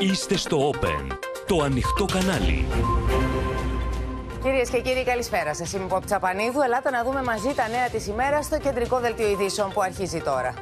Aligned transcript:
Είστε 0.00 0.36
στο 0.36 0.70
Open, 0.70 1.16
το 1.46 1.62
ανοιχτό 1.62 2.04
κανάλι. 2.04 2.66
Κυρίες 4.42 4.70
και 4.70 4.80
κύριοι, 4.80 5.04
καλησπέρα 5.04 5.54
σας. 5.54 5.72
Είμαι 5.72 5.84
η 5.84 5.86
Πόπη 5.86 6.04
Τσαπανίδου. 6.04 6.60
Ελάτε 6.60 6.90
να 6.90 7.04
δούμε 7.04 7.22
μαζί 7.22 7.54
τα 7.54 7.68
νέα 7.68 7.88
της 7.88 8.06
ημέρας 8.06 8.44
στο 8.44 8.58
κεντρικό 8.58 8.98
δελτίο 8.98 9.30
ειδήσεων 9.30 9.72
που 9.72 9.80
αρχίζει 9.80 10.20
τώρα. 10.20 10.54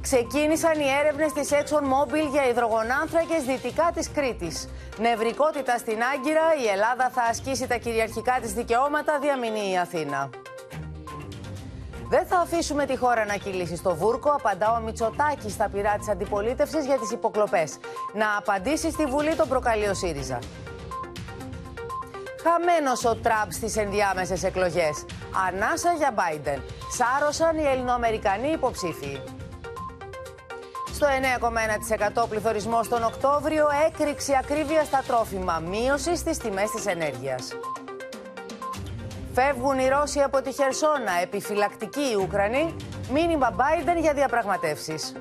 Ξεκίνησαν 0.00 0.80
οι 0.80 0.86
έρευνες 1.00 1.32
της 1.32 1.50
ExxonMobil 1.50 2.30
για 2.30 2.48
υδρογονάνθρακες 2.48 3.42
δυτικά 3.44 3.90
της 3.94 4.10
Κρήτης. 4.10 4.68
Νευρικότητα 4.98 5.78
στην 5.78 5.98
Άγκυρα, 6.14 6.46
η 6.64 6.68
Ελλάδα 6.68 7.10
θα 7.14 7.22
ασκήσει 7.22 7.66
τα 7.66 7.76
κυριαρχικά 7.76 8.38
της 8.42 8.52
δικαιώματα, 8.52 9.18
διαμηνεί 9.18 9.70
η 9.72 9.78
Αθήνα. 9.78 10.30
Δεν 12.14 12.26
θα 12.26 12.38
αφήσουμε 12.38 12.86
τη 12.86 12.96
χώρα 12.96 13.24
να 13.24 13.36
κυλήσει 13.36 13.76
στο 13.76 13.94
βούρκο, 13.94 14.30
απαντά 14.30 14.72
ο 14.72 14.80
Μητσοτάκη 14.80 15.50
στα 15.50 15.68
πειρά 15.68 15.96
της 15.98 16.08
αντιπολίτευσης 16.08 16.84
για 16.86 16.98
τις 16.98 17.10
υποκλοπές. 17.10 17.78
Να 18.14 18.36
απαντήσει 18.36 18.90
στη 18.90 19.04
Βουλή 19.04 19.34
τον 19.34 19.48
προκαλεί 19.48 19.88
ο 19.88 19.94
ΣΥΡΙΖΑ. 19.94 20.38
Χαμένος 22.42 23.04
ο 23.04 23.14
Τραμπ 23.16 23.50
στις 23.50 23.76
ενδιάμεσες 23.76 24.42
εκλογές. 24.42 25.04
Ανάσα 25.48 25.92
για 25.92 26.14
Biden. 26.16 26.60
Σάρωσαν 26.98 27.56
οι 27.58 27.66
Ελληνοαμερικανοί 27.66 28.48
υποψήφοι. 28.48 29.20
Στο 30.94 31.06
9,1% 32.22 32.28
πληθωρισμό 32.28 32.80
τον 32.88 33.02
Οκτώβριο, 33.02 33.66
έκρηξη 33.86 34.32
ακρίβεια 34.40 34.84
στα 34.84 35.02
τρόφιμα, 35.06 35.62
μείωση 35.68 36.16
στις 36.16 36.38
τιμές 36.38 36.70
της 36.70 36.86
ενέργειας. 36.86 37.52
Φεύγουν 39.34 39.78
οι 39.78 39.88
Ρώσοι 39.88 40.20
από 40.20 40.42
τη 40.42 40.52
Χερσόνα, 40.52 41.12
επιφυλακτικοί 41.22 42.00
οι 42.00 42.14
Ουκρανοί, 42.22 42.76
μήνυμα 43.12 43.56
Biden 43.56 44.00
για 44.00 44.14
διαπραγματεύσεις. 44.14 45.12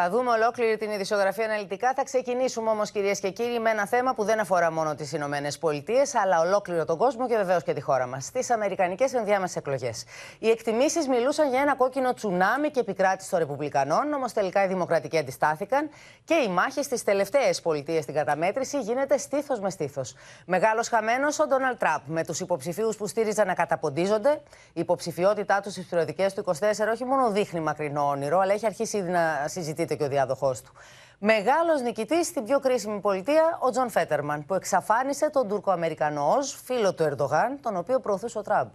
Θα 0.00 0.10
δούμε 0.10 0.30
ολόκληρη 0.30 0.76
την 0.76 0.90
ειδησιογραφία 0.90 1.44
αναλυτικά. 1.44 1.92
Θα 1.96 2.04
ξεκινήσουμε 2.04 2.70
όμως, 2.70 2.90
κυρίες 2.90 3.20
και 3.20 3.30
κύριοι, 3.30 3.58
με 3.58 3.70
ένα 3.70 3.86
θέμα 3.86 4.14
που 4.14 4.24
δεν 4.24 4.40
αφορά 4.40 4.72
μόνο 4.72 4.94
τις 4.94 5.12
Ηνωμένες 5.12 5.58
Πολιτείες, 5.58 6.14
αλλά 6.14 6.40
ολόκληρο 6.40 6.84
τον 6.84 6.98
κόσμο 6.98 7.28
και 7.28 7.36
βεβαίως 7.36 7.62
και 7.62 7.72
τη 7.72 7.80
χώρα 7.80 8.06
μας. 8.06 8.30
Τις 8.30 8.50
Αμερικανικές 8.50 9.14
ενδιάμεσες 9.14 9.56
εκλογές. 9.56 10.04
Οι 10.38 10.50
εκτιμήσεις 10.50 11.08
μιλούσαν 11.08 11.48
για 11.48 11.60
ένα 11.60 11.76
κόκκινο 11.76 12.14
τσουνάμι 12.14 12.70
και 12.70 12.80
επικράτηση 12.80 13.30
των 13.30 13.38
Ρεπουμπλικανών, 13.38 14.12
όμως 14.12 14.32
τελικά 14.32 14.64
οι 14.64 14.66
Δημοκρατικοί 14.66 15.18
αντιστάθηκαν 15.18 15.90
και 16.24 16.34
η 16.34 16.48
μάχη 16.48 16.82
στις 16.82 17.04
τελευταίες 17.04 17.60
πολιτείες 17.60 18.02
στην 18.02 18.14
καταμέτρηση 18.14 18.80
γίνεται 18.80 19.18
στήθος 19.18 19.60
με 19.60 19.70
στήθος. 19.70 20.14
Μεγάλος 20.46 20.88
χαμένος 20.88 21.38
ο 21.38 21.46
Ντόναλτ 21.46 21.78
Τραμπ, 21.78 22.00
με 22.06 22.24
τους 22.24 22.40
υποψηφίους 22.40 22.96
που 22.96 23.06
στήριζαν 23.06 23.46
να 23.46 23.54
καταποντίζονται. 23.54 24.40
Η 24.72 24.80
υποψηφιότητά 24.80 25.60
τους 25.60 25.72
στις 25.72 25.86
περιοδικέ 25.86 26.26
του 26.34 26.40
24 26.40 26.92
όχι 26.92 27.04
μόνο 27.04 27.30
δείχνει 27.30 27.60
μακρινό 27.60 28.08
όνειρο, 28.08 28.38
αλλά 28.38 28.52
έχει 28.52 28.66
αρχίσει 28.66 28.96
ήδη 28.96 29.10
να 29.10 29.44
συζητείται 29.46 29.87
και 29.94 30.04
ο 30.04 30.08
διάδοχός 30.08 30.62
του. 30.62 30.72
Μεγάλος 31.18 31.80
νικητής 31.82 32.26
στην 32.26 32.44
πιο 32.44 32.58
κρίσιμη 32.58 33.00
πολιτεία, 33.00 33.58
ο 33.60 33.70
Τζον 33.70 33.90
Φέτερμαν, 33.90 34.46
που 34.46 34.54
εξαφάνισε 34.54 35.30
τον 35.30 35.48
Τουρκοαμερικανό 35.48 36.36
φίλο 36.64 36.94
του 36.94 37.02
Ερντογάν, 37.02 37.58
τον 37.62 37.76
οποίο 37.76 38.00
προωθούσε 38.00 38.38
ο 38.38 38.42
Τραμπ. 38.42 38.68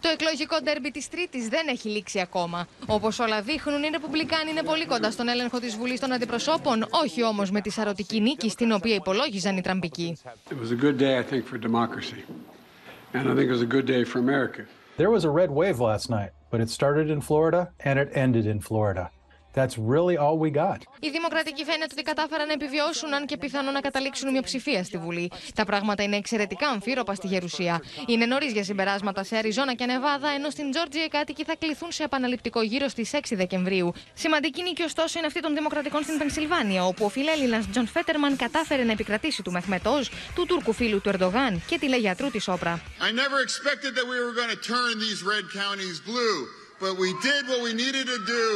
Το 0.00 0.08
εκλογικό 0.08 0.56
ντέρμπι 0.62 0.90
της 0.90 1.08
Τρίτης 1.08 1.48
δεν 1.48 1.68
έχει 1.68 1.88
λήξει 1.88 2.20
ακόμα. 2.20 2.66
Όπως 2.86 3.18
όλα 3.18 3.42
δείχνουν, 3.42 3.82
οι 3.82 3.88
Ρεπουμπλικάνοι 3.88 4.50
είναι 4.50 4.62
πολύ 4.62 4.86
κοντά 4.86 5.10
στον 5.10 5.28
έλεγχο 5.28 5.58
της 5.58 5.76
Βουλής 5.76 6.00
των 6.00 6.12
Αντιπροσώπων, 6.12 6.86
όχι 6.90 7.24
όμως 7.24 7.50
με 7.50 7.60
τη 7.60 7.70
σαρωτική 7.70 8.20
νίκη 8.20 8.50
στην 8.50 8.72
οποία 8.72 8.94
υπολόγιζαν 8.94 9.56
οι 9.56 9.60
Τραμπικοί. 9.60 10.18
There 14.98 15.10
was 15.10 15.24
a 15.24 15.34
red 15.40 15.50
wave 15.60 15.78
last 15.90 16.06
night, 16.10 16.32
but 16.50 16.60
it 16.60 16.68
started 16.78 17.06
in 17.14 17.20
Florida 17.28 17.62
and 17.88 17.98
it 18.02 18.08
ended 18.24 18.44
in 18.54 18.60
Florida. 18.68 19.04
That's 19.54 19.76
really 19.92 20.16
all 20.16 20.38
we 20.38 20.50
got. 20.50 20.78
Οι 21.00 21.10
Δημοκρατικοί 21.10 21.64
φαίνεται 21.64 21.88
ότι 21.92 22.02
κατάφεραν 22.02 22.46
να 22.46 22.52
επιβιώσουν, 22.52 23.14
αν 23.14 23.26
και 23.26 23.36
πιθανόν 23.36 23.72
να 23.72 23.80
καταλήξουν 23.80 24.30
μειοψηφία 24.30 24.84
στη 24.84 24.98
Βουλή. 24.98 25.30
Τα 25.54 25.64
πράγματα 25.64 26.02
είναι 26.02 26.16
εξαιρετικά 26.16 26.68
αμφίρροπα 26.68 27.14
στη 27.14 27.26
Γερουσία. 27.26 27.82
Είναι 28.06 28.26
νωρίς 28.26 28.52
για 28.52 28.64
συμπεράσματα 28.64 29.24
σε 29.24 29.36
Αριζόνα 29.36 29.74
και 29.74 29.86
Νεβάδα, 29.86 30.28
ενώ 30.28 30.50
στην 30.50 30.70
Τζόρτζια 30.70 31.04
οι 31.04 31.08
κάτοικοι 31.08 31.44
θα 31.44 31.56
κληθούν 31.58 31.92
σε 31.92 32.02
επαναληπτικό 32.02 32.62
γύρο 32.62 32.88
στις 32.88 33.10
6 33.12 33.18
Δεκεμβρίου. 33.30 33.92
Σημαντική 34.14 34.62
νίκη, 34.62 34.82
ωστόσο, 34.82 35.18
είναι 35.18 35.26
αυτή 35.26 35.40
των 35.40 35.54
Δημοκρατικών 35.54 36.02
στην 36.02 36.18
Πενσιλβάνια, 36.18 36.84
όπου 36.84 37.04
ο 37.04 37.08
φιλέλληνας 37.08 37.68
Τζον 37.70 37.86
Φέτερμαν 37.86 38.36
κατάφερε 38.36 38.84
να 38.84 38.92
επικρατήσει 38.92 39.42
του 39.42 39.50
Μεχμέτ 39.50 39.85
Οζ, 39.85 40.00
του 40.34 40.46
Τούρκου 40.46 40.72
φίλου 40.72 41.00
του 41.00 41.08
Ερντογάν 41.08 41.62
και 41.66 41.78
τηλεγιατρού 41.78 42.30
της 42.30 42.48
Όπρα. 42.48 42.82
but 46.86 46.96
we 46.96 47.10
did 47.26 47.42
what 47.50 47.60
we 47.66 47.72
needed 47.74 48.06
to 48.06 48.18
do 48.36 48.46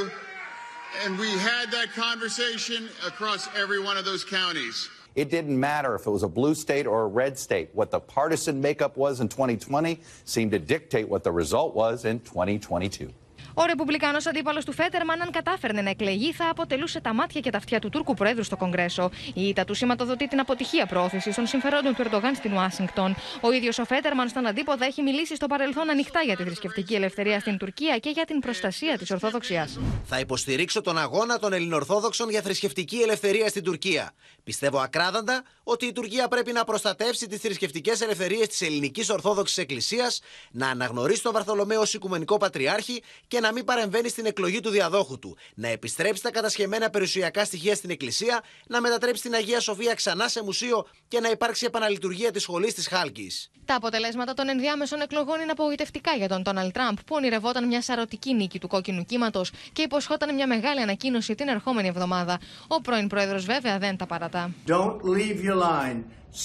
and 1.03 1.19
we 1.19 1.31
had 1.31 1.71
that 1.71 1.93
conversation 1.95 2.89
across 3.07 3.49
every 3.57 3.81
one 3.81 3.97
of 3.97 4.05
those 4.05 4.25
counties. 4.25 4.89
It 5.15 5.31
didn't 5.31 5.59
matter 5.59 5.95
if 5.95 6.07
it 6.07 6.11
was 6.11 6.25
a 6.25 6.29
blue 6.29 6.55
state 6.55 6.87
or 6.87 7.03
a 7.03 7.07
red 7.07 7.39
state. 7.39 7.71
What 7.73 7.91
the 7.91 8.01
partisan 8.01 8.61
makeup 8.61 8.97
was 8.97 9.21
in 9.21 9.29
2020 9.29 10.01
seemed 10.25 10.51
to 10.53 10.59
dictate 10.59 11.09
what 11.09 11.23
the 11.23 11.31
result 11.31 11.75
was 11.75 12.05
in 12.05 12.21
2022. 12.21 13.13
Ο 13.57 13.65
Ρεπουμπλικανός 13.67 14.27
αντίπαλος 14.27 14.65
του 14.65 14.73
Φέτερμαν, 14.73 15.21
αν 15.21 15.31
κατάφερνε 15.31 15.83
να 15.83 15.91
εκλεγεί, 15.91 16.33
θα 16.33 16.49
αποτελούσε 16.51 17.01
τα 17.01 17.15
μάτια 17.15 17.41
και 17.41 17.51
τα 17.51 17.59
αυτιά 17.59 17.79
του 17.79 17.89
Τούρκου 17.89 18.15
Προέδρου 18.15 18.43
στο 18.43 18.57
Κογκρέσο. 18.57 19.11
Η 19.35 19.49
ήττα 19.49 19.65
του 19.65 19.75
σηματοδοτεί 19.75 20.29
την 20.29 20.41
αποτυχία 20.41 20.87
προώθησης 20.87 21.35
των 21.35 21.47
συμφερόντων 21.47 21.95
του 21.95 22.03
Ερντογάν 22.03 22.35
στην 22.35 22.53
Ουάσιγκτον. 22.53 23.17
Ο 23.41 23.53
ίδιος 23.53 23.79
ο 23.79 23.85
Φέτερμαν 23.85 24.29
στον 24.29 24.47
αντίποδα 24.47 24.85
έχει 24.85 25.03
μιλήσει 25.03 25.35
στο 25.37 25.47
παρελθόν 25.47 25.91
ανοιχτά 25.91 26.21
για 26.21 26.37
τη 26.37 26.43
θρησκευτική 26.43 26.95
ελευθερία 26.95 27.41
στην 27.41 27.57
Τουρκία 27.59 27.99
και 27.99 28.11
για 28.11 28.25
την 28.25 28.39
προστασία 28.41 28.99
της 28.99 29.11
Ορθόδοξίας. 29.11 29.79
Θα 30.05 30.19
υποστηρίξω 30.19 30.81
τον 30.81 30.99
αγώνα 30.99 31.39
των 31.39 31.53
Ελληνορθόδοξων 31.53 32.31
για 32.31 32.43
θρησκευτική 32.43 32.97
ελευθερία 32.97 33.49
στην 33.49 33.63
Τουρκία. 33.63 34.13
Πιστεύω 34.45 34.79
ακράδαντα 34.79 35.43
ότι 35.63 35.87
η 35.87 35.93
Τουρκία 35.93 36.29
πρέπει 36.29 36.53
να 36.53 36.65
προστατεύσει 36.65 37.27
τις 37.27 37.41
θρησκευτικές 37.41 38.01
ελευθερίες 38.01 38.49
της 38.49 38.61
Ελληνικής 38.61 39.11
Ορθόδοξης 39.11 39.59
Εκκλησίας, 39.59 40.21
να 40.51 40.69
αναγνωρίσει 40.69 41.23
τον 41.23 41.33
Βαρθολομαίο 41.33 41.81
ω 41.81 41.87
Οικουμενικό 41.93 42.37
Πατριάρχη 42.37 43.03
και 43.29 43.41
να 43.45 43.53
μην 43.53 43.65
παρεμβαίνει 43.65 44.09
στην 44.09 44.27
εκλογή 44.27 44.61
του 44.61 44.71
διαδόχου 44.71 45.19
του, 45.19 45.37
να 45.55 45.69
επιστρέψει 45.69 46.23
τα 46.23 46.31
κατασχεμένα 46.31 46.91
περιουσιακά 46.91 47.45
στοιχεία 47.45 47.75
στην 47.75 47.91
Εκκλησία, 47.91 48.43
να 48.67 48.81
μετατρέψει 48.81 49.23
την 49.23 49.35
Αγία 49.35 49.61
Σοφία 49.61 49.95
ξανά 49.95 50.29
σε 50.29 50.43
μουσείο 50.43 50.87
και 51.09 51.21
να 51.21 51.31
υπάρξει 51.31 51.65
επαναλειτουργία 51.67 52.31
της 52.31 52.43
σχολής 52.43 52.75
της 52.75 52.89
Χάλκης. 52.89 53.51
Τα 53.65 53.75
αποτελέσματα 53.75 54.35
των 54.35 54.49
ενδιάμεσων 54.49 55.01
εκλογών 55.01 55.41
είναι 55.41 55.51
απογοητευτικά 55.51 56.13
για 56.13 56.29
τον 56.29 56.43
Τόναλτ 56.43 56.73
Τραμπ, 56.73 56.97
που 57.07 57.15
ονειρευόταν 57.15 57.67
μια 57.67 57.83
σαρωτική 57.83 58.35
νίκη 58.35 58.59
του 58.59 58.69
κόκκινου 58.69 59.05
κύματος 59.05 59.53
και 59.73 59.83
υποσχόταν 59.83 60.35
μια 60.35 60.47
μεγάλη 60.47 60.81
ανακοίνωση 60.81 61.35
την 61.35 61.49
ερχόμενη 61.49 61.89
εβδομάδα. 61.89 62.41
Ο 62.67 62.81
πρώην 62.81 63.09
πρόεδρος 63.09 63.45
βέβαια 63.45 63.79
δεν 63.79 63.97
τα 63.97 64.07
παρατά. 64.07 64.51
Don't 64.67 65.01
leave 65.03 65.39
your 65.49 65.57
line. 65.57 65.99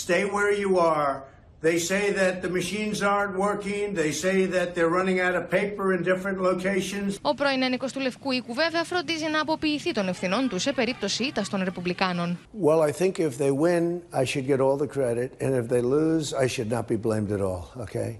Stay 0.06 0.24
where 0.36 0.54
you 0.64 0.72
are. 0.78 1.14
They 1.62 1.78
say 1.78 2.14
that 2.22 2.42
the 2.42 2.52
machines 2.60 3.02
aren't 3.02 3.36
working. 3.48 3.94
They 3.94 4.12
say 4.14 4.46
that 4.56 4.68
they're 4.76 4.94
running 5.00 5.20
out 5.20 5.36
of 5.40 5.44
paper 5.50 5.94
in 5.96 6.04
different 6.04 6.40
locations. 6.42 7.18
Ο 7.22 7.34
πρώην 7.34 7.62
ένικος 7.62 7.92
του 7.92 8.00
Λευκού 8.00 8.32
Οίκου, 8.32 8.54
βέβαια, 8.54 8.84
φροντίζει 8.84 9.26
να 9.32 9.42
αποποιηθεί 9.42 9.92
των 9.92 10.08
ευθυνών 10.08 10.50
του 10.50 10.60
σε 10.60 10.74
περίπτωση 10.74 11.24
ήττα 11.24 11.44
των 11.52 11.64
Ρεπουμπλικάνων. 11.64 12.38
Well, 12.62 12.82
I 12.82 12.92
think 12.92 13.20
if 13.20 13.38
they 13.38 13.52
win, 13.52 14.02
I 14.14 14.24
should 14.24 14.48
get 14.48 14.60
all 14.60 14.78
the 14.78 14.88
credit, 14.98 15.30
and 15.42 15.52
if 15.62 15.68
they 15.68 15.82
lose, 15.82 16.34
I 16.44 16.48
should 16.48 16.70
not 16.72 16.88
be 16.88 16.98
blamed 17.08 17.32
at 17.32 17.42
all. 17.42 17.64
Okay? 17.82 18.20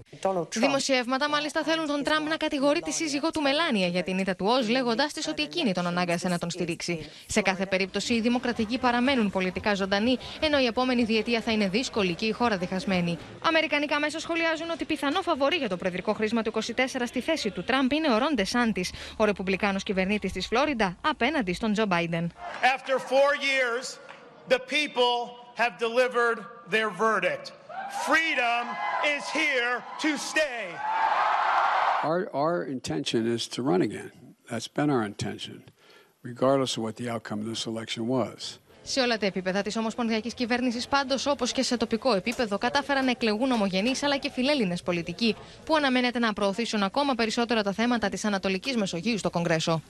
Δημοσιεύματα 0.58 1.28
μάλιστα 1.28 1.62
θέλουν 1.62 1.86
τον 1.86 2.02
Τραμπ 2.02 2.28
να 2.28 2.36
κατηγορεί 2.36 2.80
τη 2.80 2.92
σύζυγό 2.92 3.30
του 3.30 3.40
Μελάνια 3.40 3.86
για 3.86 4.02
την 4.02 4.18
ήττα 4.18 4.36
του 4.36 4.46
Οζ, 4.48 4.68
λέγοντάς 4.68 5.12
της 5.12 5.28
ότι 5.28 5.42
εκείνη 5.42 5.72
τον 5.72 5.86
ανάγκασε 5.86 6.28
να 6.28 6.38
τον 6.38 6.50
στηρίξει. 6.50 6.98
Σε 7.26 7.40
κάθε 7.40 7.66
περίπτωση, 7.66 8.14
οι 8.14 8.20
Δημοκρατικοί 8.20 8.78
παραμένουν 8.78 9.30
πολιτικά 9.30 9.74
ζωντανοί, 9.74 10.18
ενώ 10.40 10.58
η 10.58 10.66
επόμενη 10.66 11.04
διετία 11.04 11.40
θα 11.40 11.52
είναι 11.52 11.68
δύσκολη 11.68 12.14
και 12.14 12.26
η 12.26 12.32
χώρα 12.32 12.56
διχασμένη. 12.56 13.18
Αμερικανικά 13.44 13.98
μέσα 13.98 14.18
σχολιάζουν 14.20 14.70
ότι 14.70 14.84
πιθανό 14.84 15.22
φαβορή 15.22 15.56
για 15.56 15.68
το 15.68 15.76
προεδρικό 15.76 16.12
χρήσμα 16.12 16.42
του 16.42 16.52
24 16.54 16.60
στη 17.04 17.20
θέση 17.20 17.50
του 17.50 17.64
Τραμπ 17.64 17.92
είναι 17.92 18.12
ο 18.12 18.18
Ρον 18.18 18.34
Ντεσάντη, 18.34 18.86
ο 19.16 19.24
ρεπουμπλικάνο 19.24 19.78
κυβερνήτη 19.78 20.30
τη 20.30 20.40
Φλόριντα, 20.40 20.96
απέναντι 21.00 21.52
στον 21.52 21.72
Τζο 21.72 21.86
Μπάιντεν. 21.86 22.32
After 22.62 22.98
four 22.98 23.30
years, 23.34 23.98
the 24.48 24.58
people 24.58 25.14
have 25.56 25.78
delivered 25.78 26.38
their 26.70 26.90
verdict. 26.90 27.52
Freedom 28.08 28.62
is 29.16 29.24
here 29.40 29.82
to 30.04 30.16
stay. 30.16 30.62
Our, 32.02 32.30
our 32.32 32.62
intention 32.62 33.26
is 33.26 33.48
to 33.48 33.62
run 33.62 33.82
again. 33.82 34.12
That's 34.48 34.68
been 34.68 34.90
our 34.90 35.04
intention, 35.04 35.64
regardless 36.22 36.76
of 36.76 36.82
what 36.84 36.96
the 36.96 37.08
outcome 37.10 37.40
of 37.40 37.46
this 37.46 37.66
election 37.66 38.06
was. 38.06 38.59
Σε 38.82 39.00
όλα 39.00 39.18
τα 39.18 39.26
επίπεδα 39.26 39.62
της 39.62 39.76
Ομοσπονδιακής 39.76 40.34
Κυβέρνησης, 40.34 40.88
πάντως, 40.88 41.26
όπως 41.26 41.52
και 41.52 41.62
σε 41.62 41.76
τοπικό 41.76 42.14
επίπεδο, 42.14 42.58
κατάφεραν 42.58 43.04
να 43.04 43.10
εκλεγούν 43.10 43.50
ομογενείς 43.50 44.02
αλλά 44.02 44.16
και 44.16 44.30
φιλέλληνες 44.30 44.82
πολιτικοί, 44.82 45.36
που 45.64 45.76
αναμένεται 45.76 46.18
να 46.18 46.32
προωθήσουν 46.32 46.82
ακόμα 46.82 47.14
περισσότερα 47.14 47.62
τα 47.62 47.72
θέματα 47.72 48.08
της 48.08 48.24
Ανατολικής 48.24 48.76
Μεσογείου 48.76 49.18
στο 49.18 49.30
Κογκρέσο. 49.30 49.82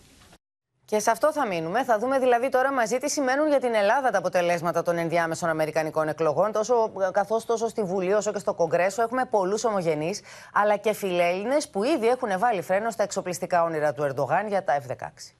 Και 0.84 0.98
σε 0.98 1.10
αυτό 1.10 1.32
θα 1.32 1.46
μείνουμε. 1.46 1.84
Θα 1.84 1.98
δούμε 1.98 2.18
δηλαδή 2.18 2.48
τώρα 2.48 2.72
μαζί 2.72 2.98
τι 2.98 3.10
σημαίνουν 3.10 3.48
για 3.48 3.60
την 3.60 3.74
Ελλάδα 3.74 4.10
τα 4.10 4.18
αποτελέσματα 4.18 4.82
των 4.82 4.98
ενδιάμεσων 4.98 5.48
Αμερικανικών 5.48 6.08
εκλογών. 6.08 6.52
Τόσο, 6.52 6.92
καθώς 7.12 7.44
τόσο 7.44 7.68
στη 7.68 7.82
Βουλή 7.82 8.12
όσο 8.12 8.32
και 8.32 8.38
στο 8.38 8.54
Κογκρέσο 8.54 9.02
έχουμε 9.02 9.24
πολλούς 9.24 9.64
ομογενείς, 9.64 10.20
αλλά 10.52 10.76
και 10.76 10.92
φιλέλληνες 10.92 11.68
που 11.68 11.84
ήδη 11.84 12.06
έχουν 12.06 12.38
βάλει 12.38 12.62
φρένο 12.62 12.90
στα 12.90 13.02
εξοπλιστικά 13.02 13.62
όνειρα 13.62 13.92
του 13.92 14.02
Ερντογάν 14.02 14.48
για 14.48 14.64
τα 14.64 14.82
F-16. 14.86 15.39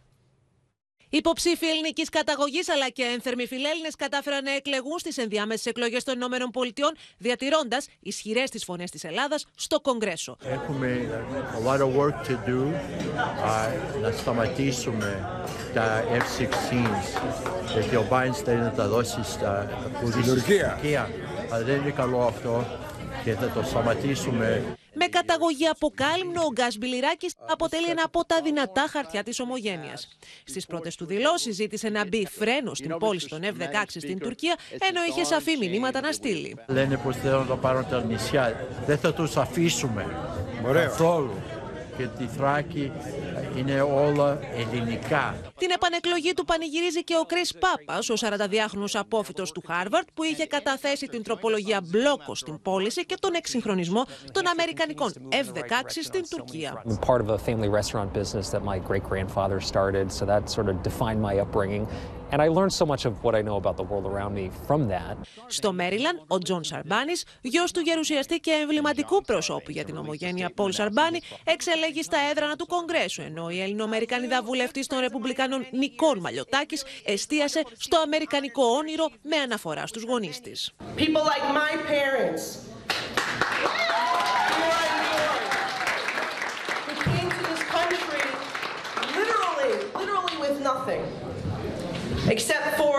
Υποψήφοι 1.11 1.67
ελληνικής 1.67 2.09
καταγωγής 2.09 2.69
αλλά 2.69 2.89
και 2.89 3.03
ένθερμοι 3.03 3.47
φιλέλληνες 3.47 3.97
κατάφεραν 3.97 4.45
να 4.45 4.51
εκλεγούν 4.55 4.99
στις 4.99 5.19
ενδιάμεσες 5.19 5.67
εκλογές 5.67 6.05
των 6.05 6.15
ΗΠΑ, 6.15 6.93
διατηρώντας 7.19 7.89
ισχυρές 8.01 8.51
τις 8.51 8.65
φωνές 8.65 8.91
της 8.91 9.05
Ελλάδας 9.05 9.47
στο 9.55 9.81
Κογκρέσο. 9.81 10.37
Έχουμε 10.45 11.09
a 11.63 11.69
lot 11.69 11.81
of 11.81 11.97
work 12.01 12.27
to 12.29 12.35
do 12.49 12.61
να 14.03 14.11
σταματήσουμε 14.11 15.29
τα 15.75 16.05
F-16 16.13 16.49
γιατί 17.73 17.97
ο 17.97 18.07
Biden 18.11 18.35
θέλει 18.45 18.61
να 18.61 18.73
τα 18.73 18.89
δώσει 18.89 19.23
στα 19.23 19.69
Τουρκία. 20.27 20.79
Αλλά 21.51 21.65
δεν 21.65 21.81
είναι 21.81 21.91
καλό 21.91 22.21
αυτό 22.21 22.67
και 23.25 23.33
θα 23.35 23.51
το 23.51 23.63
σταματήσουμε. 23.63 24.77
Με 24.95 25.07
καταγωγή 25.07 25.67
από 25.67 25.93
Κάλυμνο, 25.95 26.43
ο 26.43 26.53
Γκάς 26.53 26.77
Μπιλιράκης 26.77 27.35
αποτελεί 27.51 27.91
ένα 27.91 28.03
από 28.05 28.25
τα 28.25 28.41
δυνατά 28.45 28.87
χαρτιά 28.91 29.23
της 29.23 29.41
ομογένειας. 29.41 30.09
Στις 30.45 30.67
πρώτες 30.67 30.97
του 30.97 31.07
δηλώσεις 31.07 31.55
ζήτησε 31.55 31.89
να 31.89 32.07
μπει 32.07 32.27
φρένο 32.31 32.75
στην 32.75 32.97
πόλη 32.99 33.21
των 33.29 33.41
F-16 33.43 33.85
στην 33.87 34.19
Τουρκία, 34.19 34.57
ενώ 34.71 35.01
είχε 35.09 35.25
σαφή 35.25 35.57
μηνύματα 35.57 36.01
να 36.01 36.13
στείλει. 36.13 36.57
Λένε 36.67 36.97
πως 36.97 37.17
θέλουν 37.17 37.47
να 37.47 37.57
πάρουν 37.57 37.89
τα 37.89 38.03
νησιά. 38.03 38.69
Δεν 38.87 38.99
θα 38.99 39.15
τους 39.15 39.37
αφήσουμε 39.37 40.07
καθόλου 40.73 41.35
και 42.01 42.07
τη 42.19 42.27
Θράκη 42.27 42.93
είναι 43.57 43.81
όλα 43.81 44.39
ελληνικά. 44.57 45.35
Την 45.59 45.71
επανεκλογή 45.71 46.33
του 46.33 46.45
πανηγυρίζει 46.45 47.05
και 47.05 47.15
ο 47.21 47.25
Κρις 47.25 47.41
Πάπας, 47.59 47.99
ο 47.99 48.15
42χρονος 48.21 48.89
απόφοιτος 48.93 49.53
του 49.53 49.63
Χάρβαρτ, 49.67 50.09
που 50.15 50.23
είχε 50.25 50.47
καταθέσει 50.47 51.07
την 51.07 51.23
τροπολογία 51.23 51.81
μπλόκο 51.85 52.35
στην 52.35 52.63
πώληση 52.63 53.07
και 53.07 53.17
τον 53.21 53.35
εκσυγχρονισμό 53.35 54.05
των 54.33 54.49
Αμερικανικών 54.49 55.13
F-16 55.29 55.99
στην 56.03 56.23
Τουρκία. 56.31 56.83
Part 57.07 57.21
of 57.21 57.29
a 57.29 57.39
family 57.39 57.71
restaurant 57.81 58.13
business 58.19 58.47
that 58.51 58.63
my 58.73 58.79
great 58.89 59.05
grandfather 59.11 59.59
started, 59.73 60.07
so 60.19 60.23
that 60.33 60.43
sort 60.57 60.69
of 60.73 60.77
defined 60.89 61.21
my 61.29 61.35
upbringing. 61.45 61.85
And 62.33 62.41
I 62.41 62.49
learned 62.59 62.73
so 62.73 62.87
much 62.87 63.05
of 63.09 63.13
what 63.25 63.35
I 63.35 63.43
know 63.49 63.57
about 63.63 63.77
the 63.81 63.87
world 63.91 64.07
around 64.13 64.33
me 64.35 64.51
from 64.67 64.89
that. 64.89 65.17
Στο 65.47 65.73
Μέριλαντ, 65.73 66.25
ο 66.27 66.39
Τζον 66.39 66.65
Σαρμπάνης, 66.65 67.25
γιος 67.41 67.73
του 67.73 67.81
γερουσιαστή 67.81 68.39
και 68.39 68.51
εμβληματικού 68.51 69.23
προσώπου 69.23 69.71
για 69.71 69.85
την 69.85 69.97
ομογένεια 69.97 70.51
Πολ 70.55 70.73
Σαρμπάνη, 70.73 71.21
εξελέγη 71.45 72.03
στα 72.03 72.17
έδρανα 72.31 72.57
του 72.57 72.67
Κογκρέσου, 72.67 73.23
ενώ 73.23 73.51
η 73.51 73.61
Ελληνοαμερικανίδα 73.61 74.43
βουλευτής 74.43 74.87
των 74.87 74.99
Ρεπουμπλικανών 74.99 75.67
Νικόλ 75.71 76.19
Μαλιωτάκης 76.21 76.85
εστίασε 77.05 77.63
στο 77.79 78.01
αμερικανικό 78.01 78.65
όνειρο 78.65 79.09
με 79.23 79.37
αναφορά 79.37 79.87
στους 79.87 80.03
γονείς 80.03 80.41
της. 80.41 80.71
People 80.97 81.25
like 81.33 81.45
my 81.63 81.77
parents. 81.95 82.43
who 86.87 86.95
came 87.09 87.29
to 87.37 87.43
this 87.51 87.63
country 87.77 88.25
literally, 89.19 89.73
literally 90.01 90.37
with 90.45 90.57
nothing 90.71 91.03
except 92.35 92.67
for 92.81 92.97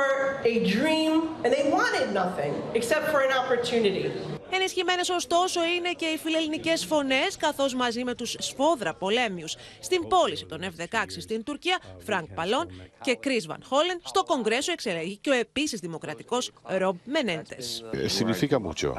a 0.54 0.56
dream, 0.76 1.12
and 1.44 1.50
they 1.56 1.64
wanted 1.78 2.06
nothing 2.22 2.54
except 2.80 3.06
for 3.12 3.20
an 3.28 3.34
opportunity. 3.42 4.06
Ενισχυμένες 4.54 5.10
ωστόσο 5.10 5.60
είναι 5.64 5.92
και 5.92 6.06
οι 6.06 6.18
φιλελληνικές 6.18 6.86
φωνές, 6.86 7.38
καθώς 7.38 7.74
μαζί 7.76 8.04
με 8.04 8.16
τους 8.16 8.36
σφόδρα 8.40 8.94
πολέμιους 8.94 9.56
στην 9.80 10.08
πώληση 10.08 10.46
των 10.46 10.60
F-16 10.62 11.06
στην 11.18 11.44
Τουρκία, 11.44 11.80
Φρανκ 11.98 12.28
Παλόν 12.34 12.68
και 13.02 13.16
Κρίς 13.16 13.48
Βαν 13.48 13.64
Χόλεν, 13.66 14.00
στο 14.04 14.24
Κογκρέσο 14.24 14.72
εξελέγει 14.72 15.18
και 15.18 15.30
ο 15.30 15.34
επίσης 15.34 15.80
δημοκρατικός 15.80 16.52
Ρομπ 16.64 16.96
Μενέντες. 17.04 17.86
Ε, 17.92 18.08
συνηθήκα 18.08 18.60
mucho. 18.62 18.94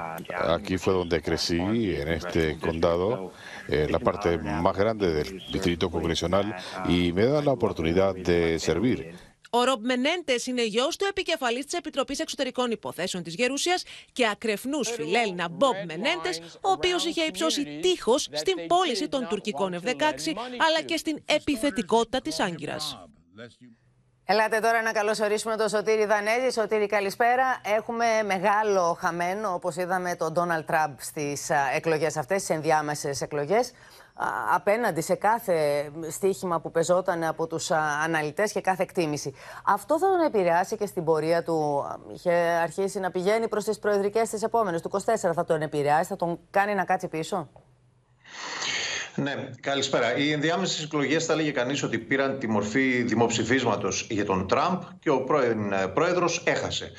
Aquí 0.56 0.76
fue 0.79 0.93
donde 0.93 1.20
crecí, 1.20 1.61
en 2.02 2.08
este 2.08 2.58
condado, 2.67 3.31
ε, 3.67 3.87
la 3.87 3.99
parte 3.99 4.29
más 4.67 4.76
grande 4.82 5.06
del 5.17 5.29
distrito 5.52 5.87
congresional, 5.96 6.46
y 6.88 7.12
me 7.17 7.25
da 7.32 7.40
la 7.49 7.52
oportunidad 7.58 8.12
de 8.31 8.58
servir. 8.58 8.99
Ο 9.55 9.65
Ρομπ 9.65 9.85
Μενέντες 9.85 10.47
είναι 10.47 10.65
γιος 10.65 10.97
του 10.97 11.07
επικεφαλής 11.09 11.65
της 11.65 11.79
Επιτροπής 11.79 12.19
Εξωτερικών 12.19 12.71
Υποθέσεων 12.71 13.23
της 13.23 13.35
Γερουσίας 13.35 13.83
και 14.13 14.29
ακρεφνούς 14.29 14.91
φιλέλληνα 14.91 15.49
Μπομπ 15.49 15.75
Μενέντε, 15.87 16.31
ο 16.61 16.71
οποίος 16.71 17.05
είχε 17.05 17.23
υψώσει 17.23 17.79
τείχος 17.83 18.29
στην 18.33 18.67
πώληση 18.67 19.09
των 19.09 19.27
τουρκικών 19.29 19.75
F-16 19.75 20.33
αλλά 20.37 20.83
και 20.85 20.97
στην 20.97 21.23
επιθετικότητα 21.25 22.21
της 22.21 22.41
Άγκυρας. 22.41 22.99
Ελάτε 24.25 24.59
τώρα 24.59 24.83
να 24.83 24.93
καλωσορίσουμε 24.93 25.57
τον 25.57 25.69
Σωτήρη 25.69 26.05
Δανέζη. 26.05 26.51
Σωτήρη, 26.53 26.87
καλησπέρα. 26.87 27.61
Έχουμε 27.65 28.07
μεγάλο 28.25 28.97
χαμένο, 29.01 29.55
όπως 29.55 29.77
είδαμε, 29.77 30.17
τον 30.17 30.33
Ντόναλτ 30.33 30.67
Τραμπ 30.67 30.97
στις 30.99 31.51
εκλογές 31.75 32.17
αυτές, 32.17 32.43
στις 32.43 32.57
ενδιάμεσες 32.57 33.21
εκλογές 33.21 33.73
απέναντι 34.55 35.00
σε 35.00 35.14
κάθε 35.14 35.91
στοίχημα 36.11 36.61
που 36.61 36.70
πεζόταν 36.70 37.25
από 37.25 37.47
τους 37.47 37.70
αναλυτές 38.05 38.53
και 38.53 38.61
κάθε 38.61 38.82
εκτίμηση. 38.82 39.35
Αυτό 39.64 39.99
θα 39.99 40.06
τον 40.06 40.20
επηρεάσει 40.20 40.76
και 40.76 40.87
στην 40.87 41.05
πορεία 41.05 41.43
του. 41.43 41.85
Είχε 42.14 42.32
αρχίσει 42.62 43.00
να 43.00 43.11
πηγαίνει 43.11 43.49
προς 43.49 43.64
τις 43.64 43.79
προεδρικές 43.79 44.29
τις 44.29 44.43
επόμενες, 44.43 44.82
του 44.82 44.88
24. 44.88 45.32
Θα 45.35 45.44
τον 45.44 45.62
επηρεάσει, 45.62 46.09
θα 46.09 46.17
τον 46.17 46.38
κάνει 46.50 46.75
να 46.75 46.85
κάτσει 46.85 47.09
πίσω; 47.09 47.49
Ναι, 49.14 49.35
καλησπέρα. 49.61 50.17
Οι 50.17 50.32
ενδιάμεσες 50.32 50.85
εκλογές 50.85 51.25
θα 51.25 51.32
έλεγε 51.32 51.50
κανείς 51.50 51.82
ότι 51.82 51.99
πήραν 51.99 52.38
τη 52.38 52.49
μορφή 52.49 53.03
δημοψηφίσματος 53.03 54.06
για 54.11 54.25
τον 54.25 54.49
Τραμπ 54.49 54.81
και 54.99 55.11
ο 55.11 55.25
πρώην 55.25 55.73
πρόεδρος 55.94 56.43
έχασε. 56.47 56.93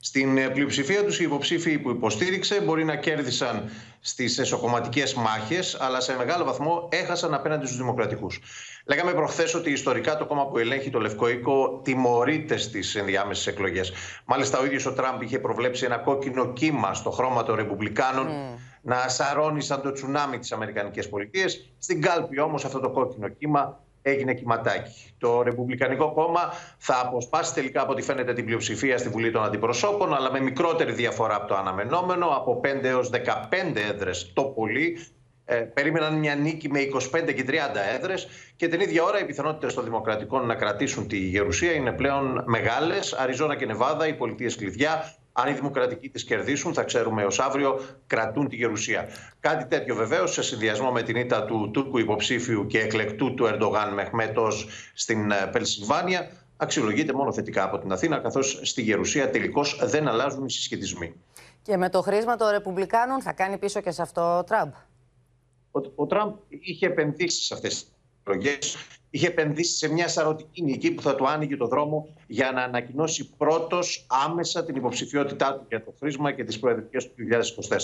Στην 0.00 0.38
ε, 0.38 0.48
πλειοψηφία 0.48 1.04
τους 1.04 1.20
οι 1.20 1.24
υποψήφοι 1.24 1.78
που 1.78 1.90
υποστήριξε 1.90 2.60
μπορεί 2.60 2.84
να 2.84 2.96
κέρδισαν 2.96 3.70
στις 4.00 4.38
εσωκομματικές 4.38 5.14
μάχες, 5.14 5.76
αλλά 5.80 6.00
σε 6.00 6.16
μεγάλο 6.16 6.44
βαθμό 6.44 6.88
έχασαν 6.90 7.34
απέναντι 7.34 7.66
στους 7.66 7.78
δημοκρατικούς. 7.78 8.40
Λέγαμε 8.84 9.12
προχθές 9.12 9.54
ότι 9.54 9.70
ιστορικά 9.70 10.16
το 10.16 10.26
κόμμα 10.26 10.46
που 10.46 10.58
ελέγχει 10.58 10.90
το 10.90 11.00
Λευκό 11.00 11.28
Οίκο 11.28 11.80
τιμωρείται 11.84 12.56
στις 12.56 12.94
ενδιάμεσες 12.94 13.46
εκλογές. 13.46 13.92
Μάλιστα, 14.24 14.58
ο 14.58 14.64
ίδιος 14.64 14.86
ο 14.86 14.92
Τραμπ 14.92 15.22
είχε 15.22 15.38
προβλέψει 15.38 15.84
ένα 15.84 15.96
κόκκινο 15.96 16.52
κύμα 16.52 16.94
στο 16.94 17.10
χρώμα 17.10 17.42
των 17.42 17.54
Ρεπουμπλικάνων 17.54 18.26
mm. 18.26 18.58
να 18.82 19.08
σαρώνει 19.08 19.62
σαν 19.62 19.82
το 19.82 19.92
τσουνάμι 19.92 20.38
τη 20.38 20.48
Αμερικανικές 20.52 21.08
Πολιτείες. 21.08 21.72
Στην 21.78 22.00
κάλπη 22.00 22.40
όμως 22.40 22.64
αυτό 22.64 22.80
το 22.80 22.90
κόκκινο 22.90 23.28
κύμα 23.28 23.80
έγινε 24.02 24.34
κυματάκι. 24.34 25.14
Το 25.18 25.42
Ρεπουμπλικανικό 25.42 26.12
κόμμα 26.12 26.52
θα 26.78 27.00
αποσπάσει 27.04 27.54
τελικά 27.54 27.82
από 27.82 27.92
ό,τι 27.92 28.02
φαίνεται 28.02 28.32
την 28.32 28.44
πλειοψηφία 28.44 28.98
στη 28.98 29.08
Βουλή 29.08 29.30
των 29.30 29.44
Αντιπροσώπων, 29.44 30.14
αλλά 30.14 30.32
με 30.32 30.40
μικρότερη 30.40 30.92
διαφορά 30.92 31.34
από 31.34 31.46
το 31.46 31.56
αναμενόμενο, 31.56 32.26
από 32.26 32.60
5 32.64 32.66
έως 32.82 33.10
15 33.10 33.18
έδρες 33.90 34.32
το 34.34 34.42
πολύ. 34.42 34.98
Ε, 35.50 35.56
περίμεναν 35.56 36.18
μια 36.18 36.34
νίκη 36.34 36.70
με 36.70 36.80
25 36.80 37.32
και 37.34 37.44
30 37.48 37.52
έδρες 37.94 38.28
και 38.56 38.68
την 38.68 38.80
ίδια 38.80 39.02
ώρα 39.02 39.20
οι 39.20 39.24
πιθανότητες 39.24 39.74
των 39.74 39.84
Δημοκρατικών 39.84 40.46
να 40.46 40.54
κρατήσουν 40.54 41.08
τη 41.08 41.16
Γερουσία 41.16 41.72
είναι 41.72 41.92
πλέον 41.92 42.42
μεγάλες. 42.46 43.12
Αριζόνα 43.12 43.56
και 43.56 43.66
Νεβάδα, 43.66 44.06
οι 44.06 44.14
πολιτείες 44.14 44.56
κλειδιά, 44.56 45.14
αν 45.40 45.48
οι 45.50 45.52
δημοκρατικοί 45.52 46.08
τις 46.08 46.24
κερδίσουν, 46.24 46.74
θα 46.74 46.82
ξέρουμε 46.82 47.24
ω 47.24 47.30
αύριο, 47.38 47.80
κρατούν 48.06 48.48
τη 48.48 48.56
γερουσία. 48.56 49.08
Κάτι 49.40 49.64
τέτοιο 49.66 49.94
βεβαίως 49.94 50.32
σε 50.32 50.42
συνδυασμό 50.42 50.90
με 50.90 51.02
την 51.02 51.16
ήττα 51.16 51.44
του 51.44 51.70
Τούρκου 51.72 51.98
υποψήφιου 51.98 52.66
και 52.66 52.80
εκλεκτού 52.80 53.34
του 53.34 53.46
Ερντογάν 53.46 53.94
Μεχμέτος 53.94 54.68
στην 54.94 55.30
ε, 55.30 55.48
Πελσιλβάνια 55.52 56.30
αξιολογείται 56.56 57.12
μόνο 57.12 57.32
θετικά 57.32 57.64
από 57.64 57.78
την 57.78 57.92
Αθήνα, 57.92 58.18
καθώς 58.18 58.60
στη 58.62 58.82
Γερουσία 58.82 59.30
τελικώς 59.30 59.80
δεν 59.82 60.08
αλλάζουν 60.08 60.44
οι 60.44 60.50
συσχετισμοί. 60.50 61.14
Και 61.62 61.76
με 61.76 61.88
το 61.88 62.02
χρήσμα 62.02 62.36
των 62.36 62.48
Ρεπουμπλικάνων 62.48 63.22
θα 63.22 63.32
κάνει 63.32 63.58
πίσω 63.58 63.80
και 63.80 63.90
σε 63.90 64.02
αυτό 64.02 64.38
ο 64.38 64.44
Τραμπ. 64.44 64.72
Ο, 65.70 65.80
ο 65.94 66.06
Τραμπ 66.06 66.34
είχε 66.48 66.86
επενδύσει 66.86 67.42
σε 67.42 67.54
αυτές 67.54 67.84
τι 67.84 67.90
εκλογές 68.28 68.76
είχε 69.10 69.26
επενδύσει 69.26 69.76
σε 69.76 69.92
μια 69.92 70.08
σαρωτική 70.08 70.62
νική 70.62 70.90
που 70.90 71.02
θα 71.02 71.14
του 71.14 71.28
άνοιγε 71.28 71.56
το 71.56 71.66
δρόμο 71.66 72.14
για 72.26 72.52
να 72.52 72.62
ανακοινώσει 72.62 73.30
πρώτος 73.36 74.06
άμεσα 74.24 74.64
την 74.64 74.76
υποψηφιότητά 74.76 75.54
του 75.54 75.64
για 75.68 75.84
το 75.84 75.94
χρήσμα 75.98 76.32
και 76.32 76.44
τις 76.44 76.58
προεδρικές 76.58 77.06
του 77.06 77.14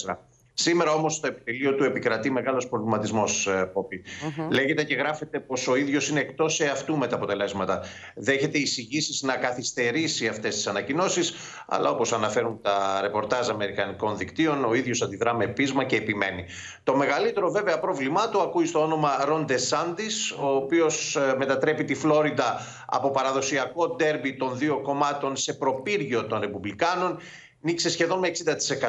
2024. 0.06 0.16
Σήμερα 0.56 0.92
όμως 0.92 1.14
στο 1.14 1.26
επιτελείο 1.26 1.74
του 1.74 1.84
επικρατεί 1.84 2.30
μεγάλος 2.30 2.68
προβληματισμός, 2.68 3.46
ε, 3.46 3.70
Πόπη. 3.72 4.04
Λέγεται 4.50 4.84
και 4.84 4.94
γράφεται 4.94 5.40
πως 5.40 5.68
ο 5.68 5.76
ίδιος 5.76 6.08
είναι 6.08 6.20
εκτός 6.20 6.60
εαυτού 6.60 6.96
με 6.96 7.06
τα 7.06 7.16
αποτελέσματα. 7.16 7.82
Δέχεται 8.14 8.58
εισηγήσεις 8.58 9.22
να 9.22 9.36
καθυστερήσει 9.36 10.26
αυτές 10.26 10.54
τις 10.54 10.66
ανακοινώσεις, 10.66 11.34
αλλά 11.66 11.90
όπως 11.90 12.12
αναφέρουν 12.12 12.60
τα 12.62 12.98
ρεπορτάζ 13.02 13.48
Αμερικανικών 13.48 14.16
δικτύων, 14.16 14.64
ο 14.64 14.74
ίδιος 14.74 15.02
αντιδρά 15.02 15.34
με 15.34 15.46
πείσμα 15.46 15.84
και 15.84 15.96
επιμένει. 15.96 16.44
Το 16.82 16.96
μεγαλύτερο 16.96 17.50
βέβαια 17.50 17.80
πρόβλημά 17.80 18.28
του 18.28 18.40
ακούει 18.40 18.66
στο 18.66 18.82
όνομα 18.82 19.24
Ρον 19.24 19.44
Ντεσάντης, 19.44 20.30
ο 20.30 20.54
οποίος 20.54 21.16
ε, 21.16 21.34
μετατρέπει 21.38 21.84
τη 21.84 21.94
Φλόριντα 21.94 22.60
από 22.86 23.10
παραδοσιακό 23.10 23.88
ντέρμπι 23.88 24.36
των 24.36 24.58
δύο 24.58 24.80
κομμάτων 24.82 25.36
σε 25.36 25.54
προπύργιο 25.54 26.24
των 26.26 26.40
Ρεπουμπλικάνων 26.40 27.18
νίξε 27.64 27.90
σχεδόν 27.90 28.18
με 28.18 28.30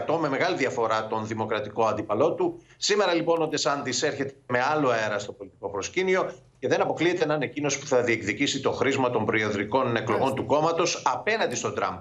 60% 0.08 0.18
με 0.20 0.30
μεγάλη 0.30 0.58
διαφορά 0.58 1.08
τον 1.08 1.28
δημοκρατικό 1.28 1.86
αντίπαλό 1.86 2.34
του. 2.34 2.62
Σήμερα 2.78 3.14
λοιπόν 3.14 3.42
ο 3.42 3.48
Ντεσάντης 3.48 4.04
έρχεται 4.04 4.36
με 4.48 4.60
άλλο 4.62 4.90
αέρα 4.90 5.20
στο 5.20 5.32
πολιτικό 5.32 5.70
προσκήνιο 5.70 6.32
και 6.60 6.68
δεν 6.68 6.82
αποκλείεται 6.82 7.26
να 7.26 7.34
είναι 7.34 7.46
εκείνος 7.46 7.80
που 7.80 7.88
θα 7.88 8.02
διεκδικήσει 8.02 8.62
το 8.62 8.72
χρήσμα 8.72 9.10
των 9.10 9.26
προεδρικών 9.26 9.96
εκλογών 9.96 10.36
του 10.36 10.46
κόμματος 10.46 11.02
απέναντι 11.06 11.56
στον 11.56 11.76
Τραμπ. 11.76 11.98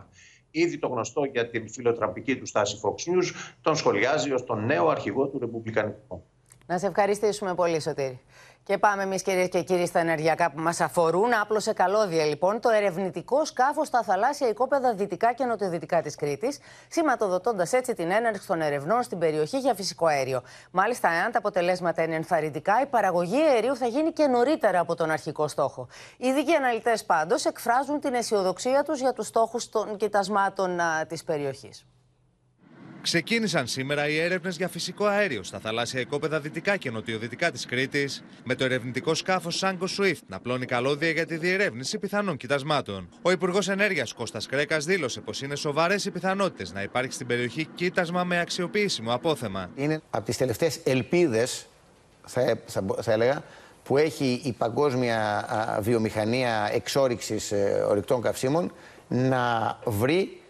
Ήδη 0.51 0.79
το 0.79 0.89
γνωστό 0.89 1.25
για 1.25 1.49
την 1.49 1.71
φιλοτραμπική 1.71 2.37
του 2.37 2.47
στάση 2.47 2.81
Fox 2.83 2.91
News 2.91 3.55
τον 3.61 3.77
σχολιάζει 3.77 4.33
ως 4.33 4.45
τον 4.45 4.67
νέο 4.67 4.89
αρχηγό 4.89 5.27
του 5.27 5.39
Ρεπουμπλικανικού. 5.39 6.23
Να 6.67 6.79
σε 6.79 6.87
ευχαριστήσουμε 6.87 7.55
πολύ, 7.55 7.81
Σωτήρη. 7.81 8.21
Και 8.67 8.79
πάμε 8.79 9.03
εμείς, 9.03 9.23
κυρίες 9.23 9.49
και 9.49 9.63
κύριοι, 9.63 9.87
στα 9.87 9.99
ενεργειακά 9.99 10.51
που 10.51 10.61
μας 10.61 10.81
αφορούν. 10.81 11.35
Άπλωσε 11.35 11.73
καλώδια, 11.73 12.25
λοιπόν, 12.25 12.61
το 12.61 12.69
ερευνητικό 12.69 13.45
σκάφος 13.45 13.87
στα 13.87 14.03
θαλάσσια 14.03 14.49
οικόπεδα 14.49 14.95
δυτικά 14.95 15.33
και 15.33 15.45
νοτιοδυτικά 15.45 16.03
της 16.03 16.15
Κρήτης, 16.15 16.59
σηματοδοτώντας 16.89 17.73
έτσι 17.73 17.95
την 17.95 18.11
έναρξη 18.11 18.47
των 18.47 18.61
ερευνών 18.61 19.03
στην 19.03 19.19
περιοχή 19.19 19.59
για 19.59 19.75
φυσικό 19.75 20.07
αέριο. 20.07 20.43
Μάλιστα, 20.71 21.09
εάν 21.13 21.33
τα 21.33 21.39
αποτελέσματα 21.39 22.03
είναι 22.03 22.15
ενθαρρυντικά, 22.15 22.81
η 22.83 22.87
παραγωγή 22.87 23.43
αερίου 23.43 23.77
θα 23.77 23.87
γίνει 23.87 24.13
και 24.13 24.27
νωρίτερα 24.27 24.81
από 24.81 24.95
τον 24.95 25.11
αρχικό 25.11 25.49
στόχο. 25.49 25.89
Οι 26.17 26.27
ειδικοί 26.27 26.55
αναλυτές 26.55 27.05
πάντως 27.05 27.45
εκφράζουν 27.45 28.01
την 28.01 28.15
αισιοδοξία 28.15 28.83
τους 28.83 29.01
για 29.01 29.13
τους 29.13 29.27
στόχους 29.27 29.69
των 29.69 29.97
κοιτασμάτων 29.97 30.81
της 31.09 31.25
περιοχής. 31.25 31.87
Ξεκίνησαν 33.05 33.67
σήμερα 33.67 34.09
οι 34.09 34.19
έρευνες 34.19 34.57
για 34.57 34.69
φυσικό 34.69 35.05
αέριο 35.05 35.43
στα 35.43 35.59
θαλάσσια 35.59 36.01
οικόπεδα 36.01 36.41
δυτικά 36.41 36.77
και 36.77 36.91
νοτιοδυτικά 36.91 37.51
της 37.51 37.67
Κρήτης, 37.67 38.25
με 38.45 38.55
το 38.55 38.65
ερευνητικό 38.65 39.15
σκάφος 39.15 39.57
Σάγκο 39.57 39.87
Swift 39.99 40.21
να 40.27 40.41
πλώνει 40.41 40.67
καλώδια 40.67 41.11
για 41.11 41.27
τη 41.27 41.37
διερεύνηση 41.37 41.99
πιθανών 41.99 42.37
κοιτασμάτων. 42.37 43.09
Ο 43.23 43.31
Υπουργός 43.31 43.69
Ενέργειας 43.69 44.13
Κώστας 44.13 44.47
Κρέκας 44.47 44.85
δήλωσε 44.85 45.21
πως 45.21 45.43
είναι 45.43 45.57
σοβαρές 45.57 46.05
οι 46.05 46.11
πιθανότητες 46.11 46.73
να 46.73 46.83
υπάρχει 46.83 47.13
στην 47.13 47.27
περιοχή 47.27 47.65
κοίτασμα 47.75 48.25
με 48.25 48.41
αξιοποιήσιμο 48.41 49.13
απόθεμα. 49.15 49.71
Είναι 49.75 50.01
από 50.11 50.25
τις 50.25 50.37
τελευταίες 50.37 50.81
ελπίδες, 50.85 51.67
θα, 52.27 52.59
θα, 52.67 52.85
θα 53.03 53.13
έλεγα, 53.13 53.43
που 53.83 53.97
έχει 53.97 54.41
η 54.45 54.53
παγκόσμια 54.53 55.47
βιομηχανία 55.81 56.71
εξόριξης 56.73 57.53
ε, 57.53 57.85
ορυκτών 57.89 58.23
καυσίμων 58.23 58.73
να 59.09 59.79
βρει 59.85 60.41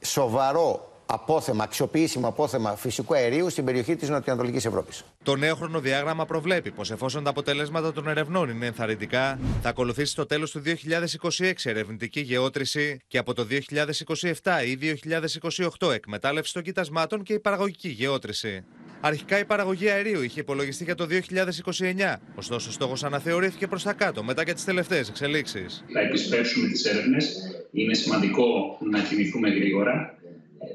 σοβαρό 0.00 0.87
απόθεμα, 1.10 1.64
αξιοποιήσιμο 1.64 2.28
απόθεμα 2.28 2.76
φυσικού 2.76 3.14
αερίου 3.14 3.50
στην 3.50 3.64
περιοχή 3.64 3.96
της 3.96 4.08
Νοτιοανατολικής 4.08 4.64
Ευρώπης. 4.64 5.04
Το 5.22 5.36
νέο 5.36 5.54
χρονοδιάγραμμα 5.54 6.26
προβλέπει 6.26 6.70
πως 6.70 6.90
εφόσον 6.90 7.24
τα 7.24 7.30
αποτελέσματα 7.30 7.92
των 7.92 8.08
ερευνών 8.08 8.48
είναι 8.48 8.66
ενθαρρυντικά, 8.66 9.38
θα 9.62 9.68
ακολουθήσει 9.68 10.12
στο 10.12 10.26
τέλος 10.26 10.50
του 10.50 10.62
2026 10.64 11.52
ερευνητική 11.62 12.20
γεώτρηση 12.20 13.00
και 13.06 13.18
από 13.18 13.34
το 13.34 13.46
2027 13.50 14.32
ή 14.66 14.98
2028 15.78 15.92
εκμετάλλευση 15.92 16.52
των 16.52 16.62
κοιτασμάτων 16.62 17.22
και 17.22 17.32
η 17.32 17.38
παραγωγική 17.38 17.88
γεώτρηση. 17.88 18.64
Αρχικά 19.00 19.38
η 19.38 19.44
παραγωγή 19.44 19.88
αερίου 19.88 20.22
είχε 20.22 20.40
υπολογιστεί 20.40 20.84
για 20.84 20.94
το 20.94 21.06
2029, 21.10 22.16
ωστόσο 22.34 22.68
ο 22.68 22.72
στόχος 22.72 23.04
αναθεωρήθηκε 23.04 23.66
προς 23.66 23.82
τα 23.82 23.92
κάτω 23.92 24.22
μετά 24.22 24.44
και 24.44 24.52
τις 24.52 24.64
τελευταίες 24.64 25.08
εξελίξεις. 25.08 25.84
Θα 25.92 26.00
επισπεύσουμε 26.00 26.68
τις 26.68 26.84
έρευνες. 26.84 27.36
Είναι 27.72 27.94
σημαντικό 27.94 28.78
να 28.90 29.00
κινηθούμε 29.00 29.48
γρήγορα 29.48 30.17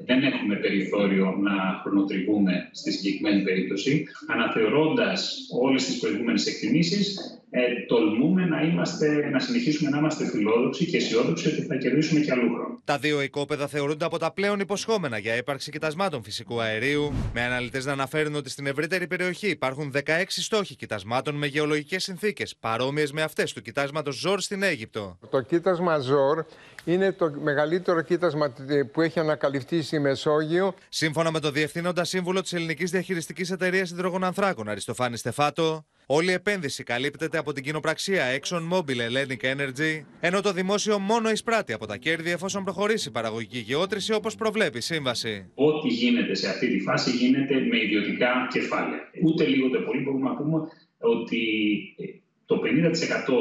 δεν 0.05 0.23
έχουμε 0.23 0.55
περιθώριο 0.55 1.35
να 1.41 1.79
χρονοτριβούμε 1.81 2.69
στη 2.71 2.91
συγκεκριμένη 2.91 3.43
περίπτωση. 3.43 4.05
Αναθεωρώντας 4.27 5.47
όλες 5.61 5.85
τις 5.85 5.99
προηγούμενες 5.99 6.47
εκτιμήσεις, 6.47 7.17
ε, 7.55 7.86
τολμούμε 7.88 8.45
να, 8.45 8.62
είμαστε, 8.62 9.29
να 9.31 9.39
συνεχίσουμε 9.39 9.89
να 9.89 9.98
είμαστε 9.98 10.25
φιλόδοξοι 10.25 10.86
και 10.86 10.98
αισιόδοξοι 10.98 11.48
ότι 11.48 11.62
θα 11.62 11.75
κερδίσουμε 11.75 12.19
και 12.19 12.31
αλλού 12.31 12.53
χρόνο. 12.53 12.81
Τα 12.86 12.98
δύο 12.98 13.22
οικόπεδα 13.22 13.67
θεωρούνται 13.67 14.05
από 14.05 14.17
τα 14.17 14.31
πλέον 14.31 14.60
υποσχόμενα 14.60 15.17
για 15.17 15.36
ύπαρξη 15.36 15.72
κοιτασμάτων 15.72 16.24
φυσικού 16.24 16.62
αερίου, 16.62 17.13
με 17.33 17.41
αναλυτές 17.41 17.86
να 17.86 17.91
αναφέρουν 17.91 18.36
ότι 18.36 18.50
στην 18.50 18.65
ευρύτερη 18.67 19.07
περιοχή 19.07 19.48
υπάρχουν 19.48 19.93
16 20.05 20.24
στόχοι 20.27 20.75
κοιτασμάτων 20.75 21.36
με 21.36 21.48
γεωλογικές 21.48 22.03
συνθήκες, 22.03 22.55
παρόμοιες 22.60 23.12
με 23.12 23.22
αυτές 23.22 23.53
του 23.53 23.62
κοιτάσματος 23.62 24.15
Ζόρ 24.15 24.41
στην 24.41 24.63
Αίγυπτο. 24.63 25.17
Το 25.29 25.41
κοίτασμα 25.41 26.00
Ζόρ 26.00 26.45
είναι 26.86 27.12
το 27.12 27.31
μεγαλύτερο 27.41 28.01
κοίτασμα 28.01 28.53
που 28.91 29.01
έχει 29.01 29.19
ανακαλυφθεί 29.19 29.81
στη 29.81 30.00
Μεσόγειο. 30.00 30.74
Σύμφωνα 30.89 31.31
με 31.31 31.39
το 31.39 31.51
Διευθύνοντα 31.51 32.03
Σύμβουλο 32.03 32.41
της 32.41 32.53
Ελληνικής 32.53 32.91
Διαχειριστικής 32.91 33.51
Εταιρείας 33.51 33.89
Υδρογονανθράκων, 33.89 34.69
Αριστοφάνη 34.69 35.17
Στεφάτο, 35.17 35.86
όλη 36.05 36.29
η 36.29 36.33
επένδυση 36.33 36.83
καλύπτεται 36.83 37.38
από 37.38 37.53
την 37.53 37.63
κοινοπραξία 37.63 38.39
ExxonMobil 38.39 38.98
Hellenic 38.98 39.55
Energy, 39.55 40.01
ενώ 40.19 40.41
το 40.41 40.51
δημόσιο 40.51 41.00
μόνο 41.00 41.29
εισπράττει 41.29 41.74
από 41.74 41.86
τα 41.86 41.98
κέρδη 41.98 42.31
εφόσον 42.31 42.63
προχωρήσει 42.63 43.07
η 43.07 43.12
παραγωγική 43.12 43.57
γεώτρηση 43.57 44.13
όπως 44.13 44.36
προβλέπει 44.36 44.77
η 44.77 44.81
σύμβαση. 44.81 45.45
Ό,τι 45.55 45.88
γίνεται 45.88 46.36
σε 46.36 46.50
αυτή 46.50 46.67
τη 46.67 46.79
φάση 46.79 47.12
γίνεται 47.12 47.53
με 47.53 47.77
ιδιωτικά 47.83 48.48
κεφάλαια. 48.51 49.10
Ούτε 49.24 49.45
λίγο 49.45 49.69
το 49.69 49.79
πολύ 49.79 50.01
μπορούμε 50.01 50.29
να 50.29 50.36
πούμε 50.36 50.62
ότι 50.98 51.41
το 52.45 52.62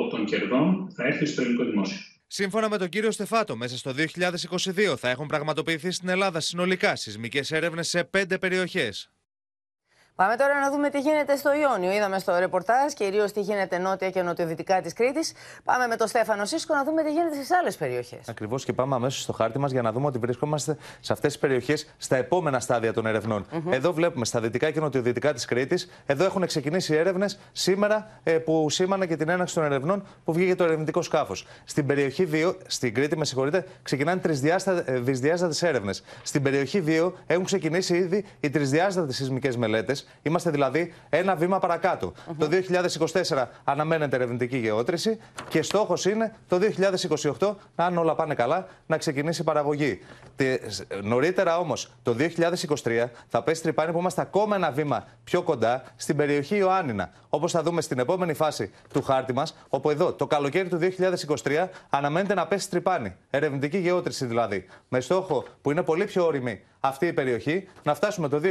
50% 0.06 0.10
των 0.10 0.24
κερδών 0.24 0.92
θα 0.94 1.06
έρθει 1.06 1.26
στο 1.26 1.40
ελληνικό 1.40 1.64
δημόσιο. 1.64 1.96
Σύμφωνα 2.26 2.68
με 2.68 2.78
τον 2.78 2.88
κύριο 2.88 3.10
Στεφάτο, 3.10 3.56
μέσα 3.56 3.76
στο 3.76 3.92
2022 4.92 4.96
θα 4.96 5.08
έχουν 5.08 5.26
πραγματοποιηθεί 5.26 5.90
στην 5.90 6.08
Ελλάδα 6.08 6.40
συνολικά 6.40 6.96
σεισμικές 6.96 7.50
έρευνες 7.50 7.88
σε 7.88 8.04
πέντε 8.04 8.38
περιοχές. 8.38 9.10
Πάμε 10.22 10.36
τώρα 10.36 10.60
να 10.60 10.70
δούμε 10.70 10.90
τι 10.90 11.00
γίνεται 11.00 11.36
στο 11.36 11.50
Ιόνιο. 11.54 11.92
Είδαμε 11.92 12.18
στο 12.18 12.38
ρεπορτάζ 12.38 12.92
κυρίως 12.92 13.32
τι 13.32 13.40
γίνεται 13.40 13.78
νότια 13.78 14.10
και 14.10 14.22
νοτιοδυτικά 14.22 14.80
της 14.80 14.92
Κρήτης. 14.92 15.32
Πάμε 15.64 15.86
με 15.86 15.96
τον 15.96 16.06
Στέφανο 16.06 16.44
Σίσκο 16.44 16.74
να 16.74 16.84
δούμε 16.84 17.02
τι 17.02 17.10
γίνεται 17.12 17.34
στις 17.34 17.50
άλλες 17.52 17.76
περιοχές. 17.76 18.28
Ακριβώς 18.28 18.64
και 18.64 18.72
πάμε 18.72 18.94
αμέσως 18.94 19.22
στο 19.22 19.32
χάρτη 19.32 19.58
μας 19.58 19.70
για 19.72 19.82
να 19.82 19.92
δούμε 19.92 20.06
ότι 20.06 20.18
βρισκόμαστε 20.18 20.76
σε 21.00 21.12
αυτές 21.12 21.32
τις 21.32 21.40
περιοχές 21.40 21.94
στα 21.96 22.16
επόμενα 22.16 22.60
στάδια 22.60 22.92
των 22.92 23.06
ερευνών. 23.06 23.46
Εδώ 23.70 23.92
βλέπουμε 23.92 24.24
στα 24.24 24.40
δυτικά 24.40 24.70
και 24.70 24.80
νοτιοδυτικά 24.80 25.32
της 25.32 25.44
Κρήτης. 25.44 25.90
Εδώ 26.06 26.24
έχουν 26.24 26.46
ξεκινήσει 26.46 26.94
έρευνες 26.94 27.38
σήμερα 27.52 28.10
ε, 28.22 28.32
που 28.32 28.70
σήμανε 28.70 29.06
και 29.06 29.16
την 29.16 29.28
έναξη 29.28 29.54
των 29.54 29.64
ερευνών 29.64 30.06
που 30.24 30.32
βγήκε 30.32 30.54
το 30.54 30.64
ερευνητικό 30.64 31.02
σκάφος. 31.02 31.46
Στην 31.64 31.86
περιοχή 31.86 32.28
2, 32.32 32.54
στην 32.66 32.94
Κρήτη, 32.94 33.16
με 33.16 33.24
συγχωρείτε, 33.24 33.66
ξεκινάνε 33.82 34.20
τρισδιάστατε 34.20 35.68
έρευνες. 35.68 36.02
Στην 36.22 36.42
περιοχή 36.42 36.84
2 36.86 37.12
έχουν 37.26 37.44
ξεκινήσει 37.44 37.96
ήδη 37.96 38.24
οι 38.40 38.50
τρισδιάστατες 38.50 39.16
σεισμικές 39.16 39.56
μελέτες. 39.56 40.06
Είμαστε 40.22 40.50
δηλαδή 40.50 40.94
ένα 41.08 41.34
βήμα 41.34 41.58
παρακάτω. 41.58 42.12
Το 42.38 42.48
2024 43.30 43.44
αναμένεται 43.64 44.16
ερευνητική 44.16 44.56
γεώτρηση 44.56 45.18
και 45.48 45.62
στόχος 45.62 46.04
είναι 46.04 46.34
το 46.48 46.58
2028, 47.38 47.54
αν 47.74 47.98
όλα 47.98 48.14
πάνε 48.14 48.34
καλά, 48.34 48.66
να 48.86 48.96
ξεκινήσει 48.96 49.40
η 49.40 49.44
παραγωγή. 49.44 50.00
Νωρίτερα 51.02 51.58
όμως, 51.58 51.92
το 52.02 52.16
2023 52.82 53.04
θα 53.28 53.42
πέσει 53.42 53.62
τρυπάνι 53.62 53.92
που 53.92 53.98
είμαστε 53.98 54.20
ακόμα 54.20 54.56
ένα 54.56 54.70
βήμα 54.70 55.04
πιο 55.24 55.42
κοντά 55.42 55.82
στην 55.96 56.16
περιοχή 56.16 56.56
Ιωάννινα. 56.56 57.10
Όπως 57.28 57.52
θα 57.52 57.62
δούμε 57.62 57.80
στην 57.80 57.98
επόμενη 57.98 58.34
φάση 58.34 58.70
του 58.92 59.02
χάρτη 59.02 59.32
μας, 59.32 59.56
όπου 59.68 59.90
εδώ 59.90 60.12
το 60.12 60.26
καλοκαίρι 60.26 60.68
του 60.68 60.78
2023 61.44 61.68
αναμένεται 61.90 62.34
να 62.34 62.46
πέσει 62.46 62.70
τρυπάνι. 62.70 63.14
Ερευνητική 63.30 63.78
γεώτρηση 63.78 64.26
δηλαδή. 64.26 64.66
Με 64.88 65.00
στόχο 65.00 65.44
που 65.62 65.70
είναι 65.70 65.82
πολύ 65.82 66.04
πιο 66.04 66.26
όρημη 66.26 66.60
αυτή 66.84 67.06
η 67.06 67.12
περιοχή 67.12 67.68
να 67.82 67.94
φτάσουμε 67.94 68.28
το 68.28 68.40
2026 68.42 68.44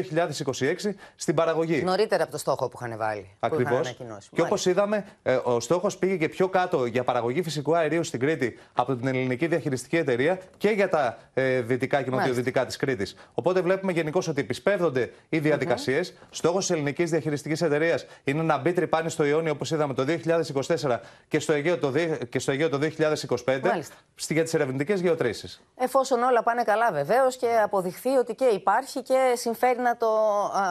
στην 1.16 1.36
παραγωγή. 1.36 1.84
Νωρίτερα 1.84 2.24
από 2.24 2.32
το 2.32 2.38
στόχο 2.38 2.70
που 2.70 2.80
είχαν 2.82 2.98
βάλει. 2.98 3.30
Ακριβώς. 3.40 3.98
Και 4.32 4.42
όπως 4.42 4.66
είδαμε, 4.66 5.06
ε, 5.24 5.40
ο 5.44 5.60
στόχος 5.60 5.98
πήγε 5.98 6.18
και 6.18 6.30
πιο 6.30 6.50
κάτω 6.50 6.86
για 6.86 7.04
παραγωγή 7.04 7.42
φυσικού 7.42 7.76
αερίου 7.76 8.04
στην 8.04 8.20
Κρήτη 8.20 8.60
από 8.74 8.96
την 8.96 9.08
Ελληνική 9.08 9.48
Διαχειριστική 9.48 9.98
Εταιρεία 9.98 10.40
και 10.58 10.70
για 10.70 10.90
τα 10.90 11.18
ε, 11.34 11.62
δυτικά 11.62 12.02
και 12.02 12.10
νοτιοδυτικά 12.10 12.66
της 12.66 12.78
Κρήτης. 12.78 13.16
Οπότε 13.34 13.62
βλέπουμε 13.62 13.92
γενικώς 13.92 14.28
ότι 14.28 14.42
επισπεύδονται 14.42 15.12
οι 15.30 15.40
διαδικασίες. 15.40 16.12
Mm 16.12 16.14
-hmm. 16.14 16.28
Στόχος 16.30 16.66
της 16.66 16.76
Ελληνικής 16.76 17.10
Διαχειριστικής 17.10 17.62
Εταιρείας 17.62 18.06
είναι 18.24 18.42
να 18.42 18.58
μπει 18.58 18.74
τρυπάνι 18.74 19.10
στο 19.10 19.26
Ιόνιο, 19.26 19.52
όπως 19.52 19.72
είδαμε 19.72 19.94
το 19.94 20.04
2024 20.04 21.00
και 21.28 21.40
στο 21.40 21.54
Αιγαίο 21.54 21.78
το, 21.78 21.94
και 22.30 22.40
στο 22.40 22.52
Αιγαίο 22.52 22.70
το 22.70 22.80
2025 22.82 23.60
Μάλιστα. 23.64 23.96
για 24.30 24.44
τις 24.44 24.54
ερευνητικές 24.54 25.02
γεωτρήσεις. 25.02 25.62
Εφόσον 25.76 26.24
όλα 26.24 26.44
πάνε 26.44 26.64
καλά, 26.64 26.92
βεβαίως 26.92 27.38
και 27.38 27.48
αποδειχθεί 27.64 28.10
ότι 28.22 28.36
και 28.36 28.46
υπάρχει 28.46 29.01
και 29.01 29.34
συμφέρει 29.36 29.80
να 29.80 29.98
το 29.98 30.08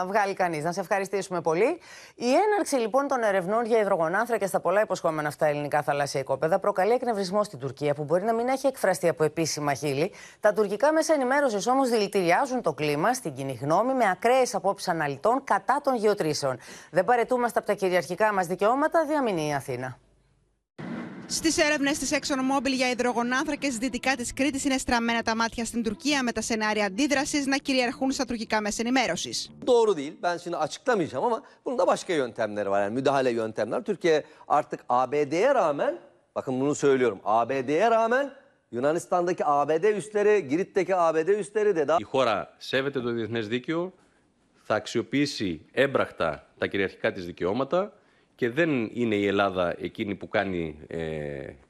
βγάλει 0.06 0.34
κανείς. 0.34 0.64
Να 0.64 0.72
σε 0.72 0.80
ευχαριστήσουμε 0.80 1.40
πολύ. 1.40 1.78
Η 2.14 2.28
έναρξη 2.32 2.76
λοιπόν 2.76 3.08
των 3.08 3.22
ερευνών 3.22 3.64
για 3.64 3.78
υδρογονάνθρακα 3.78 4.46
στα 4.46 4.60
πολλά 4.60 4.80
υποσχόμενα 4.80 5.28
αυτά 5.28 5.46
ελληνικά 5.46 5.82
θαλάσσια 5.82 6.20
οικόπεδα 6.20 6.58
προκαλεί 6.58 6.92
εκνευρισμό 6.92 7.44
στην 7.44 7.58
Τουρκία, 7.58 7.94
που 7.94 8.04
μπορεί 8.04 8.24
να 8.24 8.34
μην 8.34 8.48
έχει 8.48 8.66
εκφραστεί 8.66 9.08
από 9.08 9.24
επίσημα 9.24 9.74
χείλη. 9.74 10.12
Τα 10.40 10.52
τουρκικά 10.52 10.92
μέσα 10.92 11.14
ενημέρωσης 11.14 11.66
όμως 11.66 11.88
δηλητηριάζουν 11.88 12.62
το 12.62 12.72
κλίμα 12.72 13.12
στην 13.12 13.34
κοινή 13.34 13.58
γνώμη 13.62 13.94
με 13.94 14.10
ακραίες 14.10 14.54
απόψεις 14.54 14.88
αναλυτών 14.88 15.44
κατά 15.44 15.80
των 15.84 15.94
γεωτρήσεων. 15.96 16.58
Δεν 16.90 17.04
παρετούμαστε 17.04 17.58
από 17.58 17.68
τα 17.68 17.74
κυριαρχικά 17.74 18.32
μας 18.32 18.46
δικαιώματα, 18.46 19.04
διαμηνεί 19.04 19.48
η 19.48 19.54
Αθήνα. 19.54 19.98
Στις 21.32 21.58
έρευνες 21.58 21.98
της 21.98 22.12
ExxonMobil 22.12 22.72
για 22.72 22.90
υδρογονάνθρακες 22.90 23.76
δυτικά 23.78 24.14
της 24.16 24.32
Κρήτης 24.32 24.64
είναι 24.64 24.78
στραμμένα 24.78 25.22
τα 25.22 25.36
μάτια 25.36 25.64
στην 25.64 25.82
Τουρκία 25.82 26.22
με 26.22 26.32
τα 26.32 26.40
σενάρια 26.40 26.84
αντίδρασης 26.84 27.46
να 27.46 27.56
κυριαρχούν 27.56 28.10
στα 28.10 28.24
τουρκικά 28.24 28.60
μέσα 28.60 28.82
ενημέρωσης. 28.82 29.50
Doğru 29.66 29.96
değil. 29.96 30.12
Ben 30.22 30.36
şimdi 30.36 30.56
açıklamayacağım 30.56 31.24
ama 31.24 31.42
bunun 31.64 31.78
da 31.78 31.86
başka 31.86 32.12
yöntemleri 32.12 32.70
var. 32.70 32.82
Yani 32.82 32.94
müdahale 32.94 33.30
yöntemler. 33.30 33.84
Türkiye 33.84 34.24
artık 34.48 34.80
ABD'ye 34.88 35.54
rağmen, 35.54 35.98
bakın 36.34 36.60
bunu 36.60 36.74
söylüyorum. 36.74 37.20
ABD'ye 37.24 37.90
rağmen 37.90 38.30
Yunanistan'daki 38.72 39.44
ABD 39.44 39.84
üsleri, 39.84 40.48
Girit'teki 40.48 40.96
ABD 40.96 41.28
üsleri 41.28 41.76
de 41.76 41.88
daha... 41.88 41.98
Η 42.00 42.04
χώρα 42.04 42.54
σέβεται 42.58 43.00
το 43.00 43.12
διεθνές 43.12 43.48
δίκαιο, 43.48 43.92
θα 44.62 44.74
αξιοποιήσει 44.74 45.66
έμπραχτα 45.72 46.46
τα 46.58 46.66
κυριαρχικά 46.66 47.12
της 47.12 47.24
δικαιώματα 47.26 47.92
και 48.40 48.50
δεν 48.50 48.90
είναι 48.92 49.14
η 49.14 49.26
Ελλάδα 49.26 49.74
εκείνη 49.78 50.14
που 50.14 50.28
κάνει 50.28 50.78
ε, 50.86 50.98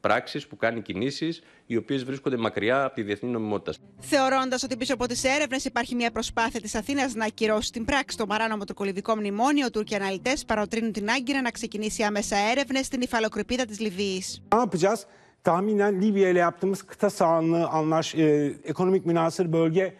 πράξεις, 0.01 0.47
που 0.47 0.57
κάνει 0.57 0.81
κινήσεις 0.81 1.43
οι 1.67 1.77
οποίες 1.77 2.05
βρίσκονται 2.05 2.37
μακριά 2.37 2.85
από 2.85 2.95
τη 2.95 3.03
διεθνή 3.03 3.31
νομιμότητα. 3.31 3.73
Θεωρώντας 3.99 4.63
ότι 4.63 4.77
πίσω 4.77 4.95
από 4.95 5.07
τις 5.07 5.25
έρευνες 5.25 5.65
υπάρχει 5.65 5.95
μια 5.95 6.11
προσπάθεια 6.11 6.61
της 6.61 6.75
Αθήνας 6.75 7.15
να 7.15 7.25
ακυρώσει 7.25 7.73
την 7.73 7.85
πράξη 7.85 8.17
το 8.17 8.27
παράνομο 8.27 8.65
το 8.65 8.75
κολυβικό 8.75 9.17
μνημόνιο, 9.17 9.71
Τούρκοι 9.71 9.95
αναλυτές 9.95 10.45
παροτρύνουν 10.45 10.93
την 10.93 11.11
Άγκυρα 11.11 11.41
να 11.43 11.51
ξεκινήσει 11.51 12.03
άμεσα 12.03 12.37
έρευνες 12.37 12.87
στην 12.87 13.01
υφαλοκρηπίδα 13.01 13.65
της 13.65 13.81
Λιβύης. 13.81 14.43
Ne 14.55 14.59
yapacağız? 14.59 15.07
Tahminen 15.43 16.03
Libya 16.03 16.29
ile 16.29 16.39
yaptığımız 16.39 16.83
kıta 16.83 17.11
sahanlığı 17.11 17.67
anlaş, 17.67 18.15
e, 18.15 18.55
ekonomik 18.65 19.07
münasır 19.07 19.53
bölge 19.53 19.95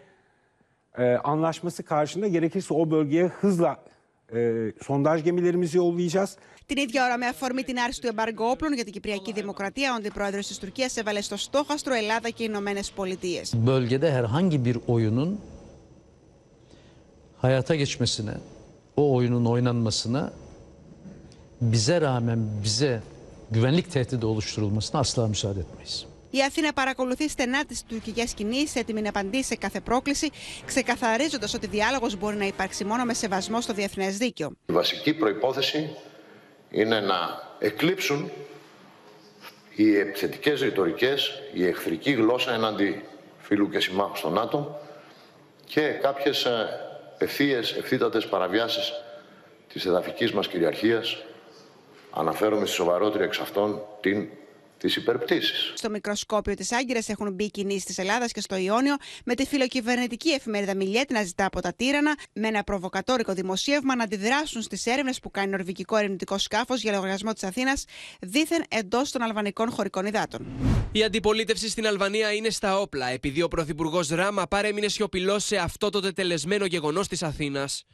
e, 0.97 1.15
anlaşması 1.15 1.83
karşında 1.83 2.27
gerekirse 2.27 2.73
o 2.73 2.91
bölgeye 2.91 3.27
hızla 3.27 3.83
e, 4.35 4.71
sondaj 4.81 5.23
gemilerimizi 5.23 5.77
yollayacağız. 5.77 6.37
Την 6.73 6.83
ίδια 6.83 7.05
ώρα, 7.05 7.17
με 7.17 7.25
αφορμή 7.25 7.63
την 7.63 7.79
άρση 7.79 8.01
του 8.01 8.07
εμπάργου 8.07 8.45
όπλων 8.45 8.73
για 8.73 8.83
την 8.83 8.93
Κυπριακή 8.93 9.31
Δημοκρατία, 9.31 9.91
ο 9.91 9.95
αντιπρόεδρος 9.95 10.47
της 10.47 10.57
Τουρκίας 10.57 10.97
έβαλε 10.97 11.21
στο 11.21 11.37
στόχαστρο 11.37 11.93
Ελλάδα 11.93 12.29
και 12.29 12.43
οι 12.43 12.45
Ηνωμένες 12.49 12.91
Πολιτείες. 12.91 13.53
bölgede 13.65 14.11
herhangi 14.11 14.65
bir 14.65 14.77
oyunun 14.87 15.39
hayata 17.37 17.75
geçmesine, 17.75 18.33
o 18.95 19.13
oyunun 19.15 19.45
oynanmasına 19.45 20.33
bize 21.61 22.01
rağmen 22.01 22.39
bize 22.63 23.01
güvenlik 23.51 23.91
tehdidi 23.91 24.25
oluşturulmasına 24.25 24.99
asla 24.99 25.27
müsaade 25.27 25.59
etmeyiz. 25.59 26.05
Η 26.33 26.41
Αθήνα 26.41 26.73
παρακολουθεί 26.73 27.29
στενά 27.29 27.65
τις 27.65 27.83
τουρκικές 27.83 28.33
κινήσεις, 28.33 28.75
έτοιμη 28.75 29.01
να 29.01 29.09
απαντήσει 29.09 29.43
σε 29.43 29.55
κάθε 29.55 29.79
πρόκληση, 29.79 30.29
ξεκαθαρίζοντας 30.65 31.53
ότι 31.53 31.67
διάλογος 31.67 32.17
μπορεί 32.17 32.35
να 32.35 32.45
υπάρξει 32.45 32.83
μόνο 32.83 33.03
με 33.03 33.13
σεβασμό 33.13 33.61
στο 33.61 33.73
διεθνές 33.73 34.17
δίκαιο. 34.17 34.51
Η 34.65 34.73
βασική 34.73 35.13
προϋπόθεση 35.13 35.89
είναι 36.71 36.99
να 36.99 37.49
εκλείψουν 37.59 38.31
οι 39.75 39.97
επιθετικές 39.97 40.61
ρητορικές, 40.61 41.41
η 41.53 41.65
εχθρική 41.65 42.11
γλώσσα 42.11 42.53
εναντί 42.53 43.05
φίλου 43.37 43.69
και 43.69 43.79
συμμάχου 43.79 44.17
στο 44.17 44.29
ΝΑΤΟ 44.29 44.81
και 45.65 45.81
κάποιες 45.81 46.45
ε, 46.45 46.67
ευθείες, 47.17 47.71
ευθύτατες 47.71 48.25
παραβιάσεις 48.27 48.93
της 49.73 49.85
εδαφικής 49.85 50.31
μας 50.31 50.47
κυριαρχίας. 50.47 51.17
Αναφέρομαι 52.11 52.65
στη 52.65 52.75
σοβαρότερη 52.75 53.23
εξ 53.23 53.39
αυτών 53.39 53.81
την 54.01 54.29
της 54.81 54.95
υπερπτήσης. 54.95 55.73
Στο 55.75 55.89
μικροσκόπιο 55.89 56.53
της 56.53 56.71
Άγκυρας 56.71 57.09
έχουν 57.09 57.33
μπει 57.33 57.51
κινήσεις 57.51 57.83
της 57.83 57.97
Ελλάδας 57.97 58.31
και 58.31 58.41
στο 58.41 58.55
Ιόνιο, 58.55 58.95
με 59.25 59.35
τη 59.35 59.45
φιλοκυβερνητική 59.45 60.29
εφημερίδα 60.29 60.75
Μιλιέτ 60.75 61.11
να 61.11 61.23
ζητά 61.23 61.45
από 61.45 61.61
τα 61.61 61.73
τύρανα, 61.73 62.15
με 62.33 62.47
ένα 62.47 62.63
προβοκατόρικο 62.63 63.33
δημοσίευμα, 63.33 63.95
να 63.95 64.03
αντιδράσουν 64.03 64.61
στις 64.61 64.85
έρευνες 64.85 65.19
που 65.19 65.31
κάνει 65.31 65.51
νορβηγικό 65.51 65.97
ερευνητικό 65.97 66.37
σκάφος 66.37 66.81
για 66.81 66.91
λογαριασμό 66.91 67.33
της 67.33 67.43
Αθήνας, 67.43 67.85
δίθεν 68.21 68.63
εντός 68.69 69.11
των 69.11 69.21
αλβανικών 69.21 69.71
χωρικών 69.71 70.05
υδάτων. 70.05 70.45
Η 70.91 71.03
αντιπολίτευση 71.03 71.69
στην 71.69 71.87
Αλβανία 71.87 72.33
είναι 72.33 72.49
στα 72.49 72.79
όπλα, 72.79 73.07
επειδή 73.07 73.41
ο 73.41 73.47
Πρωθυπουργός 73.47 74.09
Ράμα 74.09 74.47
παρέμεινε 74.47 74.87
σιωπηλός 74.87 75.43
σε 75.43 75.55
αυτό 75.55 75.89
το 75.89 75.99
τετελεσμένο 75.99 76.65
γεγονός 76.65 77.07
της 77.07 77.23
Αθήνας. 77.23 77.85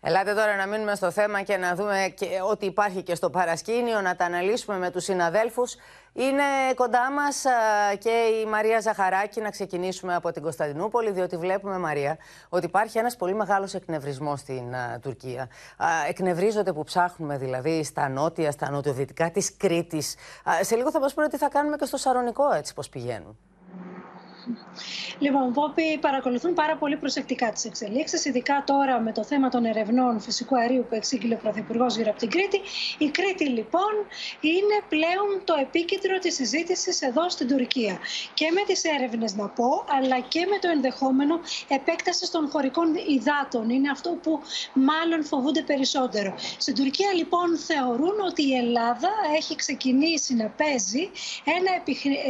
Ελάτε 0.00 0.34
τώρα 0.34 0.56
να 0.56 0.66
μείνουμε 0.66 0.94
στο 0.94 1.10
θέμα 1.10 1.42
και 1.42 1.56
να 1.56 1.74
δούμε 1.74 2.12
και 2.16 2.26
ό,τι 2.50 2.66
υπάρχει 2.66 3.02
και 3.02 3.14
στο 3.14 3.30
παρασκήνιο, 3.30 4.00
να 4.00 4.16
τα 4.16 4.24
αναλύσουμε 4.24 4.78
με 4.78 4.90
τους 4.90 5.04
συναδέλφους. 5.04 5.76
Είναι 6.12 6.42
κοντά 6.74 7.10
μας 7.12 7.44
α, 7.44 7.50
και 7.98 8.10
η 8.42 8.46
Μαρία 8.46 8.80
Ζαχαράκη 8.80 9.40
να 9.40 9.50
ξεκινήσουμε 9.50 10.14
από 10.14 10.32
την 10.32 10.42
Κωνσταντινούπολη, 10.42 11.10
διότι 11.10 11.36
βλέπουμε, 11.36 11.78
Μαρία, 11.78 12.18
ότι 12.48 12.66
υπάρχει 12.66 12.98
ένας 12.98 13.16
πολύ 13.16 13.34
μεγάλος 13.34 13.74
εκνευρισμός 13.74 14.40
στην 14.40 14.74
α, 14.74 14.98
Τουρκία. 15.02 15.42
Α, 15.76 15.86
εκνευρίζονται 16.08 16.72
που 16.72 16.84
ψάχνουμε 16.84 17.38
δηλαδή 17.38 17.84
στα 17.84 18.08
νότια, 18.08 18.50
στα 18.50 18.70
νοτιοδυτικά 18.70 19.30
της 19.30 19.56
Κρήτης. 19.56 20.14
Α, 20.44 20.64
σε 20.64 20.76
λίγο 20.76 20.90
θα 20.90 21.00
μας 21.00 21.14
πούνε 21.14 21.28
τι 21.28 21.36
θα 21.36 21.48
κάνουμε 21.48 21.76
και 21.76 21.84
στο 21.84 21.96
Σαρονικό, 21.96 22.52
έτσι 22.52 22.74
πως 22.74 22.88
πηγαίνουν. 22.88 23.38
Λοιπόν, 25.18 25.52
Πόπι, 25.52 25.98
παρακολουθούν 26.00 26.54
πάρα 26.54 26.76
πολύ 26.76 26.96
προσεκτικά 26.96 27.50
τις 27.52 27.64
εξελίξεις, 27.64 28.24
ειδικά 28.24 28.62
τώρα 28.66 29.00
με 29.00 29.12
το 29.12 29.24
θέμα 29.24 29.48
των 29.48 29.64
ερευνών 29.64 30.20
φυσικού 30.20 30.56
αερίου 30.56 30.86
που 30.88 30.94
εξήγηλε 30.94 31.34
ο 31.34 31.38
Πρωθυπουργός 31.42 31.96
γύρω 31.96 32.10
από 32.10 32.18
την 32.18 32.30
Κρήτη. 32.30 32.60
Η 32.98 33.08
Κρήτη, 33.08 33.48
λοιπόν, 33.48 33.92
είναι 34.40 34.76
πλέον 34.88 35.28
το 35.44 35.54
επίκεντρο 35.60 36.18
της 36.18 36.34
συζήτησης 36.34 37.00
εδώ 37.00 37.30
στην 37.30 37.48
Τουρκία. 37.48 37.98
Και 38.34 38.50
με 38.54 38.60
τις 38.66 38.84
έρευνες, 38.84 39.34
να 39.34 39.48
πω, 39.48 39.84
αλλά 39.98 40.20
και 40.20 40.46
με 40.50 40.58
το 40.58 40.68
ενδεχόμενο 40.68 41.40
επέκταση 41.68 42.30
των 42.32 42.48
χωρικών 42.50 42.94
υδάτων. 43.08 43.70
Είναι 43.70 43.90
αυτό 43.90 44.10
που 44.22 44.40
μάλλον 44.72 45.24
φοβούνται 45.24 45.62
περισσότερο. 45.62 46.34
Στην 46.58 46.74
Τουρκία, 46.74 47.12
λοιπόν, 47.14 47.58
θεωρούν 47.58 48.20
ότι 48.26 48.42
η 48.48 48.54
Ελλάδα 48.54 49.10
έχει 49.36 49.54
ξεκινήσει 49.54 50.34
να 50.34 50.46
παίζει 50.48 51.10
ένα 51.44 51.70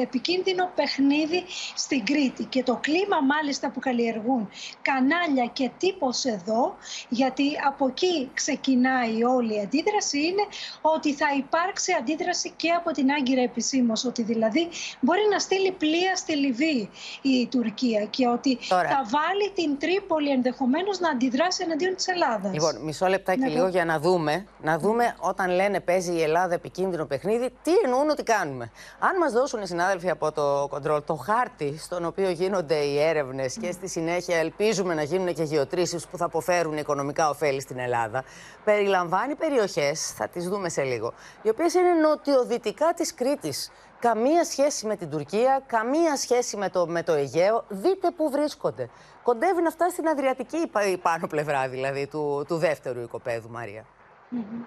επικίνδυνο 0.02 0.70
παιχνίδι 0.74 1.44
στην 1.74 2.04
Κρήτη 2.08 2.44
και 2.44 2.62
το 2.62 2.78
κλίμα 2.80 3.20
μάλιστα 3.20 3.70
που 3.70 3.80
καλλιεργούν 3.80 4.48
κανάλια 4.82 5.46
και 5.52 5.70
τύπος 5.78 6.24
εδώ 6.24 6.76
γιατί 7.08 7.44
από 7.66 7.86
εκεί 7.86 8.30
ξεκινάει 8.34 9.24
όλη 9.24 9.54
η 9.56 9.60
αντίδραση 9.60 10.18
είναι 10.18 10.42
ότι 10.80 11.14
θα 11.14 11.26
υπάρξει 11.38 11.92
αντίδραση 12.00 12.52
και 12.56 12.70
από 12.70 12.90
την 12.90 13.10
Άγκυρα 13.10 13.42
επισήμως, 13.42 14.04
ότι 14.04 14.22
δηλαδή 14.22 14.68
μπορεί 15.00 15.20
να 15.30 15.38
στείλει 15.38 15.72
πλοία 15.72 16.16
στη 16.16 16.36
Λιβύη 16.36 16.90
η 17.22 17.46
Τουρκία 17.46 18.04
και 18.04 18.26
ότι 18.28 18.58
Τώρα. 18.68 18.88
θα 18.88 19.02
βάλει 19.10 19.50
την 19.54 19.78
Τρίπολη 19.78 20.30
ενδεχομένως 20.30 21.00
να 21.00 21.10
αντιδράσει 21.10 21.62
εναντίον 21.64 21.94
της 21.94 22.06
Ελλάδας. 22.08 22.52
Λοιπόν, 22.52 22.76
μισό 22.84 23.06
λεπτάκι 23.06 23.40
Ναι, 23.40 23.48
λίγο 23.48 23.62
το- 23.62 23.68
για 23.68 23.84
να 23.84 23.98
δούμε, 24.00 24.46
να 24.62 24.78
δούμε 24.78 25.14
όταν 25.18 25.50
λένε 25.50 25.80
παίζει 25.80 26.12
η 26.12 26.22
Ελλάδα 26.22 26.54
επικίνδυνο 26.54 27.04
παιχνίδι, 27.06 27.50
τι 27.62 27.72
εννοούν 27.84 28.10
ότι 28.10 28.22
κάνουμε. 28.22 28.70
Αν 28.98 29.16
μας 29.16 29.32
δώσουν 29.32 29.62
οι 29.62 29.66
συνάδελφοι 29.66 30.10
από 30.10 30.32
το 30.32 30.66
κοντρόλ 30.70 31.02
το 31.06 31.14
χάρτη 31.14 31.78
στον 31.88 32.04
οποίο 32.04 32.30
γίνονται 32.30 32.74
οι 32.74 33.00
έρευνες 33.00 33.56
και 33.60 33.72
στη 33.72 33.88
συνέχεια 33.88 34.36
ελπίζουμε 34.38 34.94
να 34.94 35.02
γίνουν 35.02 35.34
και 35.34 35.42
γεωτρήσεις 35.42 36.06
που 36.06 36.16
θα 36.16 36.24
αποφέρουν 36.24 36.76
οικονομικά 36.76 37.28
ωφέλη 37.28 37.60
στην 37.60 37.78
Ελλάδα, 37.78 38.24
περιλαμβάνει 38.64 39.34
περιοχές, 39.34 40.12
θα 40.12 40.28
τις 40.28 40.48
δούμε 40.48 40.68
σε 40.68 40.82
λίγο, 40.82 41.12
οι 41.42 41.48
οποίες 41.48 41.74
είναι 41.74 41.92
νοτιοδυτικά 41.92 42.92
της 42.94 43.14
Κρήτης. 43.14 43.70
Καμία 43.98 44.44
σχέση 44.44 44.86
με 44.86 44.96
την 44.96 45.10
Τουρκία, 45.10 45.62
καμία 45.66 46.16
σχέση 46.16 46.56
με 46.56 46.68
το, 46.68 46.86
με 46.86 47.02
το 47.02 47.12
Αιγαίο. 47.12 47.64
Δείτε 47.68 48.10
πού 48.16 48.30
βρίσκονται. 48.30 48.88
Κοντεύει 49.22 49.62
να 49.62 49.70
φτάσει 49.70 49.92
στην 49.92 50.08
Αδριατική 50.08 50.56
η 50.56 50.66
πα- 50.66 50.86
η 50.88 50.96
πάνω 50.96 51.26
πλευρά 51.26 51.68
δηλαδή 51.68 52.06
του, 52.06 52.44
του 52.48 52.56
δεύτερου 52.56 53.00
οικοπαίδου, 53.00 53.50
Μαρία. 53.50 53.84
Μμμ. 54.30 54.62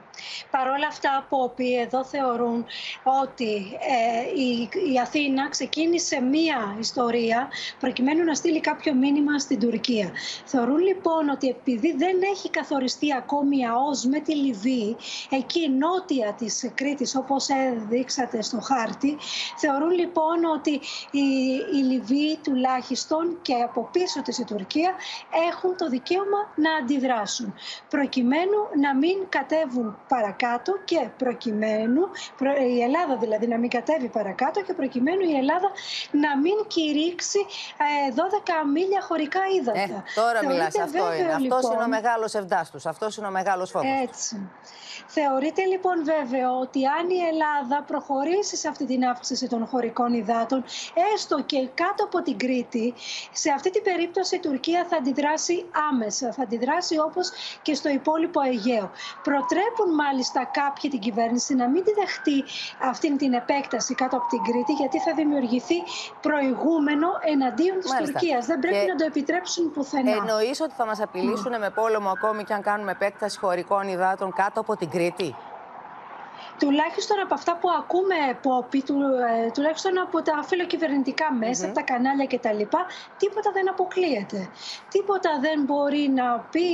Παρ' 0.52 0.68
όλα 0.68 0.88
αυτά, 0.88 1.26
Πόπι, 1.30 1.80
εδώ 1.80 2.04
θεωρούν 2.04 2.66
ότι 3.24 3.78
ε, 3.80 4.42
η, 4.42 4.70
η 4.94 5.00
Αθήνα 5.00 5.50
ξεκίνησε 5.50 6.22
μία 6.22 6.76
ιστορία 6.80 7.50
προκειμένου 7.80 8.24
να 8.24 8.34
στείλει 8.34 8.60
κάποιο 8.60 8.94
μήνυμα 8.94 9.40
στην 9.40 9.60
Τουρκία. 9.60 10.12
Θεωρούν 10.46 10.78
λοιπόν 10.78 11.30
ότι 11.30 11.48
επειδή 11.48 11.96
δεν 11.98 12.22
έχει 12.34 12.50
καθοριστεί 12.50 13.14
ακόμη 13.14 13.58
η 13.58 13.66
ΑΟΣ 13.66 14.06
με 14.06 14.20
τη 14.20 14.36
Λιβύη, 14.36 14.98
εκεί 15.30 15.70
νότια 15.70 16.34
της 16.38 16.72
Κρήτης 16.76 17.16
όπως 17.16 17.48
έδειξατε 17.50 18.42
στο 18.42 18.60
χάρτη, 18.60 19.18
θεωρούν 19.58 19.92
λοιπόν 19.92 20.46
ότι 20.56 20.72
η, 21.12 21.28
η 21.74 21.84
Λιβύη 21.84 22.40
τουλάχιστον 22.44 23.38
και 23.42 23.54
από 23.54 23.90
πίσω 23.92 24.22
της 24.22 24.38
η 24.38 24.44
Τουρκία 24.44 24.94
έχουν 25.50 25.78
το 25.78 25.88
δικαίωμα 25.88 26.54
να 26.56 26.76
αντιδράσουν 26.76 27.54
προκειμένου 27.90 28.60
να 28.82 28.96
μην 28.96 29.18
κατέβουν 29.52 29.98
παρακάτω 30.08 30.72
και 30.86 31.10
προκειμένου, 31.18 32.02
προ- 32.38 32.58
η 32.60 32.82
Ελλάδα 32.82 33.18
δηλαδή 33.18 33.48
να 33.48 33.58
μην 33.58 33.70
κατέβει 33.70 34.08
παρακάτω 34.08 34.62
και 34.62 34.74
προκειμένου 34.74 35.22
η 35.22 35.36
Ελλάδα 35.38 35.70
να 36.12 36.38
μην 36.38 36.56
κηρύξει 36.68 37.40
ε, 38.10 38.14
12 38.16 38.72
μίλια 38.74 39.02
χωρικά 39.02 39.40
ύδατα. 39.60 39.80
Ε, 39.80 40.04
τώρα 40.16 40.40
Θεωρείται 40.40 40.48
μιλάς, 40.48 40.80
αυτό 40.80 41.04
βέβαιο, 41.04 41.14
είναι. 41.14 41.34
Αυτός 41.34 41.64
είναι 41.64 41.68
ο 41.68 41.72
λοιπόν, 41.72 41.90
μεγάλος 41.90 42.34
ευδάστους, 42.34 42.86
αυτός 42.86 43.18
είναι 43.18 43.28
ο 43.28 43.32
μεγάλος 43.32 43.70
φόβος. 43.70 43.90
έτσι. 44.02 44.50
Θεωρείται 45.08 45.64
λοιπόν 45.66 46.04
βέβαιο 46.04 46.60
ότι 46.60 46.86
αν 46.86 47.10
η 47.10 47.20
Ελλάδα 47.32 47.84
προχωρήσει 47.88 48.56
σε 48.56 48.68
αυτή 48.68 48.86
την 48.86 49.06
αύξηση 49.06 49.48
των 49.48 49.66
χωρικών 49.66 50.14
υδάτων, 50.14 50.64
έστω 51.14 51.42
και 51.44 51.70
κάτω 51.74 52.04
από 52.04 52.22
την 52.22 52.38
Κρήτη, 52.38 52.94
σε 53.32 53.52
αυτή 53.52 53.70
την 53.70 53.84
περίπτωση 53.84 54.36
η 54.36 54.40
Τουρκία 54.40 54.86
θα 54.90 54.98
αντιδράσει 54.98 55.66
άμεσα, 55.92 56.32
θα 56.32 56.44
αντιδράσει 56.44 57.00
όπως 57.00 57.32
και 57.62 57.74
στο 57.74 57.90
υπόλοιπο 57.90 58.42
Αιγαίο. 58.42 58.92
Προτρέπουν 59.42 59.94
μάλιστα 59.96 60.42
κάποιοι 60.60 60.90
την 60.90 61.00
κυβέρνηση 61.00 61.56
να 61.56 61.68
μην 61.70 61.84
τη 61.84 61.94
δεχτεί 61.94 62.44
αυτή 62.90 63.16
την 63.16 63.34
επέκταση 63.34 63.96
κάτω 63.96 64.16
από 64.18 64.28
την 64.28 64.42
Κρήτη, 64.44 64.74
γιατί 64.74 65.00
θα 65.00 65.14
δημιουργηθεί 65.14 65.76
προηγούμενο 66.22 67.08
εναντίον 67.34 67.80
της 67.80 67.92
Μάλιστα. 67.92 68.20
Τουρκίας. 68.20 68.46
Δεν 68.46 68.60
πρέπει 68.60 68.86
Και 68.86 68.92
να 68.92 68.96
το 68.96 69.06
επιτρέψουν 69.06 69.72
πουθενά. 69.72 70.12
Εννοείς 70.12 70.62
ότι 70.62 70.74
θα 70.78 70.86
μας 70.86 71.02
απειλήσουν 71.02 71.60
με 71.60 71.70
πόλεμο 71.70 72.10
ακόμη 72.10 72.44
και 72.44 72.54
αν 72.54 72.62
κάνουμε 72.62 72.92
επέκταση 72.92 73.40
χωρικών 73.40 73.88
υδάτων 73.88 74.34
κάτω 74.34 74.60
από 74.60 74.76
την 74.76 74.90
Κρήτη; 74.90 75.36
Τουλάχιστον 76.64 77.18
από 77.26 77.34
αυτά 77.34 77.54
που 77.62 77.70
ακούμε 77.80 78.18
πόπι, 78.42 78.82
του, 78.88 78.98
ε, 79.46 79.52
τουλάχιστον 79.56 79.94
από 80.06 80.22
τα 80.22 80.36
φιλοκυβερνητικά 80.50 81.28
μέσα, 81.34 81.66
mm-hmm. 81.66 81.74
τα 81.74 81.82
κανάλια 81.82 82.28
κτλ. 82.34 82.62
Τίποτα 83.22 83.50
δεν 83.58 83.70
αποκλείεται. 83.70 84.40
Τίποτα 84.90 85.32
δεν 85.46 85.58
μπορεί 85.68 86.04
να 86.20 86.28
πει 86.52 86.68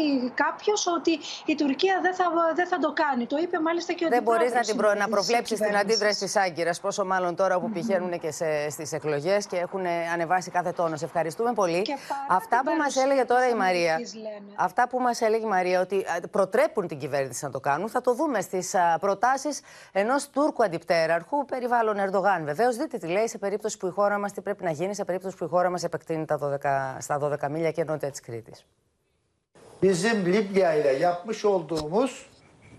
κάποιος 0.43 0.87
ότι 0.87 1.13
η 1.45 1.55
Τουρκία 1.55 1.99
δεν 2.01 2.13
θα, 2.15 2.25
δεν 2.55 2.67
θα 2.67 2.77
το 2.77 2.91
κάνει. 3.01 3.25
Το 3.25 3.37
είπε 3.43 3.59
μάλιστα 3.59 3.93
και 3.93 4.05
ο 4.05 4.09
Δεν 4.09 4.23
μπορείς 4.23 4.53
να, 4.53 4.61
την 4.61 4.75
προ, 4.77 4.93
να 4.93 5.07
προβλέψεις 5.07 5.59
την 5.59 5.77
αντίδραση 5.77 6.19
της 6.19 6.35
Άγκυρας, 6.35 6.79
πόσο 6.79 7.05
μάλλον 7.05 7.35
τώρα 7.35 7.59
που 7.59 7.69
πηγαίνουν 7.69 8.19
και 8.19 8.31
στις 8.69 8.91
εκλογές 8.91 9.45
και 9.47 9.57
έχουν 9.57 9.85
ανεβάσει 10.13 10.51
κάθε 10.51 10.71
τόνο. 10.71 10.95
Σε 10.95 11.05
ευχαριστούμε 11.05 11.53
πολύ. 11.53 11.85
Αυτά 12.29 12.61
που 12.65 12.71
μας 12.77 12.95
έλεγε 12.95 13.25
τώρα 13.25 13.47
η 13.49 13.53
Μαρία. 13.53 13.99
Αυτά 14.55 14.87
που 14.87 14.99
μας 14.99 15.21
έλεγε 15.21 15.45
η 15.45 15.49
Μαρία 15.49 15.81
ότι 15.81 16.05
προτρέπουν 16.31 16.87
την 16.87 16.99
κυβέρνηση 16.99 17.45
να 17.45 17.51
το 17.51 17.59
κάνουν, 17.59 17.89
θα 17.89 18.01
το 18.01 18.13
δούμε 18.13 18.41
στις 18.41 18.75
προτάσεις 18.99 19.61
ενό 19.92 20.14
Τούρκου 20.32 20.64
αντιπτέραρχου 20.64 21.44
περιβάλλον 21.44 21.98
Ερντογάν. 21.98 22.44
Vεβαίω, 22.44 22.72
δείτε 22.72 22.98
τι 22.98 23.06
λέει 23.06 23.28
σε 23.28 23.38
περίπτωση 23.38 23.78
που 23.78 23.86
η 23.86 23.90
χώρα 23.90 24.18
μα 24.18 24.28
τι 24.28 24.40
πρέπει 24.40 24.64
να 24.64 24.70
γίνει, 24.70 24.94
σε 24.94 25.04
περίπτωση 25.04 25.36
που 25.36 25.44
η 25.44 25.48
χώρα 25.48 25.70
μα 25.70 25.78
επεκτείνει 25.84 26.24
τα 26.24 26.38
12, 26.38 26.96
στα 26.98 27.18
12 27.18 27.48
μίλια 27.50 27.70
και 27.70 27.84
νότια 27.84 28.10
τη 28.10 28.22
Κρήτη. 28.22 28.52
Bizim 29.82 30.32
Libya 30.32 30.74
ile 30.74 30.92
yapmış 30.92 31.44
olduğumuz 31.44 32.26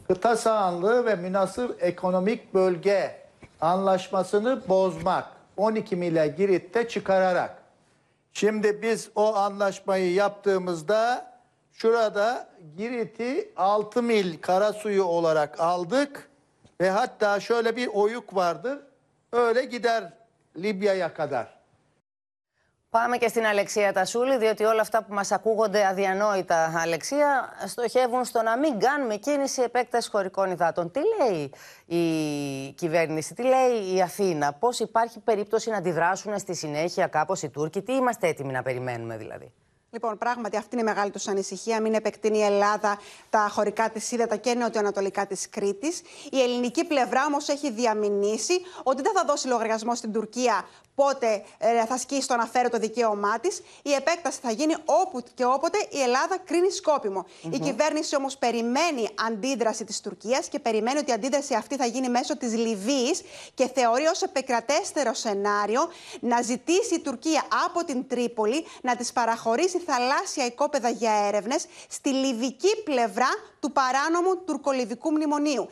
kıta 0.07 0.37
sahanlığı 0.37 1.05
ve 1.05 1.15
münasır 1.15 1.75
ekonomik 1.79 2.53
bölge 2.53 3.15
anlaşmasını 3.61 4.61
bozmak 4.67 5.25
12 5.57 5.95
mile 5.95 6.27
Girit'te 6.27 6.87
çıkararak. 6.87 7.63
Şimdi 8.33 8.81
biz 8.81 9.09
o 9.15 9.35
anlaşmayı 9.35 10.13
yaptığımızda 10.13 11.31
şurada 11.71 12.47
Girit'i 12.77 13.51
6 13.55 14.03
mil 14.03 14.37
kara 14.41 14.73
suyu 14.73 15.03
olarak 15.03 15.59
aldık 15.59 16.26
Ve 16.80 16.90
hatta 16.90 17.40
şöyle 17.40 17.76
bir 17.76 17.88
oyuk 17.92 18.34
vardır. 18.34 18.78
Öyle 19.32 19.64
gider 19.64 20.12
Libya'ya 20.56 21.14
kadar. 21.14 21.58
Πάμε 22.90 23.16
και 23.16 23.28
στην 23.28 23.46
Αλεξία 23.46 23.92
Τασούλη, 23.92 24.38
διότι 24.38 24.64
όλα 24.64 24.80
αυτά 24.80 25.04
που 25.04 25.14
μας 25.14 25.32
ακούγονται 25.32 25.86
αδιανόητα, 25.86 26.72
Αλεξία, 26.76 27.52
στοχεύουν 27.66 28.24
στο 28.24 28.42
να 28.42 28.58
μην 28.58 28.78
κάνουμε 28.78 29.16
κίνηση 29.16 29.62
επέκταση 29.62 30.10
χωρικών 30.10 30.50
υδάτων. 30.50 30.90
Τι 30.90 31.00
λέει 31.20 31.52
η 31.86 32.04
κυβέρνηση, 32.72 33.34
τι 33.34 33.42
λέει 33.42 33.94
η 33.94 34.02
Αθήνα, 34.02 34.52
πώς 34.52 34.78
υπάρχει 34.80 35.18
περίπτωση 35.20 35.70
να 35.70 35.76
αντιδράσουν 35.76 36.38
στη 36.38 36.54
συνέχεια 36.54 37.06
κάπως 37.06 37.42
οι 37.42 37.48
Τούρκοι, 37.48 37.82
τι 37.82 37.92
είμαστε 37.92 38.28
έτοιμοι 38.28 38.52
να 38.52 38.62
περιμένουμε 38.62 39.16
δηλαδή; 39.16 39.52
Λοιπόν, 39.90 40.18
πράγματι 40.18 40.56
αυτή 40.56 40.68
είναι 40.72 40.80
η 40.80 40.84
μεγάλη 40.84 41.10
τους 41.10 41.28
ανησυχία. 41.28 41.80
Μην 41.80 41.94
επεκτείνει 41.94 42.38
η 42.38 42.42
Ελλάδα 42.42 42.98
τα 43.30 43.48
χωρικά 43.50 43.90
της 43.90 44.12
ύδατα 44.12 44.36
και 44.36 44.54
νοτιοανατολικά 44.54 45.26
της 45.26 45.48
Κρήτης. 45.50 46.02
Η 46.30 46.42
ελληνική 46.42 46.84
πλευρά 46.84 47.24
όμως 47.26 47.48
έχει 47.48 47.70
διαμηνήσει 47.70 48.60
ότι 48.82 49.02
δεν 49.02 49.12
θα 49.14 49.24
δώσει 49.24 49.46
λογαριασμό 49.46 49.94
στην 49.94 50.12
Τουρκία 50.12 50.68
πότε 50.94 51.44
ε, 51.58 51.86
θα 51.86 51.98
σκίσει 51.98 52.28
το 52.28 52.34
αναφέρω 52.34 52.68
το 52.68 52.78
δικαίωμά 52.78 53.40
της. 53.40 53.62
Η 53.82 53.92
επέκταση 53.92 54.38
θα 54.42 54.50
γίνει 54.50 54.74
όπου 54.84 55.22
και 55.34 55.44
όποτε 55.44 55.78
η 55.90 56.00
Ελλάδα 56.00 56.38
κρίνει 56.44 56.70
σκόπιμο. 56.70 57.26
Η 57.50 57.58
κυβέρνηση 57.58 58.16
όμως 58.16 58.38
περιμένει 58.38 59.08
αντίδραση 59.26 59.84
της 59.84 60.00
Τουρκίας 60.00 60.48
και 60.48 60.58
περιμένει 60.58 60.98
ότι 60.98 61.10
η 61.10 61.12
αντίδραση 61.12 61.54
αυτή 61.54 61.76
θα 61.76 61.86
γίνει 61.86 62.08
μέσω 62.08 62.36
της 62.36 62.56
Λιβύης 62.56 63.22
και 63.54 63.68
θεωρεί 63.74 64.06
ως 64.06 64.22
επικρατέστερο 64.22 65.14
σενάριο 65.14 65.88
να 66.20 66.42
ζητήσει 66.42 66.94
η 66.94 67.00
Τουρκία 67.00 67.42
από 67.66 67.84
την 67.84 68.06
Τρίπολη 68.08 68.64
να 68.82 68.96
της 68.96 69.12
παραχωρήσει 69.12 69.77
θαλάσσια 69.78 70.46
οικόπεδα 70.46 70.88
για 70.88 71.12
έρευνες 71.26 71.66
στη 71.88 72.08
λιβυκή 72.08 72.82
πλευρά 72.84 73.28
του 73.60 73.72
παράνομου 73.72 74.44
τουρκολιβυκού 74.44 75.10
μνημονίου. 75.10 75.68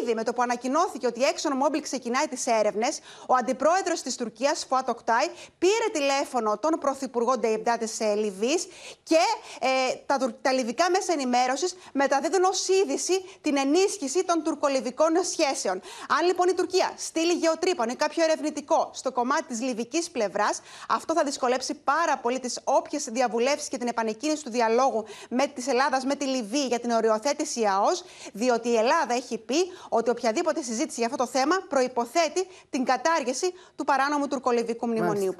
Ήδη 0.00 0.14
με 0.14 0.24
το 0.24 0.32
που 0.32 0.42
ανακοινώθηκε 0.42 1.06
ότι 1.06 1.20
η 1.20 1.22
Exxon 1.34 1.66
Mobil 1.66 1.80
ξεκινάει 1.82 2.26
τις 2.28 2.46
έρευνες, 2.46 2.98
ο 3.26 3.34
αντιπρόεδρος 3.34 4.02
της 4.02 4.16
Τουρκίας, 4.16 4.66
Φουάτ 4.68 4.88
Οκτάι, 4.88 5.26
πήρε 5.58 5.88
τηλέφωνο 5.92 6.58
τον 6.58 6.78
πρωθυπουργό 6.80 7.38
Ντμπέιμπα 7.38 7.78
τη 7.78 7.90
ε, 7.98 8.14
Λιβύης 8.14 8.66
και 9.02 9.18
ε, 9.60 9.68
τα, 10.06 10.34
τα 10.42 10.52
λιβυκά 10.52 10.90
μέσα 10.90 11.12
ενημέρωσης 11.12 11.76
μεταδίδουν 11.92 12.44
ως 12.44 12.68
είδηση 12.68 13.24
την 13.40 13.56
ενίσχυση 13.56 14.24
των 14.24 14.42
τουρκολιβυκών 14.42 15.12
σχέσεων. 15.30 15.80
Αν 16.18 16.26
λοιπόν 16.26 16.48
η 16.48 16.54
Τουρκία 16.54 16.92
στείλει 16.96 17.32
γεωτρύπανο 17.32 17.92
ή 17.92 17.96
κάποιο 17.96 18.22
ερευνητικό 18.24 18.90
στο 18.94 19.12
κομμάτι 19.12 19.44
της 19.44 19.60
λιβικής 19.60 20.10
πλευράς, 20.10 20.60
αυτό 20.88 21.14
θα 21.14 21.24
δυσκολέψει 21.24 21.74
πάρα 21.74 22.18
πολύ 22.18 22.40
τις 22.40 22.60
όποιες 22.64 23.04
διαβουλεύσεις 23.04 23.49
και 23.68 23.78
την 23.78 23.88
επανεκκίνηση 23.88 24.44
του 24.44 24.50
διαλόγου 24.50 25.04
με 25.30 25.46
της 25.46 25.66
Ελλάδας 25.66 26.04
με 26.04 26.14
τη 26.14 26.24
Λιβύη 26.24 26.66
για 26.68 26.80
την 26.80 26.90
οριοθέτηση 26.90 27.28
υιοθέτηση 27.30 27.64
ΑΟΣ, 27.66 28.04
διότι 28.32 28.68
η 28.68 28.76
Ελλάδα 28.76 29.14
έχει 29.14 29.38
πει 29.38 29.56
ότι 29.88 30.10
οποιαδήποτε 30.10 30.62
συζήτηση 30.62 31.00
για 31.00 31.06
αυτό 31.06 31.24
το 31.24 31.26
θέμα 31.26 31.56
προποθέτει 31.68 32.46
την 32.70 32.84
κατάργηση 32.84 33.52
του 33.76 33.84
παράνομου 33.84 34.26
τουρκολιβικού 34.28 34.86
μνημονίου. 34.86 35.34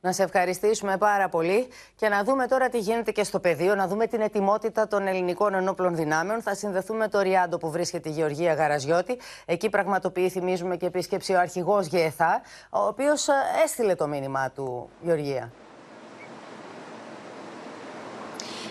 Να 0.00 0.12
σε 0.12 0.22
ευχαριστήσουμε 0.22 0.96
πάρα 0.96 1.28
πολύ 1.28 1.68
και 1.96 2.08
να 2.08 2.24
δούμε 2.24 2.46
τώρα 2.46 2.68
τι 2.68 2.78
γίνεται 2.78 3.10
και 3.10 3.24
στο 3.24 3.40
πεδίο, 3.40 3.74
να 3.74 3.86
δούμε 3.86 4.06
την 4.06 4.20
ετοιμότητα 4.20 4.88
των 4.88 5.06
ελληνικών 5.06 5.54
ενόπλων 5.54 5.94
δυνάμεων. 5.94 6.42
Θα 6.42 6.54
συνδεθούμε 6.54 6.98
με 6.98 7.08
το 7.08 7.20
Ριάντο 7.20 7.58
που 7.58 7.70
βρίσκεται 7.70 8.08
η 8.08 8.12
Γεωργία 8.12 8.54
Γαραζιώτη. 8.54 9.18
Εκεί 9.44 9.68
πραγματοποιεί, 9.70 10.28
θυμίζουμε, 10.28 10.76
και 10.76 10.86
επίσκεψη 10.86 11.32
ο 11.32 11.38
αρχηγός 11.38 11.86
ΓΕΘΑ, 11.86 12.42
ο 12.70 12.86
οποίος 12.86 13.28
ε, 13.28 13.32
έστειλε 13.64 13.94
το 13.94 14.06
μήνυμά 14.06 14.50
του, 14.50 14.88
Γεωργία. 15.00 15.52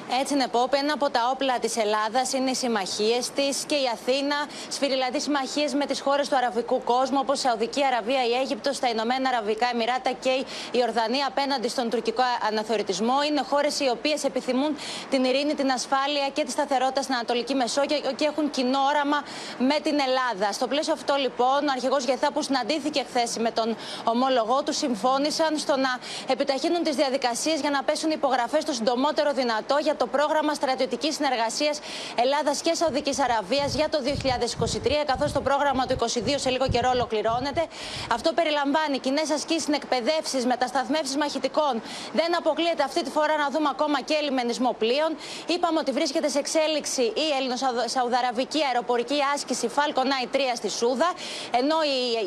Έτσι, 0.10 0.36
Νεπόπ, 0.36 0.74
ένα 0.74 0.94
από 0.94 1.10
τα 1.10 1.30
όπλα 1.34 1.60
της 1.60 1.78
Ελλάδας 1.78 2.34
είναι 2.34 2.50
οι 2.50 2.56
συμμαχίες 2.56 3.30
της 3.30 3.64
και 3.68 3.76
η 3.76 3.90
Αθήνα 3.94 4.36
σφυριλατεί 4.70 5.22
συμμαχίες 5.22 5.74
με 5.74 5.86
τις 5.86 6.00
χώρες 6.02 6.30
του 6.30 6.36
αραβικού 6.36 6.84
κόσμου, 6.84 7.18
όπως 7.22 7.38
η 7.38 7.42
Σαουδική 7.42 7.86
Αραβία, 7.86 8.26
η 8.26 8.34
Αίγυπτος, 8.42 8.80
τα 8.80 8.88
Ηνωμένα 8.88 9.30
Αραβικά 9.30 9.70
Εμμυράτα 9.74 10.12
και 10.12 10.30
η 10.72 10.82
Ορδανία 10.88 11.26
απέναντι 11.28 11.68
στον 11.68 11.90
τουρκικό 11.90 12.24
αναθεωρητισμό. 12.50 13.24
Είναι 13.28 13.42
χώρες 13.50 13.80
οι 13.80 13.90
οποίες 13.90 14.24
επιθυμούν 14.24 14.78
την 15.10 15.24
ειρήνη, 15.24 15.54
την 15.54 15.72
ασφάλεια 15.72 16.30
και 16.34 16.44
τη 16.44 16.52
σταθερότητα 16.52 17.02
στην 17.02 17.14
Ανατολική 17.14 17.56
Μεσόγειο 17.56 18.00
και 18.16 18.26
έχουν 18.26 18.50
κοινό 18.50 18.80
όραμα 18.90 19.24
με 19.58 19.78
την 19.84 19.98
Ελλάδα. 20.08 20.52
Στο 20.52 20.68
πλαίσιο 20.68 20.94
αυτό, 20.94 21.16
λοιπόν, 21.16 21.68
ο 21.68 21.72
αρχηγός 21.72 22.04
Γεθά 22.04 22.32
που 22.32 22.42
συναντήθηκε 22.42 23.06
χθες 23.10 23.38
με 23.38 23.52
τον 23.52 23.76
ομόλογό 24.04 24.64
του 24.64 24.74
συμφώνησαν 24.74 25.58
στο 25.58 25.76
να 25.78 25.98
επιταχύνουν 26.28 26.84
τις 26.84 26.96
διαδικασίες 26.96 27.60
για 27.60 27.70
να 27.70 27.84
πέσουν 27.84 28.12
υπογραφές 28.12 28.66
το 28.66 28.74
συντομότερο 28.74 29.32
δυνατό 29.34 29.78
για 29.82 29.95
το 29.98 30.08
πρόγραμμα 30.08 30.54
στρατιωτικής 30.54 31.16
συνεργασίας 31.16 31.80
Ελλάδας 32.16 32.62
και 32.62 32.74
Σαουδικής 32.74 33.20
Αραβίας 33.20 33.76
για 33.76 33.90
το 33.90 33.98
2023, 34.02 35.06
καθώς 35.06 35.32
το 35.32 35.42
πρόγραμμα 35.42 35.86
του 35.86 35.96
2022 36.00 36.34
σε 36.36 36.50
λίγο 36.50 36.68
καιρό 36.68 36.90
ολοκληρώνεται. 36.94 37.64
Αυτό 38.12 38.34
περιλαμβάνει 38.34 39.00
κοινές 39.00 39.30
ασκήσεις, 39.32 39.68
εκπαιδεύσει, 39.68 40.38
μετασταθμεύσεις 40.48 41.16
μαχητικών. 41.18 41.82
Δεν 42.14 42.38
αποκλείεται 42.38 42.84
αυτή 42.84 43.04
τη 43.04 43.10
φορά 43.10 43.38
να 43.38 43.50
δούμε 43.50 43.70
ακόμα 43.72 44.02
και 44.02 44.16
λιμενισμό 44.24 44.76
πλοίων. 44.80 45.12
Είπαμε 45.48 45.80
ότι 45.80 45.92
βρίσκεται 45.92 46.28
σε 46.28 46.40
εξέλιξη 46.40 47.02
η 47.02 47.26
Ελληνο-Σαουδαραβική 47.38 48.62
αεροπορική 48.68 49.20
άσκηση 49.34 49.70
Falcon 49.76 50.10
Eye 50.16 50.36
3 50.36 50.40
στη 50.56 50.70
Σούδα, 50.70 51.10
ενώ 51.52 51.78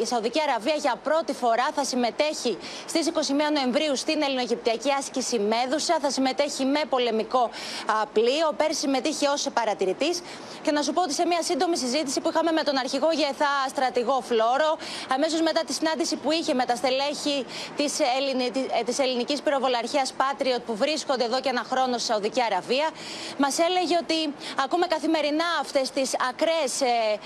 η 0.02 0.07
Σαουδική 0.07 0.40
Αραβία 0.48 0.74
για 0.74 0.94
πρώτη 1.02 1.33
φορά 1.33 1.68
θα 1.74 1.85
συμμετέχει 1.85 2.59
στις 2.87 3.11
21 3.14 3.20
Νοεμβρίου 3.54 3.96
στην 3.96 4.22
Ελληνογυπτιακή 4.22 4.90
άσκηση 4.98 5.38
Μέδουσα, 5.38 5.98
θα 6.00 6.11
συμμετέχει 6.11 6.64
με 6.64 6.81
πολεμικό 6.88 7.50
πλοίο. 8.12 8.53
Πέρσι 8.57 8.79
συμμετείχε 8.79 9.29
ως 9.29 9.47
παρατηρητής. 9.53 10.21
Και 10.62 10.71
να 10.71 10.83
σου 10.83 10.92
πω 10.92 11.03
ότι 11.03 11.12
σε 11.12 11.27
μια 11.27 11.42
σύντομη 11.42 11.77
συζήτηση 11.77 12.21
που 12.21 12.29
είχαμε 12.31 12.53
με 12.53 12.62
τον 12.62 12.77
αρχηγό 12.79 13.11
ΓΕΘΑ 13.12 13.53
στρατηγό 13.68 14.21
Φλόρο, 14.29 14.79
αμέσως 15.14 15.40
μετά 15.40 15.61
τη 15.66 15.73
συνάντηση 15.73 16.16
που 16.16 16.33
είχε 16.33 16.55
με 16.55 16.64
τα 16.64 16.75
στελέχη 16.77 17.47
της 17.77 17.92
Ελληνι... 18.16 18.51
της 18.85 18.99
ελληνικής 18.99 19.42
πυροβολαρχίας 19.42 20.12
Patriot 20.18 20.62
που 20.66 20.77
βρίσκονται 20.77 21.25
εδώ 21.25 21.40
και 21.40 21.49
ένα 21.49 21.64
χρόνο 21.71 21.99
στη 21.99 22.07
Σαουδική 22.12 22.42
Αραβία, 22.42 22.88
μας 23.38 23.59
έλεγε 23.59 23.97
ότι 24.03 24.35
ακούμε 24.64 24.87
καθημερινά 24.87 25.44
αυτές 25.61 25.90
τις 25.90 26.11
ακραίες, 26.31 26.81
ε, 26.81 27.18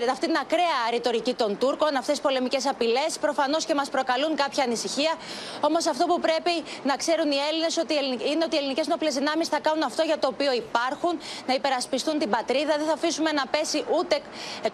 ε, 0.00 0.10
αυτή 0.10 0.26
την 0.26 0.36
ακραία 0.36 0.78
ρητορική 0.90 1.34
των 1.34 1.58
Τούρκων, 1.58 1.96
αυτές 1.96 2.16
τι 2.16 2.22
πολεμικές 2.22 2.66
απειλές. 2.66 3.18
Προφανώς 3.20 3.64
και 3.64 3.74
μας 3.74 3.88
προκαλούν 3.88 4.36
κάποια 4.36 4.64
ανησυχία. 4.64 5.12
Όμως 5.60 5.86
αυτό 5.86 6.04
που 6.06 6.20
πρέπει 6.20 6.54
να 6.84 6.96
ξέρουν 6.96 7.30
οι 7.30 7.40
Έλληνες 7.48 7.76
είναι 8.30 8.44
ότι 8.44 8.54
οι 8.54 8.58
ελληνικές 8.58 8.86
νοπλές 8.86 9.14
δυνάμεις 9.28 9.48
θα 9.48 9.60
κάνουν 9.60 9.82
αυτό 9.82 10.02
για 10.02 10.18
το 10.18 10.26
οποίο 10.26 10.52
υπάρχουν, 10.52 11.18
να 11.46 11.54
υπερασπιστούν 11.54 12.18
την 12.18 12.30
πατρίδα. 12.30 12.76
Δεν 12.76 12.86
θα 12.86 12.92
αφήσουμε 12.92 13.32
να 13.32 13.46
πέσει 13.46 13.84
ούτε 13.98 14.20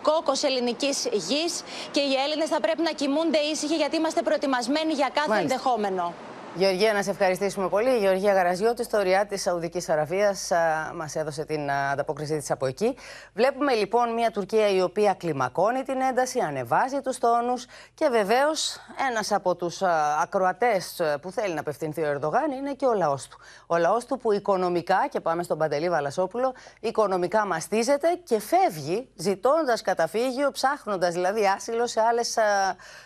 κόκο 0.03 0.33
ελληνικής 0.43 1.09
γης 1.13 1.63
και 1.91 2.01
οι 2.01 2.15
Έλληνες 2.25 2.49
θα 2.49 2.61
πρέπει 2.61 2.83
να 2.83 2.93
κοιμούνται 2.93 3.39
ήσυχοι 3.39 3.75
γιατί 3.75 3.97
είμαστε 3.97 4.23
προετοιμασμένοι 4.23 4.93
για 4.93 5.11
κάθε 5.15 5.41
ενδεχόμενο. 5.41 6.15
Γεωργία, 6.57 6.93
να 6.93 7.03
σε 7.03 7.11
ευχαριστήσουμε 7.11 7.69
πολύ. 7.69 7.91
Η 7.91 7.99
Γεωργία 7.99 8.33
Γαραζιώτη, 8.33 8.85
στο 8.85 9.01
ΡΙΑ 9.01 9.27
της 9.27 9.43
Σαουδικής 9.43 9.89
Αραβίας, 9.89 10.51
μας 10.95 11.17
έδωσε 11.17 11.45
την 11.45 11.71
α, 11.71 11.91
ανταπόκρισή 11.91 12.37
της 12.37 12.51
από 12.51 12.67
εκεί. 12.67 12.97
Βλέπουμε 13.35 13.75
λοιπόν 13.75 14.13
μια 14.13 14.31
Τουρκία 14.31 14.69
η 14.69 14.83
οποία 14.83 15.15
κλιμακώνει 15.15 15.83
την 15.83 16.01
ένταση, 16.01 16.39
ανεβάζει 16.39 17.01
τους 17.01 17.19
τόνους 17.19 17.67
και 17.95 18.09
βεβαίως 18.09 18.79
ένας 19.09 19.33
από 19.33 19.55
τους 19.55 19.83
ακροατές 20.23 21.01
που 21.23 21.31
θέλει 21.31 21.55
να 21.55 21.61
απευθυνθεί 21.61 22.03
ο 22.03 22.09
Ερντογάν 22.09 22.51
είναι 22.51 22.73
και 22.73 22.87
ο 22.87 22.95
λαός 22.95 23.29
του. 23.29 23.39
Ο 23.67 23.77
λαός 23.77 24.05
του 24.05 24.19
που 24.19 24.33
οικονομικά, 24.33 25.07
και 25.11 25.21
πάμε 25.21 25.43
στον 25.43 25.59
Παντελή 25.59 25.89
Βαλασόπουλο, 25.89 26.55
οικονομικά 26.81 27.47
μαστίζεται 27.47 28.09
και 28.25 28.41
φεύγει 28.41 29.09
ζητώντας 29.15 29.83
καταφύγιο, 29.83 30.51
ψάχνοντας 30.51 31.13
δηλαδή 31.13 31.47
άσυλο 31.47 31.87
σε 31.87 32.01
άλλες 32.01 32.39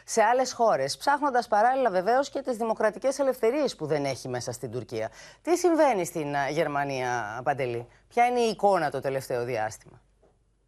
σε 0.05 0.23
άλλες 0.23 0.53
χώρες. 0.53 0.97
Ψάχνοντας 0.97 1.49
παράλληλα 1.49 1.91
βεβαίως 1.91 2.31
και 2.31 2.43
τις 2.43 2.57
δημοκρατικές 2.57 3.19
ελευθερίες 3.19 3.37
που 3.77 3.87
δεν 3.87 4.05
έχει 4.05 4.29
μέσα 4.29 4.53
στην 4.53 4.71
Τουρκία. 4.71 5.11
Τι 5.43 5.57
συμβαίνει 5.57 6.05
στην 6.05 6.27
Γερμανία, 6.53 7.41
Παντελή, 7.45 7.87
ποια 8.09 8.27
είναι 8.27 8.41
η 8.41 8.49
εικόνα 8.49 8.91
το 8.91 9.01
τελευταίο 9.01 9.45
διάστημα; 9.45 10.01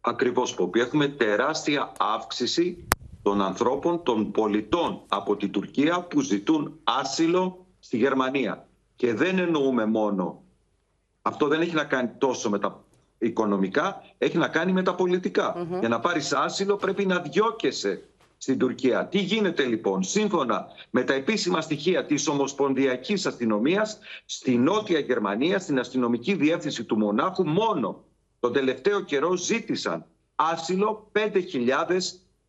Ακριβώς, 0.01 0.53
Ποπή. 0.53 0.79
Έχουμε 0.79 1.07
τεράστια 1.07 1.91
αύξηση 1.99 2.87
των 3.21 3.41
ανθρώπων, 3.41 4.03
των 4.03 4.31
πολιτών 4.31 5.01
από 5.07 5.35
την 5.35 5.51
Τουρκία 5.51 6.01
που 6.01 6.21
ζητούν 6.21 6.79
άσυλο 6.83 7.65
στη 7.79 7.97
Γερμανία. 7.97 8.65
Και 8.95 9.13
δεν 9.13 9.39
εννοούμε 9.39 9.85
μόνο, 9.85 10.41
αυτό 11.21 11.47
δεν 11.47 11.61
έχει 11.61 11.73
να 11.73 11.83
κάνει 11.83 12.09
τόσο 12.17 12.49
με 12.49 12.59
τα 12.59 12.83
οικονομικά, 13.17 14.03
έχει 14.17 14.37
να 14.37 14.47
κάνει 14.47 14.71
με 14.71 14.83
τα 14.83 14.95
πολιτικά. 14.95 15.67
Για 15.79 15.89
να 15.89 15.99
πάρεις 15.99 16.33
άσυλο 16.33 16.75
πρέπει 16.75 17.05
να 17.05 17.19
διώκεσαι 17.19 18.03
στην 18.41 18.57
Τουρκία. 18.57 19.07
Τι 19.07 19.19
γίνεται 19.19 19.63
λοιπόν, 19.63 20.03
σύμφωνα 20.03 20.67
με 20.89 21.03
τα 21.03 21.13
επίσημα 21.13 21.61
στοιχεία 21.61 22.05
της 22.05 22.27
Ομοσπονδιακής 22.27 23.25
Αστυνομίας, 23.25 23.99
στη 24.25 24.57
Νότια 24.57 24.99
Γερμανία, 24.99 25.59
στην 25.59 25.79
αστυνομική 25.79 26.33
διεύθυνση 26.33 26.83
του 26.83 26.97
Μονάχου, 26.97 27.47
μόνο 27.47 28.03
τον 28.39 28.53
τελευταίο 28.53 29.01
καιρό 29.01 29.35
ζήτησαν 29.35 30.05
άσυλο 30.35 31.11
5.000 31.11 31.21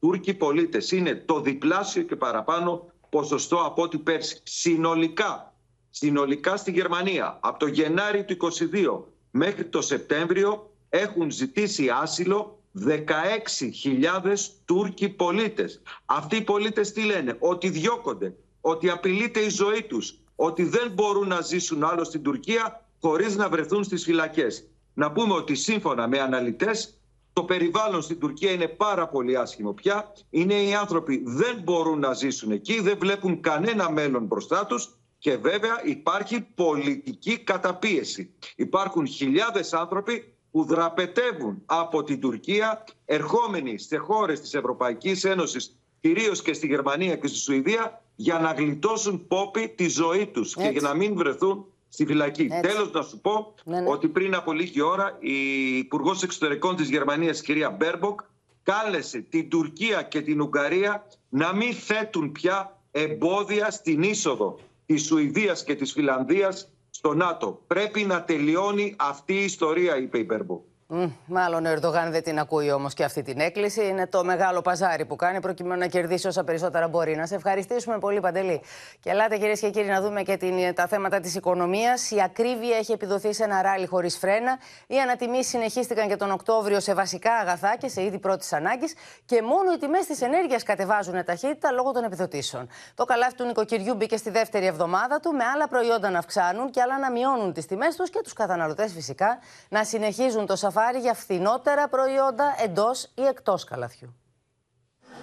Τούρκοι 0.01 0.35
πολίτες. 0.35 0.91
Είναι 0.91 1.15
το 1.15 1.41
διπλάσιο 1.41 2.03
και 2.03 2.17
παραπάνω 2.17 2.93
ποσοστό 3.09 3.57
από 3.57 3.83
ό,τι 3.83 3.99
πέρσι. 3.99 4.41
Συνολικά, 4.43 5.55
συνολικά 5.91 6.57
στη 6.57 6.71
Γερμανία, 6.71 7.39
από 7.43 7.59
το 7.59 7.67
Γενάρη 7.67 8.25
του 8.25 8.37
2022 8.37 9.05
μέχρι 9.31 9.65
το 9.65 9.81
Σεπτέμβριο 9.81 10.71
έχουν 10.89 11.31
ζητήσει 11.31 11.89
άσυλο 11.89 12.62
16.000 12.81 14.35
Τούρκοι 14.65 15.09
πολίτες. 15.09 15.83
Αυτοί 16.05 16.37
οι 16.37 16.43
πολίτες 16.43 16.93
τι 16.93 17.03
λένε, 17.03 17.37
ότι 17.39 17.69
διώκονται, 17.69 18.35
ότι 18.61 18.91
απειλείται 18.91 19.41
η 19.41 19.49
ζωή 19.49 19.83
τους, 19.83 20.19
ότι 20.37 20.63
δεν 20.63 20.91
μπορούν 20.91 21.29
να 21.29 21.41
ζήσουν 21.41 21.85
άλλο 21.85 22.05
στην 22.05 22.23
Τουρκία 22.23 22.87
χωρίς 23.01 23.37
να 23.37 23.49
βρεθούν 23.49 23.85
στις 23.85 24.05
φυλακές. 24.05 24.67
Να 24.95 25.13
πούμε 25.13 25.35
ότι 25.35 25.55
σύμφωνα 25.55 26.09
με 26.09 26.21
αναλυτές 26.21 26.97
το 27.33 27.45
περιβάλλον 27.45 28.03
στην 28.03 28.19
Τουρκία 28.19 28.51
είναι 28.51 28.69
πάρα 28.69 29.09
πολύ 29.09 29.37
άσχημο 29.37 29.73
πια. 29.73 30.13
Είναι 30.31 30.55
οι 30.55 30.75
άνθρωποι 30.75 31.23
δεν 31.27 31.61
μπορούν 31.63 31.99
να 31.99 32.13
ζήσουν 32.13 32.51
εκεί, 32.51 32.81
δεν 32.81 32.99
βλέπουν 32.99 33.41
κανένα 33.41 33.91
μέλλον 33.91 34.25
μπροστά 34.25 34.67
τους 34.67 34.97
και 35.19 35.37
βέβαια 35.37 35.81
υπάρχει 35.85 36.41
πολιτική 36.41 37.39
καταπίεση. 37.39 38.35
Υπάρχουν 38.57 39.07
χιλιάδες 39.07 39.73
άνθρωποι 39.73 40.35
που 40.53 40.65
δραπετεύουν 40.65 41.63
από 41.67 42.03
την 42.03 42.21
Τουρκία 42.21 42.85
ερχόμενοι 43.05 43.79
σε 43.79 43.97
χώρες 43.97 44.41
της 44.41 44.55
Ευρωπαϊκής 44.55 45.25
Ένωσης 45.25 45.77
κυρίως 46.01 46.43
και 46.43 46.53
στη 46.53 46.67
Γερμανία 46.67 47.17
και 47.17 47.27
στη 47.27 47.39
Σουηδία 47.39 48.03
για 48.17 48.39
να 48.39 48.53
γλιτώσουν 48.53 49.27
πόπι 49.27 49.69
τη 49.69 49.89
ζωή 49.89 50.27
τους 50.27 50.55
και 50.55 50.69
για 50.69 50.81
να 50.81 50.95
μην 50.95 51.17
βρεθούν 51.17 51.67
στη 51.89 52.07
φυλακή. 52.07 52.49
Έτσι. 52.51 52.61
Τέλος 52.61 52.93
να 52.93 53.03
σου 53.03 53.21
πω 53.21 53.55
ναι, 53.65 53.81
ναι. 53.81 53.91
ότι 53.91 54.09
πριν 54.09 54.35
από 54.35 54.53
λίγη 54.53 54.81
ώρα 54.81 55.17
η 55.21 55.37
Υπουργός 55.79 56.23
Εξωτερικών 56.23 56.77
της 56.77 56.89
Γερμανίας 56.89 57.41
κυρία 57.41 57.71
Μπέρμποκ 57.71 58.21
κάλεσε 58.63 59.19
την 59.21 59.49
Τουρκία 59.49 60.03
και 60.03 60.21
την 60.21 60.41
Ουγγαρία 60.41 61.07
να 61.29 61.55
μην 61.55 61.75
θέτουν 61.75 62.33
πια 62.33 62.79
εμπόδια 62.91 63.71
στην 63.71 64.03
είσοδο 64.03 64.59
της 64.87 65.05
Σουηδίας 65.05 65.65
και 65.65 65.75
της 65.75 65.93
Φιλανδίας 65.93 66.72
στο 67.05 67.15
ΝΑΤΟ. 67.15 67.63
Πρέπει 67.67 68.05
να 68.05 68.25
τελειώνει 68.25 68.95
αυτή 68.99 69.35
η 69.35 69.45
ιστορία, 69.45 69.97
είπε 69.97 70.19
η 70.19 70.25
Μπέρμποκ. 70.27 70.63
Mm, 70.95 71.11
μάλλον 71.27 71.67
ο 71.67 71.69
Ερντογάν 71.69 72.11
δεν 72.11 72.23
την 72.23 72.39
ακούει 72.39 72.71
όμως 72.73 72.95
και 72.95 73.05
αυτή 73.05 73.23
την 73.23 73.41
έκκληση. 73.41 73.87
Είναι 73.87 74.07
το 74.07 74.25
μεγάλο 74.25 74.61
παζάρι 74.61 75.05
που 75.05 75.17
κάνει 75.17 75.41
προκειμένου 75.41 75.81
να 75.81 75.87
κερδίσει 75.87 76.27
όσα 76.27 76.45
περισσότερα 76.45 76.89
μπορεί. 76.89 77.17
Να 77.17 77.27
σε 77.27 77.35
ευχαριστήσουμε 77.35 77.99
πολύ, 77.99 78.21
Παντελή. 78.21 78.63
Και 79.01 79.11
ελάτε, 79.11 79.37
κυρίες 79.37 79.61
και 79.61 79.71
κύριοι, 79.71 79.89
να 79.89 80.01
δούμε 80.01 80.23
και 80.23 80.37
την, 80.37 80.75
τα 80.75 80.87
θέματα 80.87 81.21
της 81.21 81.35
οικονομίας. 81.35 82.11
Η 82.11 82.23
ακρίβεια 82.23 82.77
έχει 82.77 82.93
επιδοθεί 82.93 83.33
σε 83.33 83.45
ένα 83.45 83.63
ράλι 83.63 83.87
χωρίς 83.87 84.19
φρένα. 84.19 84.59
Οι 84.87 84.99
ανατιμήσεις 84.99 85.49
συνεχίστηκαν 85.49 86.09
και 86.09 86.17
τον 86.17 86.31
Οκτώβριο 86.31 86.81
σε 86.81 86.95
βασικά 86.95 87.33
αγαθά 87.33 87.77
και 87.79 87.89
σε 87.89 88.03
είδη 88.03 88.19
πρώτης 88.19 88.53
ανάγκης. 88.53 88.95
Και 89.25 89.43
μόνο 89.43 89.73
οι 89.73 89.79
τιμές 89.79 90.07
της 90.07 90.21
ενέργειας 90.21 90.63
κατεβάζουν 90.63 91.25
ταχύτητα 91.25 91.73
λόγω 91.73 91.93
των 91.93 92.05
επιδοτήσεων. 92.05 92.69
Το 92.95 93.05
καλάθι 93.05 93.35
του 93.35 93.45
νοικοκυριού 93.45 93.95
μπήκε 93.95 94.17
στη 94.17 94.31
δεύτερη 94.31 94.67
εβδομάδα 94.67 95.21
του, 95.21 95.33
με 95.33 95.45
άλλα 95.55 95.69
προϊόντα 95.69 96.11
να 96.11 96.19
αυξάνουν 96.19 96.71
και 96.71 96.81
άλλα 96.81 96.99
να 96.99 97.11
μειώνουν 97.11 97.53
τις 97.53 97.67
τιμές 97.67 97.97
τους 97.97 98.11
και 98.11 98.21
τους 98.23 98.33
καταναλωτές 98.33 98.93
φυσικά 98.93 99.39
να 99.69 99.85
συνεχίζουν 99.85 100.47
το 100.47 100.57
σαφά 100.83 100.99
για 100.99 101.15
φθηνότερα 101.15 101.89
προϊόντα 101.89 102.55
εντός 102.65 103.03
ή 103.15 103.23
εκτός 103.23 103.65
καλαθιού. 103.65 104.15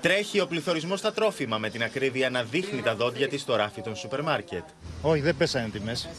Τρέχει 0.02 0.40
ο 0.40 0.48
πληθωρισμός 0.48 1.00
στα 1.00 1.14
τρόφιμα 1.14 1.58
με 1.58 1.70
την 1.70 1.84
ακρίβεια 1.84 2.30
να 2.30 2.44
δείχνει 2.44 2.82
τα 2.82 2.96
δόντια 2.96 3.28
της 3.28 3.42
στο 3.42 3.56
ράφι 3.56 3.82
των 3.82 3.96
σούπερ 3.96 4.22
μάρκετ. 4.24 4.64
Όχι, 5.02 5.22
δεν 5.22 5.38
πέσανε 5.38 5.70
τιμές. 5.70 6.10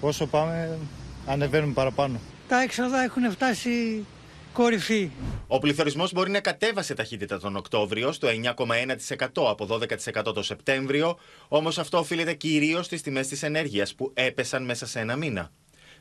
Όσο 0.00 0.26
πάμε, 0.26 0.78
ανεβαίνουν 1.26 1.74
παραπάνω. 1.74 2.20
Τα 2.48 2.62
έξοδα 2.62 3.02
έχουν 3.02 3.30
φτάσει 3.30 4.06
κορυφή. 4.52 5.10
Ο 5.46 5.58
πληθωρισμός 5.58 6.12
μπορεί 6.12 6.30
να 6.30 6.40
κατέβασε 6.40 6.94
ταχύτητα 6.94 7.38
τον 7.38 7.56
Οκτώβριο 7.56 8.12
στο 8.12 8.28
9,1% 8.28 9.48
από 9.48 9.66
12% 9.66 10.34
το 10.34 10.42
Σεπτέμβριο, 10.42 11.18
όμως 11.48 11.78
αυτό 11.78 11.98
οφείλεται 11.98 12.34
κυρίως 12.34 12.86
στις 12.86 13.02
τιμές 13.02 13.28
της 13.28 13.42
ενέργειας 13.42 13.94
που 13.94 14.10
έπεσαν 14.14 14.64
μέσα 14.64 14.86
σε 14.86 15.00
ένα 15.00 15.16
μήνα. 15.16 15.50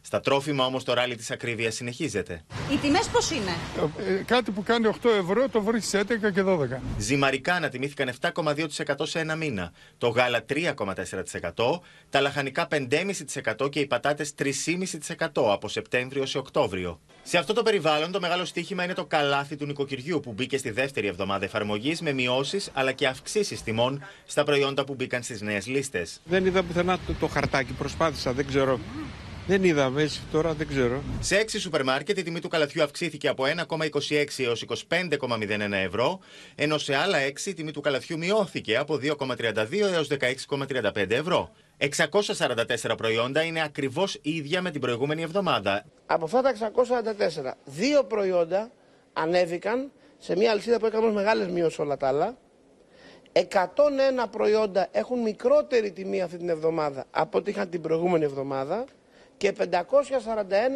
Στα 0.08 0.20
τρόφιμα 0.20 0.65
όμως 0.65 0.84
το 0.84 0.93
ράλι 0.93 1.15
της 1.15 1.32
ακρίβειας 1.32 1.76
συνεχίζεται. 1.76 2.43
Οι 2.72 2.78
τιμές 2.78 3.08
πώς 3.08 3.32
είναι; 3.32 3.52
Ε, 4.20 4.24
κάτι 4.24 4.52
που 4.52 4.63
κάνει 4.63 4.88
8 4.88 5.10
ευρώ 5.20 5.50
το 5.50 5.62
βρεις 5.62 5.88
σε 5.88 6.00
11 6.00 6.32
και 6.34 6.43
12. 6.43 6.82
Ζυμαρικά 6.98 7.54
ανατιμήθηκαν 7.54 8.10
7,2% 8.22 9.08
σε 9.08 9.20
ένα 9.20 9.36
μήνα. 9.36 9.72
Το 9.98 10.08
γάλα 10.08 10.46
3,4%, 10.50 11.82
τα 12.10 12.22
λαχανικά 12.22 12.67
5,5% 12.72 13.70
και 13.70 13.80
οι 13.80 13.88
πατάτες 13.88 14.34
3,5% 14.38 15.52
από 15.52 15.67
Σεπτέμβριο 15.67 16.26
σε 16.26 16.38
Οκτώβριο. 16.38 17.00
Σε 17.24 17.38
αυτό 17.38 17.54
το 17.54 17.63
περιβάλλον 17.63 18.12
το 18.12 18.20
μεγάλο 18.20 18.46
στίχημα 18.46 18.84
είναι 18.84 18.93
το 18.93 19.06
καλάθι 19.06 19.56
του 19.56 19.65
νοικοκυριού 19.65 20.20
που 20.20 20.34
μπήκε 20.34 20.58
στη 20.58 20.70
δεύτερη 20.70 21.08
εβδομάδα 21.08 21.46
εφαρμογής 21.46 22.02
με 22.02 22.13
μειώσεις 22.13 22.70
αλλά 22.74 22.91
και 22.91 23.08
αυξήσεις 23.08 23.63
τιμών 23.63 24.04
στα 24.26 24.43
προϊόντα 24.43 24.84
που 24.84 24.96
μπήκαν 24.96 25.24
στις 25.24 25.41
νέες 25.41 25.67
λίστες. 25.67 26.20
Δεν 26.26 26.46
είδα 26.46 26.63
πουθενά 26.63 26.98
το, 27.08 27.13
το 27.20 27.28
χαρτάκι, 27.28 27.72
προσπάθησα, 27.72 28.34
δεν 28.34 28.48
ξέρω. 28.48 28.80
Δεν 29.47 29.63
είδαμε 29.63 30.01
έτσι, 30.01 30.21
τώρα 30.31 30.53
δεν 30.53 30.67
ξέρω. 30.67 31.01
Σε 31.19 31.38
έξι 31.38 31.60
σούπερ 31.60 31.83
μάρκετ 31.83 32.17
η 32.17 32.23
τιμή 32.23 32.39
του 32.39 32.47
καλαθιού 32.47 32.83
αυξήθηκε 32.83 33.27
από 33.27 33.43
1,26 33.67 33.89
έως 34.38 34.65
25,01 34.89 35.71
ευρώ, 35.71 36.19
ενώ 36.55 36.77
σε 36.77 36.95
άλλα 36.95 37.17
έξι 37.17 37.49
η 37.49 37.53
τιμή 37.53 37.71
του 37.71 37.81
καλαθιού 37.81 38.17
μειώθηκε 38.17 38.77
από 38.77 38.99
2,32 39.01 39.71
έως 39.93 40.07
16,35 40.57 41.10
ευρώ. 41.10 41.51
644 41.77 42.97
προϊόντα 42.97 43.41
είναι 43.41 43.63
ακριβώς 43.63 44.19
ίδια 44.21 44.62
με 44.62 44.71
την 44.71 44.81
προηγούμενη 44.81 45.21
εβδομάδα. 45.21 45.86
Από 46.05 46.25
αυτά 46.25 46.41
τα 46.41 46.53
644, 46.53 47.51
δύο 47.65 48.03
προϊόντα 48.03 48.71
ανέβηκαν 49.13 49.91
σε 50.17 50.36
μια 50.36 50.51
αλυσίδα 50.51 50.79
που 50.79 50.86
έκανε 50.86 51.12
μεγάλες 51.12 51.47
μειώσεις 51.47 51.79
όλα 51.79 51.97
τα 51.97 52.07
άλλα. 52.07 52.38
101 53.31 53.43
προϊόντα 54.31 54.88
έχουν 54.91 55.21
μικρότερη 55.21 55.91
τιμή 55.91 56.21
αυτή 56.21 56.38
την 56.38 56.49
εβδομάδα 56.49 57.05
από 57.12 57.38
ό,τι 57.38 57.49
είχαν 57.49 57.69
την 57.69 57.81
προηγούμενη 57.81 58.23
εβδομάδα 58.23 58.86
και 59.38 59.54
541 59.58 59.63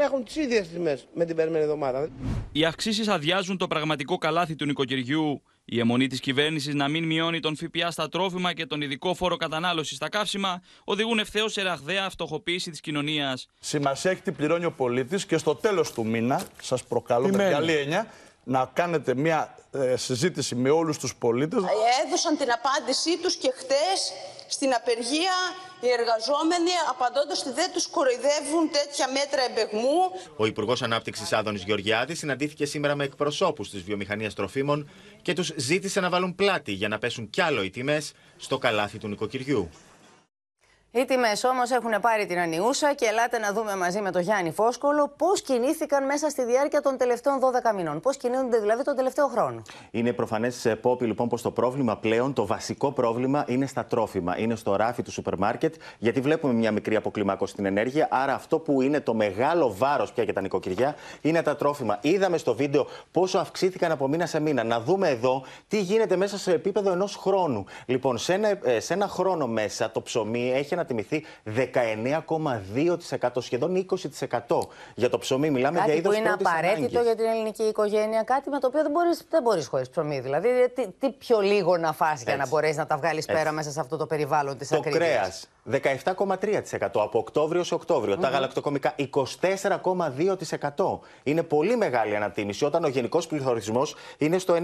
έχουν 0.02 0.24
τις 0.24 0.36
ίδιες 0.36 0.68
τιμές 0.68 1.08
με 1.14 1.26
την 1.26 1.36
περμένη 1.36 1.64
εβδομάδα. 1.64 2.10
Οι 2.52 2.66
αυξήσεις 2.66 3.08
αδειάζουν 3.08 3.58
το 3.58 3.68
πραγματικό 3.68 4.18
καλάθι 4.18 4.56
του 4.56 4.66
νοικοκυριού. 4.66 5.42
Η 5.66 5.80
αιμονή 5.80 6.08
της 6.08 6.20
κυβέρνησης 6.20 6.74
να 6.74 6.88
μην 6.88 7.04
μειώνει 7.04 7.40
τον 7.40 7.56
ΦΠΑ 7.56 7.92
στα 7.92 8.10
τρόφιμα 8.10 8.54
και 8.54 8.66
τον 8.66 8.82
ειδικό 8.82 9.14
φόρο 9.14 9.36
κατανάλωσης 9.36 9.96
στα 9.96 10.10
καύσιμα 10.10 10.62
οδηγούν 10.84 11.20
ευθέως 11.20 11.52
σε 11.52 11.62
ραγδαία 11.62 12.10
φτωχοποίηση 12.10 12.72
της 12.72 12.80
κοινωνίας. 12.80 13.48
Σημασία 13.60 14.12
έχει 14.12 14.22
τι 14.22 14.32
πληρώνει 14.32 14.66
ο 14.66 14.72
πολίτης 14.72 15.26
και 15.26 15.38
στο 15.38 15.56
τέλος 15.56 15.92
του 15.92 16.06
μήνα, 16.06 16.42
σας 16.62 16.84
προκαλώ 16.84 17.28
με 17.28 17.50
καλή 17.52 17.74
έννοια, 17.74 18.08
να 18.44 18.70
κάνετε 18.74 19.16
μια 19.16 19.56
ε, 19.72 19.96
συζήτηση 19.96 20.56
με 20.56 20.70
όλους 20.70 20.98
τους 20.98 21.16
πολίτες. 21.16 21.64
Έδωσαν 22.06 22.38
την 22.38 22.48
απάντησή 22.52 23.18
τους 23.18 23.36
και 23.36 23.52
χτες 23.56 24.12
στην 24.56 24.74
απεργία 24.74 25.36
οι 25.82 25.90
εργαζόμενοι 26.00 26.74
απαντώντας 26.90 27.40
ότι 27.42 27.52
δεν 27.52 27.72
τους 27.74 27.88
κοροϊδεύουν 27.88 28.72
τέτοια 28.72 29.08
μέτρα 29.18 29.42
εμπεγμού. 29.50 30.00
Ο 30.36 30.46
Υπουργός 30.46 30.82
Ανάπτυξης 30.82 31.34
Άδωνης 31.34 31.64
Γεωργιάδης 31.64 32.18
συναντήθηκε 32.20 32.66
σήμερα 32.66 32.96
με 32.96 33.04
εκπροσώπους 33.04 33.70
της 33.70 33.82
βιομηχανίας 33.82 34.34
τροφίμων 34.34 34.90
και 35.22 35.34
τους 35.34 35.52
ζήτησε 35.56 36.00
να 36.00 36.10
βάλουν 36.10 36.36
πλάτη 36.36 36.72
για 36.72 36.88
να 36.88 36.98
πέσουν 36.98 37.30
κι 37.30 37.42
άλλο 37.42 37.64
οι 37.64 37.70
τιμές 37.70 38.12
στο 38.38 38.58
καλάθι 38.58 38.98
του 38.98 39.08
νοικοκυριού. 39.08 39.70
Οι 40.94 41.06
τιμές 41.06 41.44
όμως 41.44 41.72
έχουν 41.72 41.92
πάρει 42.02 42.26
την 42.26 42.40
ανιούσα 42.40 42.94
και 42.94 43.06
ελάτε 43.06 43.38
να 43.40 43.54
δούμε 43.54 43.76
μαζί 43.76 44.02
με 44.02 44.12
τον 44.12 44.22
Γιάννη 44.22 44.52
Φόσκολο 44.52 45.14
πώς 45.18 45.42
κινήθηκαν 45.42 46.06
μέσα 46.06 46.30
στη 46.30 46.46
διάρκεια 46.46 46.82
των 46.82 46.98
τελευταίων 46.98 47.40
12 47.40 47.76
μηνών. 47.76 48.00
Πώς 48.00 48.18
κινούνται 48.18 48.60
δηλαδή 48.60 48.84
τον 48.84 48.96
τελευταίο 48.96 49.28
χρόνο. 49.28 49.62
Είναι 49.92 50.14
προφανές, 50.14 50.76
Πόπη, 50.82 51.06
λοιπόν, 51.06 51.28
πως 51.28 51.42
το 51.42 51.52
πρόβλημα 51.52 51.98
πλέον, 51.98 52.34
το 52.34 52.46
βασικό 52.46 52.92
πρόβλημα 52.92 53.46
είναι 53.48 53.66
στα 53.66 53.86
τρόφιμα. 53.86 54.38
Είναι 54.38 54.56
στο 54.56 54.76
ράφι 54.76 55.02
του 55.02 55.12
σούπερ 55.12 55.38
μάρκετ, 55.38 55.76
γιατί 55.98 56.22
βλέπουμε 56.22 56.54
μια 56.54 56.72
μικρή 56.72 56.96
αποκλιμάκωση 56.96 57.52
στην 57.54 57.66
ενέργεια. 57.66 58.08
Άρα 58.12 58.34
αυτό 58.34 58.60
που 58.60 58.82
είναι 58.82 59.00
το 59.00 59.14
μεγάλο 59.14 59.74
βάρος 59.78 60.12
πια 60.14 60.24
για 60.24 60.34
τα 60.34 60.42
νοικοκυριά 60.42 60.96
είναι 61.22 61.42
τα 61.42 61.56
τρόφιμα. 61.56 61.98
Είδαμε 62.02 62.38
στο 62.38 62.56
βίντεο 62.56 62.88
πόσο 63.12 63.38
αυξήθηκαν 63.38 63.92
από 63.92 64.08
μήνα 64.08 64.26
σε 64.26 64.40
μήνα. 64.40 64.64
Να 64.64 64.80
δούμε 64.80 65.10
εδώ 65.10 65.44
τι 65.68 65.82
γίνεται 65.82 66.16
μέσα 66.16 66.38
σε 66.38 66.54
επίπεδο 66.54 66.92
ενός 66.92 67.16
χρόνου. 67.16 67.66
Λοιπόν, 67.86 68.18
σε 68.18 68.34
ένα, 68.34 68.60
ε, 68.64 68.80
σε 68.80 68.94
ένα 68.94 69.08
χρόνο 69.08 69.48
μέσα 69.48 69.92
το 69.92 70.02
ψωμί 70.02 70.52
έχει 70.52 70.74
ανατιμηθεί 70.82 71.24
19,2%, 73.20 73.30
σχεδόν 73.40 73.86
20% 74.48 74.60
για 74.96 75.10
το 75.10 75.18
ψωμί. 75.18 75.50
Μιλάμε 75.50 75.78
κάτι 75.78 75.90
για 75.90 76.00
είδος 76.00 76.14
που 76.14 76.20
είναι 76.20 76.30
απαραίτητο 76.30 77.02
για 77.02 77.16
την 77.16 77.26
ελληνική 77.26 77.64
οικογένεια, 77.64 78.24
κάτι 78.24 78.50
με 78.50 78.60
το 78.60 78.68
οποίο 78.68 78.82
δεν 78.82 78.92
μπορεί 78.92 79.10
δεν 79.30 79.42
μπορείς 79.42 79.68
χωρίς 79.68 79.90
ψωμί. 79.90 80.20
Δηλαδή, 80.20 80.50
τι, 80.76 80.88
τι 81.00 81.10
πιο 81.10 81.40
λίγο 81.40 81.78
να 81.78 81.94
φας 81.94 82.24
για 82.24 82.36
να 82.36 82.48
μπορέσει 82.48 82.78
να 82.78 82.86
τα 82.86 82.98
βγάλεις 82.98 83.26
πέρα 83.26 83.52
μέσα 83.52 83.72
σε 83.72 83.80
αυτό 83.80 83.98
το 83.98 84.06
περιβάλλον 84.06 84.58
της 84.58 84.72
ακρίβειας; 84.72 85.48
Το 85.64 85.80
κρέα 85.80 86.00
17,3% 86.16 86.62
από 86.80 87.20
Οκτώβριο 87.20 87.64
σε 87.64 87.74
Οκτώβριο. 87.74 88.18
Τα 88.18 88.30
γαλακτοκομικά 88.30 88.96
24,2%. 89.42 91.00
Είναι 91.24 91.44
πολύ 91.44 91.78
μεγάλη 91.78 92.16
ανατίμηση 92.16 92.66
όταν 92.66 92.84
ο 92.84 92.88
γενικός 92.88 93.28
πληθωρισμός 93.28 93.96
είναι 94.18 94.38
στο 94.38 94.56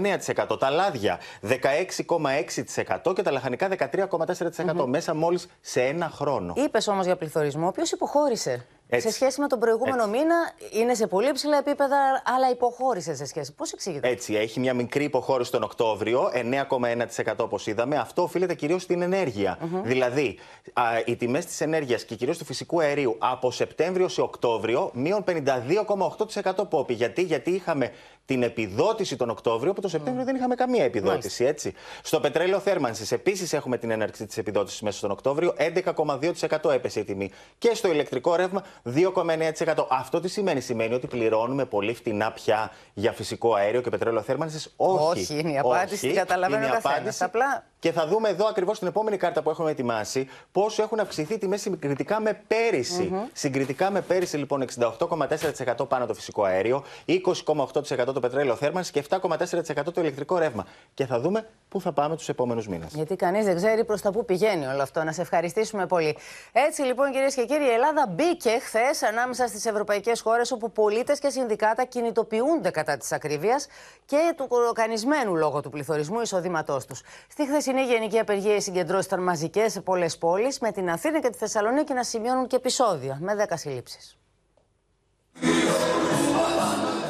9%. 0.48 0.58
Τα 0.58 0.70
λάδια 0.70 1.18
16,6% 1.42 3.14
και 3.14 3.22
τα 3.22 3.30
λαχανικά 3.30 3.68
13,4% 3.68 4.84
μέσα 4.86 5.14
μόλις 5.14 5.48
σε 5.60 5.82
ένα 5.82 6.07
χρόνο. 6.08 6.52
Είπες 6.56 6.88
όμως 6.88 7.04
για 7.04 7.16
πληθωρισμό, 7.16 7.64
ο 7.64 7.68
οποίος 7.68 7.92
υποχώρησε. 7.92 8.66
Σε 8.96 9.10
σχέση 9.10 9.40
με 9.40 9.46
τον 9.46 9.58
προηγούμενο 9.58 10.02
Έτσι. 10.02 10.18
μήνα, 10.18 10.34
είναι 10.70 10.94
σε 10.94 11.06
πολύ 11.06 11.32
ψηλά 11.32 11.58
επίπεδα, 11.58 12.22
αλλά 12.36 12.50
υποχώρησε 12.50 13.14
σε 13.14 13.24
σχέση. 13.24 13.52
Πώς 13.52 13.72
εξηγείται. 13.72 14.08
Έτσι, 14.08 14.34
έχει 14.34 14.60
μια 14.60 14.74
μικρή 14.74 15.04
υποχώρηση 15.04 15.50
τον 15.50 15.62
Οκτώβριο, 15.62 16.30
9,1% 16.34 17.34
όπως 17.36 17.66
είδαμε. 17.66 17.96
Αυτό 17.96 18.22
οφείλεται 18.22 18.54
κυρίως 18.54 18.82
στην 18.82 19.02
ενέργεια. 19.02 19.58
Δηλαδή, 19.82 20.38
α, 20.72 20.82
οι 21.04 21.16
τιμές 21.16 21.46
της 21.46 21.60
ενέργειας 21.60 22.04
και 22.04 22.14
κυρίως 22.14 22.38
του 22.38 22.44
φυσικού 22.44 22.80
αερίου 22.80 23.16
από 23.18 23.50
Σεπτέμβριο 23.50 24.08
σε 24.08 24.20
Οκτώβριο 24.20 24.90
μείον 24.94 25.24
52,8% 25.24 26.68
πόπι. 26.68 26.94
Γιατί, 26.94 27.22
γιατί 27.22 27.50
είχαμε 27.50 27.92
την 28.24 28.42
επιδότηση 28.42 29.16
τον 29.16 29.30
Οκτώβριο, 29.30 29.72
που 29.72 29.80
το 29.80 29.88
Σεπτέμβριο 29.88 30.24
δεν 30.24 30.36
είχαμε 30.36 30.54
καμία 30.54 30.84
επιδότηση. 30.84 31.44
Έτσι. 31.44 31.74
Στο 32.02 32.20
πετρέλαιο 32.20 32.58
θέρμανσης 32.58 33.12
επίσης 33.12 33.52
έχουμε 33.52 33.78
την 33.78 33.90
έναρξη 33.90 34.26
της 34.26 34.38
επιδότησης 34.38 34.80
μέσα 34.80 34.98
στον 34.98 35.10
Οκτώβριο, 35.10 35.54
11,2% 35.56 36.70
έπεσε 36.70 37.00
η 37.00 37.04
τιμή. 37.04 37.30
Και 37.58 37.74
στο 37.74 37.92
ηλεκτρικό 37.92 38.36
ρεύμα 38.36 38.64
2,9%. 38.84 39.86
Αυτό 39.90 40.20
τι 40.20 40.28
σημαίνει, 40.28 40.60
σημαίνει 40.60 40.94
ότι 40.94 41.06
πληρώνουμε 41.06 41.64
πολύ 41.64 41.94
φτηνά 41.94 42.32
πια 42.32 42.70
για 42.94 43.12
φυσικό 43.12 43.54
αέριο 43.54 43.80
και 43.80 43.90
πετρέλαιο 43.90 44.22
θέρμανσης; 44.22 44.72
Όχι. 44.76 45.20
Όχι, 45.20 45.38
είναι 45.38 45.52
η 45.52 45.58
απάντηση, 45.58 46.06
Όχι, 46.06 46.16
καταλαβαίνω 46.16 46.66
είναι 46.66 46.76
απάντηση. 46.76 47.24
Απλά 47.24 47.64
και 47.78 47.92
θα 47.92 48.06
δούμε 48.06 48.28
εδώ 48.28 48.46
ακριβώς 48.46 48.78
την 48.78 48.88
επόμενη 48.88 49.16
κάρτα 49.16 49.42
που 49.42 49.50
έχουμε 49.50 49.70
ετοιμάσει 49.70 50.28
πόσο 50.52 50.82
έχουν 50.82 51.00
αυξηθεί 51.00 51.34
οι 51.34 51.38
τιμές 51.38 51.60
συγκριτικά 51.60 52.20
με 52.20 52.42
πέρυσι. 52.46 53.10
Mm-hmm. 53.12 53.28
Συγκριτικά 53.32 53.90
με 53.90 54.00
πέρυσι, 54.00 54.36
λοιπόν, 54.36 54.64
68,4% 54.98 55.88
πάνω 55.88 56.06
το 56.06 56.14
φυσικό 56.14 56.42
αέριο, 56.44 56.84
20,8% 57.06 58.04
το 58.14 58.20
πετρέλαιο 58.20 58.54
θέρμανση 58.54 58.92
και 58.92 59.04
7,4% 59.08 59.92
το 59.94 60.00
ηλεκτρικό 60.00 60.38
ρεύμα. 60.38 60.66
Και 60.94 61.06
θα 61.06 61.20
δούμε 61.20 61.48
πού 61.68 61.80
θα 61.80 61.92
πάμε 61.92 62.16
τους 62.16 62.28
επόμενους 62.28 62.68
μήνες. 62.68 62.92
Γιατί 62.94 63.16
κανείς 63.16 63.44
δεν 63.44 63.56
ξέρει 63.56 63.84
προς 63.84 64.00
τα 64.00 64.10
πού 64.10 64.24
πηγαίνει 64.24 64.66
όλο 64.66 64.82
αυτό. 64.82 65.04
Να 65.04 65.12
σε 65.12 65.20
ευχαριστήσουμε 65.20 65.86
πολύ. 65.86 66.16
Έτσι, 66.52 66.82
λοιπόν, 66.82 67.12
κυρίες 67.12 67.34
και 67.34 67.44
κύριοι, 67.44 67.64
η 67.64 67.70
Ελλάδα 67.70 68.06
μπήκε 68.08 68.58
χθες 68.62 69.02
ανάμεσα 69.02 69.46
στις 69.46 69.66
ευρωπαϊκές 69.66 70.20
χώρες 70.20 70.50
όπου 70.50 70.72
πολίτες 70.72 71.18
και 71.18 71.28
συνδικάτα 71.30 71.84
κινητοποιούνται 71.84 72.70
κατά 72.70 72.96
της 72.96 73.12
ακρίβειας 73.12 73.66
και 74.04 74.32
του 74.36 74.48
κολοκανισμένου 74.48 75.36
λόγω 75.36 75.60
του 75.60 75.70
πληθωρισμού 75.70 76.20
εισοδήματός 76.20 76.84
τους. 76.84 77.02
Στη 77.28 77.46
είναι 77.70 77.80
η 77.80 77.84
γενική 77.84 78.18
απεργία. 78.18 78.56
Οι 78.56 78.60
συγκεντρώσεις 78.60 79.06
ήταν 79.06 79.22
μαζικές 79.22 79.72
σε 79.72 79.80
πολλές 79.80 80.18
πόλεις, 80.18 80.58
με 80.58 80.72
την 80.72 80.90
Αθήνα 80.90 81.20
και 81.20 81.30
τη 81.30 81.38
Θεσσαλονίκη 81.38 81.92
να 81.92 82.02
σημειώνουν 82.02 82.46
και 82.46 82.56
επεισόδια 82.56 83.18
με 83.20 83.34
10 83.34 83.56
συλλήψεις. 83.56 84.18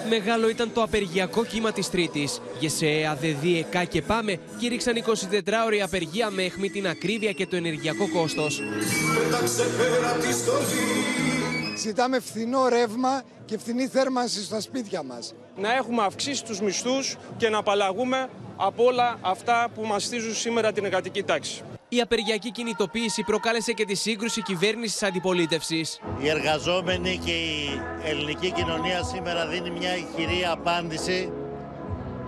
Μεγάλο 0.08 0.48
ήταν 0.48 0.72
το 0.72 0.82
απεργιακό 0.82 1.44
κύμα 1.44 1.72
της 1.72 1.90
Τρίτης. 1.90 2.40
ΓΕΣΕΑ, 2.60 3.14
ΔΕΔΙ, 3.14 3.58
ΕΚΑ 3.58 3.84
και 3.84 4.02
ΠΑΜΕ 4.02 4.38
κήρυξαν 4.58 4.94
24ωρη 4.96 5.78
απεργία 5.82 6.30
με 6.30 6.42
αιχμή 6.42 6.70
την 6.70 6.88
ακρίβεια 6.88 7.32
και 7.32 7.46
το 7.46 7.56
ενεργειακό 7.56 8.08
κόστος. 8.10 8.62
Ζητάμε 11.76 12.20
φθηνό 12.20 12.68
ρεύμα 12.68 13.22
και 13.44 13.58
φθηνή 13.58 13.86
θέρμανση 13.86 14.44
στα 14.44 14.60
σπίτια 14.60 15.02
μας. 15.02 15.34
Να 15.60 15.74
έχουμε 15.74 16.04
αυξήσει 16.04 16.44
τους 16.44 16.60
μισθούς 16.60 17.16
και 17.36 17.48
να 17.48 17.58
απαλλαγούμε 17.58 18.28
από 18.56 18.84
όλα 18.84 19.18
αυτά 19.20 19.68
που 19.74 19.82
μαστίζουν 19.86 20.34
σήμερα 20.34 20.72
την 20.72 20.84
εργατική 20.84 21.22
τάξη. 21.22 21.62
Η 21.88 22.00
απεργιακή 22.00 22.50
κινητοποίηση 22.50 23.22
προκάλεσε 23.22 23.72
και 23.72 23.84
τη 23.84 23.94
σύγκρουση 23.94 24.42
κυβέρνησης 24.42 25.02
αντιπολίτευσης. 25.02 26.00
Οι 26.18 26.28
εργαζόμενοι 26.28 27.20
και 27.24 27.30
η 27.30 27.80
ελληνική 28.04 28.50
κοινωνία 28.50 29.02
σήμερα 29.02 29.46
δίνει 29.46 29.70
μια 29.70 29.96
ηχηρή 29.96 30.44
απάντηση 30.50 31.32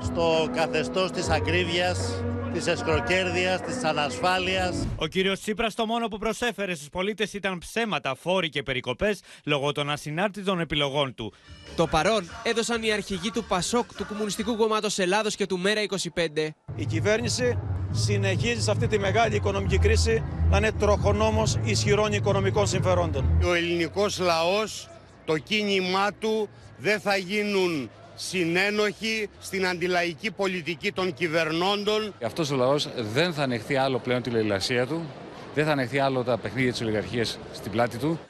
στο 0.03 0.49
καθεστώς 0.55 1.11
της 1.11 1.29
ακρίβειας, 1.29 2.23
της 2.53 2.67
εσκροκέρδειας, 2.67 3.61
της 3.61 3.85
ανασφάλειας. 3.85 4.87
Ο 4.97 5.07
κύριος 5.07 5.41
Τσίπρας 5.41 5.75
το 5.75 5.87
μόνο 5.87 6.09
που 6.09 6.19
προσέφερε 6.19 6.75
στους 6.75 6.89
πολίτες 6.89 7.33
ήταν 7.33 7.59
ψέματα, 7.59 8.15
φόροι 8.15 8.49
και 8.49 8.63
περικοπές 8.63 9.21
λόγω 9.45 9.73
των 9.73 9.91
ασυνάρτητων 9.91 10.61
επιλογών 10.61 11.15
του. 11.15 11.33
Το 11.77 11.87
παρόν 11.87 12.31
έδωσαν 12.43 12.83
οι 12.83 12.93
αρχηγοί 12.93 13.31
του 13.31 13.45
ΠΑΣΟΚ, 13.45 13.95
του 13.95 14.07
Κομμουνιστικού 14.07 14.57
Κομμάτος 14.57 14.99
Ελλάδος 14.99 15.35
και 15.35 15.47
του 15.47 15.59
ΜΕΡΑ 15.59 15.81
25. 15.83 16.55
Η 16.77 16.85
κυβέρνηση 16.85 17.59
συνεχίζει 17.91 18.61
σε 18.61 18.71
αυτή 18.71 18.87
τη 18.87 18.99
μεγάλη 18.99 19.35
οικονομική 19.35 19.79
κρίση 19.79 20.23
να 20.51 20.57
είναι 20.57 20.73
τροχονόμος 20.73 21.59
ισχυρών 21.65 22.13
οικονομικών 22.13 22.67
συμφερόντων. 22.67 23.41
Ο 23.45 23.53
ελληνικός 23.53 24.19
λαός, 24.19 24.89
το 25.25 25.39
κίνημά 25.39 26.13
του 26.19 26.49
δεν 26.77 27.01
θα 27.01 27.17
γίνουν 27.17 27.91
συνένοχοι 28.29 29.29
στην 29.41 29.67
αντιλαϊκή 29.67 30.31
πολιτική 30.31 30.93
των 30.93 31.15
κυβερνώντων. 31.15 32.15
Αυτός 32.25 32.51
ο 32.51 32.57
λαός 32.57 32.89
δεν 32.97 33.33
θα 33.33 33.43
ανεχθεί 33.43 33.77
άλλο 33.77 33.99
πλέον 33.99 34.23
τη 34.23 34.31
λαϊλασία 34.31 34.87
του, 34.87 35.07
δεν 35.55 35.65
θα 35.65 35.73
ανεχθεί 35.73 35.99
άλλο 35.99 36.23
τα 36.23 36.39
παιχνίδια 36.39 36.71
της 36.71 36.81
ολιγαρχίας 36.81 37.39
στην 37.53 37.71
πλάτη 37.71 37.97
του. 37.97 38.21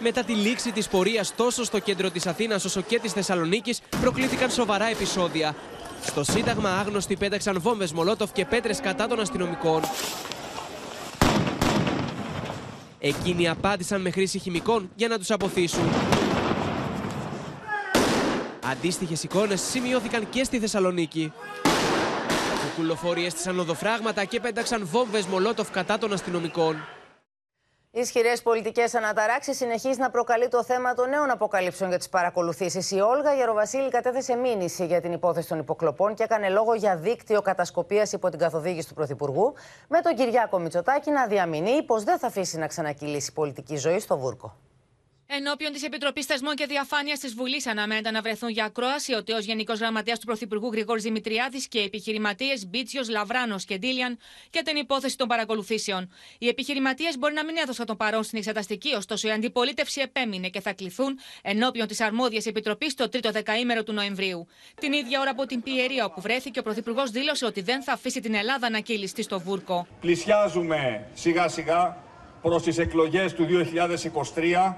Μετά 0.00 0.24
τη 0.24 0.32
λήξη 0.32 0.72
της 0.72 0.88
πορείας 0.88 1.34
τόσο 1.36 1.64
στο 1.64 1.78
κέντρο 1.78 2.10
της 2.10 2.26
Αθήνας 2.26 2.64
όσο 2.64 2.80
και 2.80 2.98
της 2.98 3.12
Θεσσαλονίκης 3.12 3.80
προκλήθηκαν 4.00 4.50
σοβαρά 4.50 4.84
επεισόδια. 4.84 5.54
Στο 6.04 6.24
Σύνταγμα 6.24 6.70
άγνωστοι 6.70 7.16
πέταξαν 7.16 7.60
βόμβες 7.60 7.92
Μολότοφ 7.92 8.32
και 8.32 8.44
πέτρες 8.44 8.80
κατά 8.80 9.06
των 9.06 9.20
αστυνομικών. 9.20 9.80
Εκείνοι 12.98 13.48
απάντησαν 13.48 14.00
με 14.00 14.10
χρήση 14.10 14.38
χημικών 14.38 14.90
για 14.94 15.08
να 15.08 15.18
τους 15.18 15.30
αποθήσουν. 15.30 16.13
Αντίστοιχες 18.70 19.22
εικόνες 19.22 19.60
σημειώθηκαν 19.60 20.28
και 20.28 20.44
στη 20.44 20.58
Θεσσαλονίκη. 20.58 21.32
Οι 23.16 23.24
έστησαν 23.24 23.58
οδοφράγματα 23.58 24.24
και 24.24 24.40
πέταξαν 24.40 24.86
βόμβες 24.86 25.26
Μολότοφ 25.26 25.70
κατά 25.70 25.98
των 25.98 26.12
αστυνομικών. 26.12 26.76
Ισχυρές 27.90 28.42
πολιτικές 28.42 28.94
αναταράξεις 28.94 29.56
συνεχίζει 29.56 29.98
να 29.98 30.10
προκαλεί 30.10 30.48
το 30.48 30.64
θέμα 30.64 30.94
των 30.94 31.08
νέων 31.08 31.30
αποκαλύψεων 31.30 31.88
για 31.88 31.98
τις 31.98 32.08
παρακολουθήσεις. 32.08 32.90
Η 32.90 33.00
Όλγα 33.00 33.34
Γεροβασίλη 33.34 33.88
κατέθεσε 33.88 34.34
μήνυση 34.34 34.86
για 34.86 35.00
την 35.00 35.12
υπόθεση 35.12 35.48
των 35.48 35.58
υποκλοπών 35.58 36.14
και 36.14 36.22
έκανε 36.22 36.48
λόγο 36.48 36.74
για 36.74 36.96
δίκτυο 36.96 37.42
κατασκοπίας 37.42 38.12
υπό 38.12 38.28
την 38.28 38.38
καθοδήγηση 38.38 38.88
του 38.88 38.94
Πρωθυπουργού, 38.94 39.54
με 39.88 40.00
τον 40.00 40.14
Κυριάκο 40.14 40.58
Μητσοτάκη 40.58 41.10
να 41.10 41.26
διαμηνεί 41.26 41.82
πως 41.82 42.04
δεν 42.04 42.18
θα 42.18 42.26
αφήσει 42.26 42.58
να 42.58 42.66
ξανακυλήσει 42.66 43.32
πολιτική 43.32 43.76
ζωή 43.76 43.98
στο 43.98 44.18
Βούρκο. 44.18 44.56
Ενώπιον 45.26 45.72
της 45.72 45.82
Επιτροπής 45.82 46.26
Θεσμών 46.26 46.54
και 46.54 46.66
Διαφάνειας 46.66 47.18
της 47.18 47.34
Βουλής, 47.34 47.66
αναμένεται 47.66 48.10
να 48.10 48.20
βρεθούν 48.20 48.48
για 48.48 48.64
ακρόαση 48.64 49.14
ο 49.14 49.24
τέος 49.24 49.44
Γενικός 49.44 49.78
Γραμματέας 49.78 50.18
του 50.18 50.26
Πρωθυπουργού 50.26 50.70
Γρηγόρη 50.72 51.00
Δημητριάδης 51.00 51.68
και 51.68 51.78
οι 51.78 51.84
επιχειρηματίες 51.84 52.66
Μπίτσιος, 52.66 53.08
Λαβράνος 53.08 53.64
και 53.64 53.78
Ντίλιαν 53.78 54.18
για 54.52 54.62
την 54.62 54.76
υπόθεση 54.76 55.16
των 55.16 55.28
παρακολουθήσεων. 55.28 56.12
Οι 56.38 56.48
επιχειρηματίες 56.48 57.18
μπορεί 57.18 57.34
να 57.34 57.44
μην 57.44 57.56
έδωσαν 57.56 57.86
τον 57.86 57.96
παρόν 57.96 58.22
στην 58.22 58.38
εξεταστική, 58.38 58.94
ωστόσο 58.94 59.28
η 59.28 59.30
αντιπολίτευση 59.30 60.00
επέμεινε 60.00 60.48
και 60.48 60.60
θα 60.60 60.72
κληθούν 60.72 61.18
ενώπιον 61.42 61.86
της 61.86 62.00
αρμόδιας 62.00 62.46
επιτροπής 62.46 62.94
το 62.94 63.08
τρίτο 63.08 63.30
δεκαήμερο 63.30 63.82
του 63.82 63.92
Νοεμβρίου. 63.92 64.46
Την 64.80 64.92
ίδια 64.92 65.20
ώρα 65.20 65.30
από 65.30 65.46
την 65.46 65.62
Πιερία 65.62 66.04
όπου 66.04 66.20
βρέθηκε, 66.20 66.58
ο 66.58 66.62
Πρωθυπουργός 66.62 67.10
δήλωσε 67.10 67.44
ότι 67.46 67.60
δεν 67.60 67.82
θα 67.82 67.92
αφήσει 67.92 68.20
την 68.20 68.34
Ελλάδα 68.34 68.70
να 68.70 68.80
κύλιστεί 68.80 69.22
στο 69.22 69.40
βούρκο. 69.40 69.86
Πλησιάζουμε 70.00 71.06
σιγά 71.14 71.48
σιγά 71.48 71.96
προς 72.42 72.62
τις 72.62 72.78
εκλογές 72.78 73.32
του 73.32 73.46
2023 73.46 74.74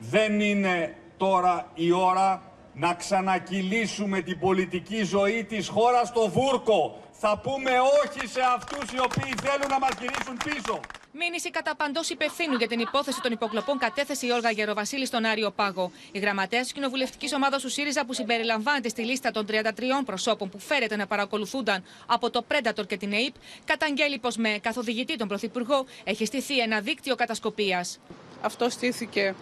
δεν 0.00 0.40
είναι 0.40 0.96
τώρα 1.16 1.70
η 1.74 1.92
ώρα 1.92 2.42
να 2.74 2.94
ξανακυλήσουμε 2.94 4.20
την 4.20 4.38
πολιτική 4.38 5.02
ζωή 5.02 5.44
της 5.44 5.68
χώρας 5.68 6.08
στο 6.08 6.28
βούρκο. 6.28 7.00
θα 7.12 7.38
πούμε 7.38 7.70
όχι 8.04 8.26
σε 8.26 8.40
αυτούς 8.56 8.92
οι 8.92 9.00
οποίοι 9.00 9.32
θέλουν 9.42 9.68
να 9.68 9.78
μας 9.78 9.90
γυρίσουν 10.00 10.36
πίσω. 10.44 10.80
Μήνυση 11.12 11.50
κατά 11.50 11.76
παντός 11.76 12.10
υπευθύνου 12.10 12.54
για 12.56 12.66
την 12.66 12.78
υπόθεση 12.78 13.20
των 13.20 13.32
υποκλοπών 13.32 13.78
κατέθεσε 13.78 14.26
η 14.26 14.30
Όλγα 14.30 14.50
Γεροβασίλη 14.50 15.06
στον 15.06 15.24
Άριο 15.24 15.50
Πάγο. 15.50 15.90
Η 16.12 16.18
γραμματέας 16.18 16.62
της 16.62 16.72
κοινοβουλευτικής 16.72 17.32
ομάδας 17.34 17.62
του 17.62 17.68
ΣΥΡΙΖΑ, 17.68 18.04
που 18.04 18.12
συμπεριλαμβάνεται 18.12 18.88
στη 18.88 19.02
λίστα 19.02 19.30
των 19.30 19.46
33 19.46 20.04
προσώπων 20.04 20.48
που 20.48 20.58
φέρεται 20.58 20.96
να 20.96 21.06
παρακολουθούνταν 21.06 21.84
από 22.06 22.30
το 22.30 22.44
Predator 22.48 22.86
και 22.86 22.96
την 22.96 23.12
ΑΕΠ, 23.12 23.34
καταγγέλει 23.64 24.18
πως 24.18 24.36
με 24.36 24.58
καθοδηγητή 24.62 25.16
τον 25.16 25.28
Πρωθυπουργό 25.28 25.84
έχει 26.04 26.24
στηθεί 26.24 26.58
ένα 26.58 26.80
δίκτυο 26.80 27.14
κατασκοπίας. 27.14 27.98
Αυτό 28.40 28.70
στήθηκε 28.70 29.34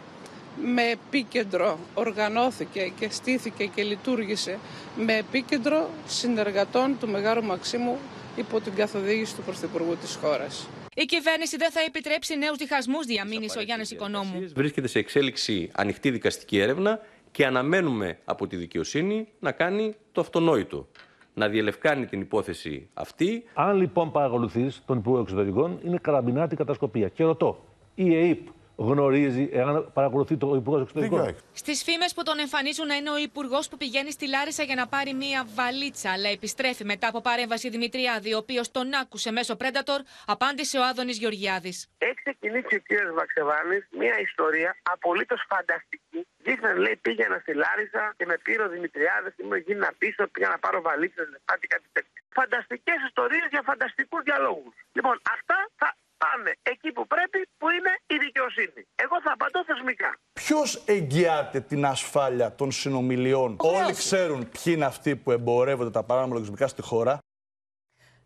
με 0.64 0.82
επίκεντρο, 0.82 1.78
οργανώθηκε 1.94 2.92
και 3.00 3.08
στήθηκε 3.10 3.64
και 3.64 3.82
λειτουργήσε 3.82 4.58
με 4.96 5.16
επίκεντρο 5.16 5.90
συνεργατών 6.06 6.96
του 7.00 7.08
Μεγάλου 7.08 7.44
Μαξίμου 7.44 7.98
υπό 8.36 8.60
την 8.60 8.74
καθοδήγηση 8.74 9.36
του 9.36 9.42
Πρωθυπουργού 9.42 9.96
της 9.96 10.14
χώρας. 10.14 10.68
Η 10.94 11.04
κυβέρνηση 11.04 11.56
δεν 11.56 11.70
θα 11.70 11.80
επιτρέψει 11.80 12.36
νέους 12.36 12.56
διχασμούς, 12.56 13.06
διαμήνυσε 13.06 13.58
ο 13.58 13.62
Γιάννης 13.62 13.90
Οικονόμου. 13.90 14.52
Βρίσκεται 14.54 14.88
σε 14.88 14.98
εξέλιξη 14.98 15.70
ανοιχτή 15.74 16.10
δικαστική 16.10 16.58
έρευνα 16.58 17.00
και 17.30 17.46
αναμένουμε 17.46 18.18
από 18.24 18.46
τη 18.46 18.56
δικαιοσύνη 18.56 19.28
να 19.40 19.52
κάνει 19.52 19.94
το 20.12 20.20
αυτονόητο. 20.20 20.88
Να 21.34 21.48
διελευκάνει 21.48 22.06
την 22.06 22.20
υπόθεση 22.20 22.88
αυτή. 22.94 23.44
Αν 23.54 23.76
λοιπόν 23.76 24.12
παρακολουθείς 24.12 24.82
τον 24.86 24.98
Υπουργό 24.98 25.20
Εξωτερικών, 25.20 25.80
είναι 25.84 25.98
καραμπινάτη 26.02 26.56
κατασκοπία. 26.56 27.08
Και 27.08 27.24
ρωτώ, 27.24 27.64
η 27.94 28.16
ΕΕΠ 28.16 28.38
γνωρίζει 28.78 29.48
εάν 29.52 29.90
παρακολουθεί 29.92 30.36
το 30.36 30.54
Υπουργός 30.54 30.82
Εξωτερικών. 30.82 31.36
Στις 31.52 31.82
φήμες 31.82 32.14
που 32.14 32.22
τον 32.22 32.38
εμφανίζουν 32.38 32.86
να 32.86 32.94
είναι 32.94 33.10
ο 33.10 33.18
Υπουργός 33.18 33.68
που 33.68 33.76
πηγαίνει 33.76 34.12
στη 34.12 34.28
Λάρισα 34.28 34.62
για 34.62 34.74
να 34.74 34.86
πάρει 34.86 35.12
μία 35.14 35.46
βαλίτσα, 35.54 36.12
αλλά 36.12 36.28
επιστρέφει 36.28 36.84
μετά 36.84 37.08
από 37.08 37.20
παρέμβαση 37.20 37.68
Δημητριάδη, 37.68 38.34
ο 38.34 38.38
οποίος 38.38 38.70
τον 38.70 38.94
άκουσε 38.94 39.30
μέσω 39.30 39.56
Predator, 39.60 40.00
απάντησε 40.26 40.78
ο 40.78 40.84
Άδωνης 40.84 41.18
Γεωργιάδης. 41.18 41.88
Έχει 41.98 42.14
ξεκινήσει 42.24 42.74
ο 42.74 42.80
κ. 42.88 42.90
Βαξεβάνης 43.14 43.88
μία 43.90 44.16
ιστορία 44.28 44.76
απολύτως 44.82 45.40
φανταστική. 45.48 46.26
Δείχναν, 46.46 46.76
λέει, 46.76 46.96
πήγαινα 46.96 47.38
στη 47.38 47.52
Λάρισα 47.54 48.14
και 48.16 48.26
με 48.26 48.36
πήρε 48.44 48.62
ο 48.62 48.68
Δημητριάδη 48.68 49.30
και 49.36 49.44
μου 49.44 49.54
έγινα 49.54 49.88
πίσω, 49.98 50.26
πήγα 50.32 50.48
να 50.48 50.58
πάρω 50.58 50.80
βαλίτσα, 50.80 51.22
λεφτά 51.32 51.54
και 51.60 51.66
κάτι 51.66 51.88
τέτοιο. 51.92 52.22
Φανταστικές 52.38 52.98
ιστορίες 53.08 53.46
για 53.50 53.62
φανταστικούς 53.64 54.22
διαλόγους. 54.22 54.74
Λοιπόν, 54.92 55.20
αυτά 55.34 55.58
θα 55.80 55.88
πάμε 56.24 56.50
εκεί 56.62 56.92
που 56.92 57.06
πρέπει, 57.06 57.48
που 57.58 57.66
είναι 57.70 57.92
η 58.06 58.16
δικαιοσύνη. 58.24 58.86
Εγώ 58.94 59.16
θα 59.24 59.32
απαντώ 59.32 59.64
θεσμικά. 59.64 60.18
Ποιος 60.32 60.82
εγγυάται 60.86 61.60
την 61.60 61.84
ασφάλεια 61.84 62.54
των 62.54 62.70
συνομιλιών; 62.70 63.56
Όλοι 63.58 63.92
ξέρουν 63.92 64.48
ποιοι 64.50 64.72
είναι 64.76 64.84
αυτοί 64.84 65.16
που 65.16 65.30
εμπορεύονται 65.30 65.90
τα 65.90 66.02
παράνομα 66.02 66.34
λογισμικά 66.34 66.66
στη 66.68 66.82
χώρα. 66.82 67.18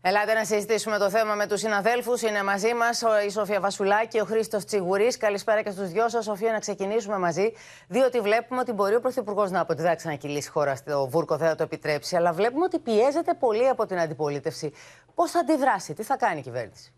Ελάτε 0.05 0.33
να 0.33 0.45
συζητήσουμε 0.45 0.97
το 0.97 1.09
θέμα 1.09 1.35
με 1.35 1.47
τους 1.47 1.59
συναδέλφους. 1.59 2.21
Είναι 2.21 2.43
μαζί 2.43 2.73
μας 2.73 3.03
η 3.25 3.29
Σοφία 3.29 3.59
Βασουλάκη 3.59 4.07
και 4.07 4.21
ο 4.21 4.25
Χρήστος 4.25 4.65
Τσιγουρής. 4.65 5.17
Καλησπέρα 5.17 5.61
και 5.61 5.71
στους 5.71 5.89
δυο 5.89 6.09
σας. 6.09 6.23
Σοφία, 6.23 6.51
να 6.51 6.59
ξεκινήσουμε 6.59 7.17
μαζί. 7.17 7.53
Διότι 7.87 8.19
βλέπουμε 8.19 8.59
ότι 8.59 8.71
μπορεί 8.71 8.95
ο 8.95 8.99
Πρωθυπουργός 8.99 9.51
να 9.51 9.59
αποδιδάξει 9.59 10.07
να 10.07 10.15
κυλήσει 10.15 10.49
χώρα 10.49 10.75
στο 10.75 11.07
Βούρκο, 11.07 11.37
δεν 11.37 11.47
θα 11.47 11.55
το 11.55 11.63
επιτρέψει. 11.63 12.15
Αλλά 12.15 12.33
βλέπουμε 12.33 12.65
ότι 12.65 12.79
πιέζεται 12.79 13.33
πολύ 13.33 13.67
από 13.67 13.85
την 13.85 13.99
αντιπολίτευση. 13.99 14.73
Πώς 15.15 15.31
θα 15.31 15.39
αντιδράσει, 15.39 15.93
τι 15.93 16.03
θα 16.03 16.17
κάνει 16.17 16.39
η 16.39 16.41
κυβέρνηση; 16.41 16.93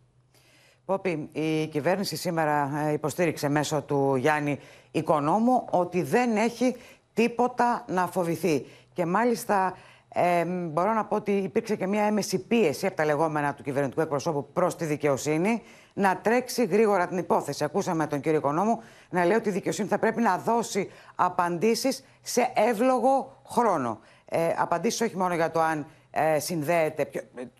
Πόπι, 0.86 1.30
η 1.32 1.68
κυβέρνηση 1.68 2.16
σήμερα 2.16 2.84
ε, 2.88 2.92
υποστήριξε 2.92 3.50
μέσω 3.50 3.82
του 3.82 4.16
Γιάννη 4.16 4.60
Οικονόμου 4.92 5.66
ότι 5.70 6.02
δεν 6.02 6.36
έχει 6.38 6.76
τίποτα 7.14 7.86
να 7.88 8.08
φοβηθεί. 8.08 8.66
Και 8.94 9.06
μάλιστα 9.06 9.78
ε, 10.10 10.46
μπορώ 10.46 10.94
να 10.94 11.06
πω 11.06 11.16
ότι 11.16 11.32
υπήρξε 11.32 11.76
και 11.76 11.88
μια 11.88 12.04
έμεση 12.04 12.40
πίεση 12.40 12.86
από 12.86 12.96
τα 12.96 13.06
λεγόμενα 13.06 13.54
του 13.54 13.64
κυβερνητικού 13.64 14.02
εκπροσώπου 14.02 14.48
προς 14.54 14.76
τη 14.76 14.86
δικαιοσύνη 14.86 15.62
να 15.94 16.18
τρέξει 16.18 16.66
γρήγορα 16.66 17.08
την 17.08 17.18
υπόθεση. 17.18 17.64
Ακούσαμε 17.64 18.08
τον 18.08 18.20
κύριο 18.20 18.38
Οικονόμου 18.38 18.82
να 19.10 19.26
λέει 19.26 19.38
ότι 19.38 19.50
η 19.50 19.52
δικαιοσύνη 19.52 19.88
θα 19.88 20.00
πρέπει 20.00 20.22
να 20.22 20.38
δώσει 20.38 20.92
απαντήσεις 21.16 22.04
σε 22.22 22.52
εύλογο 22.56 23.42
χρόνο. 23.48 24.00
Ε, 24.26 24.54
απαντήσεις 24.58 25.02
όχι 25.02 25.18
μόνο 25.18 25.36
για 25.36 25.52
το 25.52 25.62
αν 25.62 25.86
ε, 26.18 26.40
συνδέεται 26.40 27.10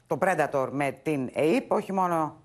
το 0.08 0.18
Predator 0.22 0.68
με 0.72 1.00
την 1.04 1.30
ΕΕΠ, 1.34 1.72
όχι 1.72 1.94
μόνο 1.94 2.36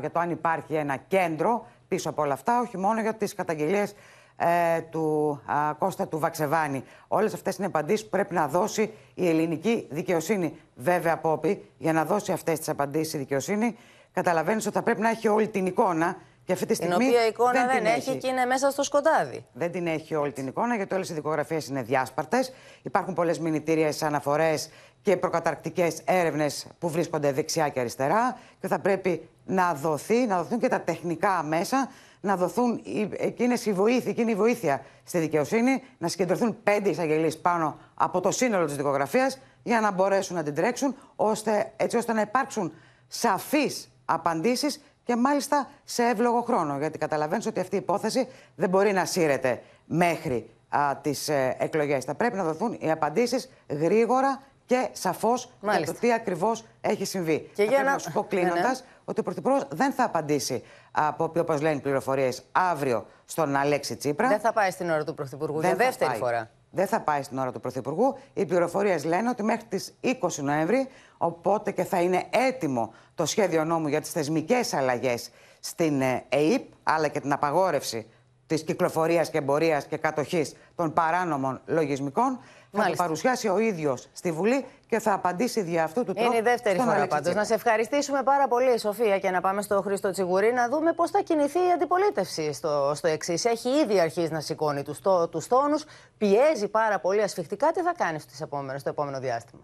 για 0.00 0.10
το 0.10 0.20
αν 0.20 0.30
υπάρχει 0.30 0.74
ένα 0.74 0.96
κέντρο 0.96 1.66
πίσω 1.88 2.10
από 2.10 2.22
όλα 2.22 2.32
αυτά, 2.32 2.60
όχι 2.60 2.78
μόνο 2.78 3.00
για 3.00 3.14
τις 3.14 3.34
καταγγελίες 3.34 3.94
ε, 4.36 4.80
του 4.80 5.40
Κώστα 5.78 6.08
του 6.08 6.18
Βαξεβάνη. 6.18 6.84
Όλες 7.08 7.34
αυτές 7.34 7.56
είναι 7.56 7.66
απαντήσεις 7.66 8.04
που 8.04 8.10
πρέπει 8.10 8.34
να 8.34 8.48
δώσει 8.48 8.92
η 9.14 9.28
ελληνική 9.28 9.86
δικαιοσύνη. 9.90 10.56
Βέβαια, 10.74 11.18
Πόπη, 11.18 11.64
για 11.78 11.92
να 11.92 12.04
δώσει 12.04 12.32
αυτές 12.32 12.58
τις 12.58 12.68
απαντήσεις 12.68 13.12
η 13.12 13.18
δικαιοσύνη, 13.18 13.76
καταλαβαίνεις 14.12 14.66
ότι 14.66 14.74
θα 14.74 14.82
πρέπει 14.82 15.00
να 15.00 15.10
έχει 15.10 15.28
όλη 15.28 15.48
την 15.48 15.66
εικόνα 15.66 16.16
και 16.48 16.54
αυτή 16.54 16.66
τη 16.66 16.74
στιγμή 16.74 16.96
την 16.96 17.06
οποία 17.06 17.26
εικόνα 17.26 17.66
δεν, 17.66 17.82
δεν 17.82 17.86
έχει. 17.86 18.16
και 18.16 18.28
είναι 18.28 18.44
μέσα 18.44 18.70
στο 18.70 18.82
σκοτάδι. 18.82 19.44
Δεν 19.52 19.72
την 19.72 19.86
έχει 19.86 20.14
όλη 20.14 20.32
την 20.32 20.46
εικόνα, 20.46 20.76
γιατί 20.76 20.94
όλες 20.94 21.08
οι 21.08 21.14
δικογραφίες 21.14 21.66
είναι 21.66 21.82
διάσπαρτες. 21.82 22.52
Υπάρχουν 22.82 23.14
πολλές 23.14 23.38
μηνυτήριες 23.38 24.02
αναφορές 24.02 24.70
και 25.02 25.16
προκαταρκτικές 25.16 26.00
έρευνες 26.04 26.66
που 26.78 26.88
βρίσκονται 26.88 27.32
δεξιά 27.32 27.68
και 27.68 27.80
αριστερά. 27.80 28.38
Και 28.60 28.66
θα 28.66 28.78
πρέπει 28.78 29.28
να 29.46 29.74
δοθεί, 29.74 30.26
να 30.26 30.36
δοθούν 30.36 30.58
και 30.58 30.68
τα 30.68 30.80
τεχνικά 30.80 31.42
μέσα, 31.42 31.90
να 32.20 32.36
δοθούν 32.36 32.82
εκείνες 33.16 33.66
η 33.66 33.72
βοήθεια, 33.72 34.10
εκείνη 34.10 34.30
η 34.30 34.34
βοήθεια 34.34 34.84
στη 35.04 35.18
δικαιοσύνη, 35.18 35.82
να 35.98 36.08
συγκεντρωθούν 36.08 36.62
πέντε 36.62 36.88
εισαγγελίε 36.88 37.30
πάνω 37.30 37.78
από 37.94 38.20
το 38.20 38.30
σύνολο 38.30 38.64
της 38.66 38.76
δικογραφίας 38.76 39.38
για 39.62 39.80
να 39.80 39.90
μπορέσουν 39.90 40.36
να 40.36 40.42
την 40.42 40.54
τρέξουν, 40.54 40.96
ώστε, 41.16 41.72
έτσι 41.76 41.96
ώστε 41.96 42.12
να 42.12 42.20
υπάρξουν 42.20 42.72
σαφείς 43.08 43.90
απαντήσεις 44.04 44.80
και 45.08 45.16
μάλιστα 45.16 45.68
σε 45.84 46.02
εύλογο 46.02 46.40
χρόνο. 46.40 46.78
Γιατί 46.78 46.98
καταλαβαίνεις 46.98 47.46
ότι 47.46 47.60
αυτή 47.60 47.74
η 47.74 47.78
υπόθεση 47.78 48.28
δεν 48.54 48.68
μπορεί 48.68 48.92
να 48.92 49.04
σύρεται 49.04 49.62
μέχρι 49.84 50.50
τις 51.00 51.28
ε, 51.28 51.56
εκλογές. 51.58 52.04
Θα 52.04 52.14
πρέπει 52.14 52.36
να 52.36 52.44
δοθούν 52.44 52.76
οι 52.80 52.90
απαντήσεις 52.90 53.50
γρήγορα 53.68 54.42
και 54.66 54.88
σαφώς 54.92 55.50
για 55.60 55.86
το 55.86 55.92
τι 55.92 56.12
ακριβώς 56.12 56.64
έχει 56.80 57.04
συμβεί. 57.04 57.50
Και 57.54 57.64
θα 57.64 57.70
για 57.70 57.82
να... 57.82 57.92
να 57.92 57.98
σου 57.98 58.12
πω 58.12 58.24
κλείνοντας 58.24 58.62
ναι, 58.62 58.68
ναι. 58.68 59.00
ότι 59.04 59.20
ο 59.20 59.22
Πρωθυπουργός 59.22 59.66
δεν 59.70 59.92
θα 59.92 60.04
απαντήσει 60.04 60.62
από 60.90 61.32
όπως 61.38 61.60
λένε 61.60 61.76
οι 61.76 61.80
πληροφορίες 61.80 62.44
αύριο 62.52 63.06
στον 63.24 63.56
Αλέξη 63.56 63.96
Τσίπρα. 63.96 64.28
Δεν 64.28 64.40
θα 64.40 64.52
πάει 64.52 64.70
στην 64.70 64.90
ώρα 64.90 65.04
του 65.04 65.14
Πρωθυπουργού 65.14 65.60
δεν 65.60 65.74
για 65.74 65.84
δεύτερη 65.84 66.14
φορά. 66.14 66.50
Δεν 66.70 66.86
θα 66.86 67.00
πάει 67.00 67.22
στην 67.22 67.38
ώρα 67.38 67.52
του 67.52 67.60
Πρωθυπουργού. 67.60 68.18
Οι 68.34 68.46
πληροφορίες 68.46 69.04
λένε 69.04 69.28
ότι 69.28 69.42
μέχρι 69.42 69.64
τις 69.68 69.94
20 70.02 70.12
Νοέμβρη, 70.36 70.88
οπότε 71.18 71.70
και 71.70 71.84
θα 71.84 72.00
είναι 72.00 72.24
έτοιμο 72.30 72.92
το 73.14 73.26
σχέδιο 73.26 73.64
νόμου 73.64 73.88
για 73.88 74.00
τις 74.00 74.10
θεσμικές 74.10 74.74
αλλαγές 74.74 75.30
στην 75.60 76.00
ε, 76.00 76.24
ΕΕΠ, 76.28 76.64
αλλά 76.82 77.08
και 77.08 77.20
την 77.20 77.32
απαγόρευση 77.32 78.06
της 78.46 78.62
κυκλοφορίας 78.62 79.30
και 79.30 79.38
εμπορίας 79.38 79.86
και 79.86 79.96
κατοχής 79.96 80.54
των 80.74 80.92
παράνομων 80.92 81.60
λογισμικών. 81.66 82.38
Θα 82.72 82.84
το 82.84 82.94
παρουσιάσει 82.96 83.48
ο 83.48 83.58
ίδιος 83.58 84.08
στη 84.12 84.32
Βουλή 84.32 84.64
και 84.86 84.98
θα 84.98 85.12
απαντήσει 85.12 85.62
δια 85.62 85.84
αυτού 85.84 86.04
του 86.04 86.12
τρόπου. 86.12 86.30
Είναι 86.30 86.36
η 86.36 86.40
δεύτερη 86.42 86.78
φορά 86.78 87.06
πάντως. 87.06 87.34
Να 87.34 87.44
σε 87.44 87.54
ευχαριστήσουμε 87.54 88.22
πάρα 88.22 88.48
πολύ, 88.48 88.78
Σοφία, 88.78 89.18
και 89.18 89.30
να 89.30 89.40
πάμε 89.40 89.62
στο 89.62 89.82
Χρήστο 89.82 90.10
Τσιγουρή 90.10 90.52
να 90.52 90.68
δούμε 90.68 90.92
πώς 90.92 91.10
θα 91.10 91.20
κινηθεί 91.20 91.58
η 91.58 91.72
αντιπολίτευση 91.74 92.52
στο, 92.52 92.92
στο 92.94 93.08
εξής. 93.08 93.44
Έχει 93.44 93.68
ήδη 93.68 94.00
αρχίσει 94.00 94.32
να 94.32 94.40
σηκώνει 94.40 94.82
τους 94.82 95.00
τους 95.30 95.46
τόνους, 95.46 95.84
πιέζει 96.18 96.68
πάρα 96.68 96.98
πολύ 96.98 97.22
ασφιχτικά. 97.22 97.72
Τι 97.72 97.80
θα 97.80 97.94
κάνει 97.96 98.18
στις 98.18 98.40
επόμενες, 98.40 98.80
στο 98.80 98.90
επόμενο 98.90 99.18
διάστημα; 99.18 99.62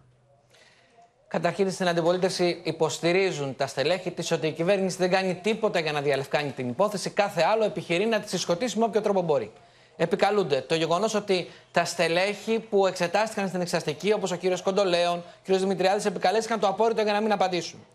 Καταρχήν 1.35 1.71
στην 1.71 1.89
αντιπολίτευση 1.89 2.61
υποστηρίζουν 2.63 3.57
τα 3.57 3.67
στελέχη 3.67 4.11
της 4.11 4.31
ότι 4.31 4.47
η 4.47 4.53
κυβέρνηση 4.53 4.97
δεν 4.97 5.11
κάνει 5.11 5.35
τίποτα 5.35 5.79
για 5.81 5.93
να 5.93 6.01
διαλευκάνει 6.01 6.51
την 6.51 6.69
υπόθεση. 6.69 7.11
Κάθε 7.11 7.43
άλλο 7.43 7.65
επιχειρεί 7.65 8.07
να 8.07 8.21
τη 8.21 8.29
συσχωτήσει 8.29 8.79
με 8.79 8.85
όποιο 8.85 9.01
τρόπο 9.01 9.23
μπορεί 9.23 9.53
επικαλούνται. 9.97 10.61
Το 10.61 10.75
γεγονός 10.75 11.15
ότι 11.15 11.51
τα 11.73 11.85
στελέχη 11.85 12.59
που 12.59 12.87
εξετάστηκαν 12.87 13.49
στην 13.49 13.61
εξαστική, 13.61 14.13
όπως 14.13 14.31
ο 14.31 14.37
κύριος 14.37 14.63
Κοντολέων, 14.63 15.19
ο 15.19 15.23
κύριος 15.43 15.63
Δημητριάδης, 15.63 16.05
επικαλέστηκαν 16.05 16.61
το 16.61 16.67
απόρριτο 16.67 17.03
για 17.03 17.13
να 17.13 17.21
μην 17.21 17.33
απαντήσουν. 17.33 17.87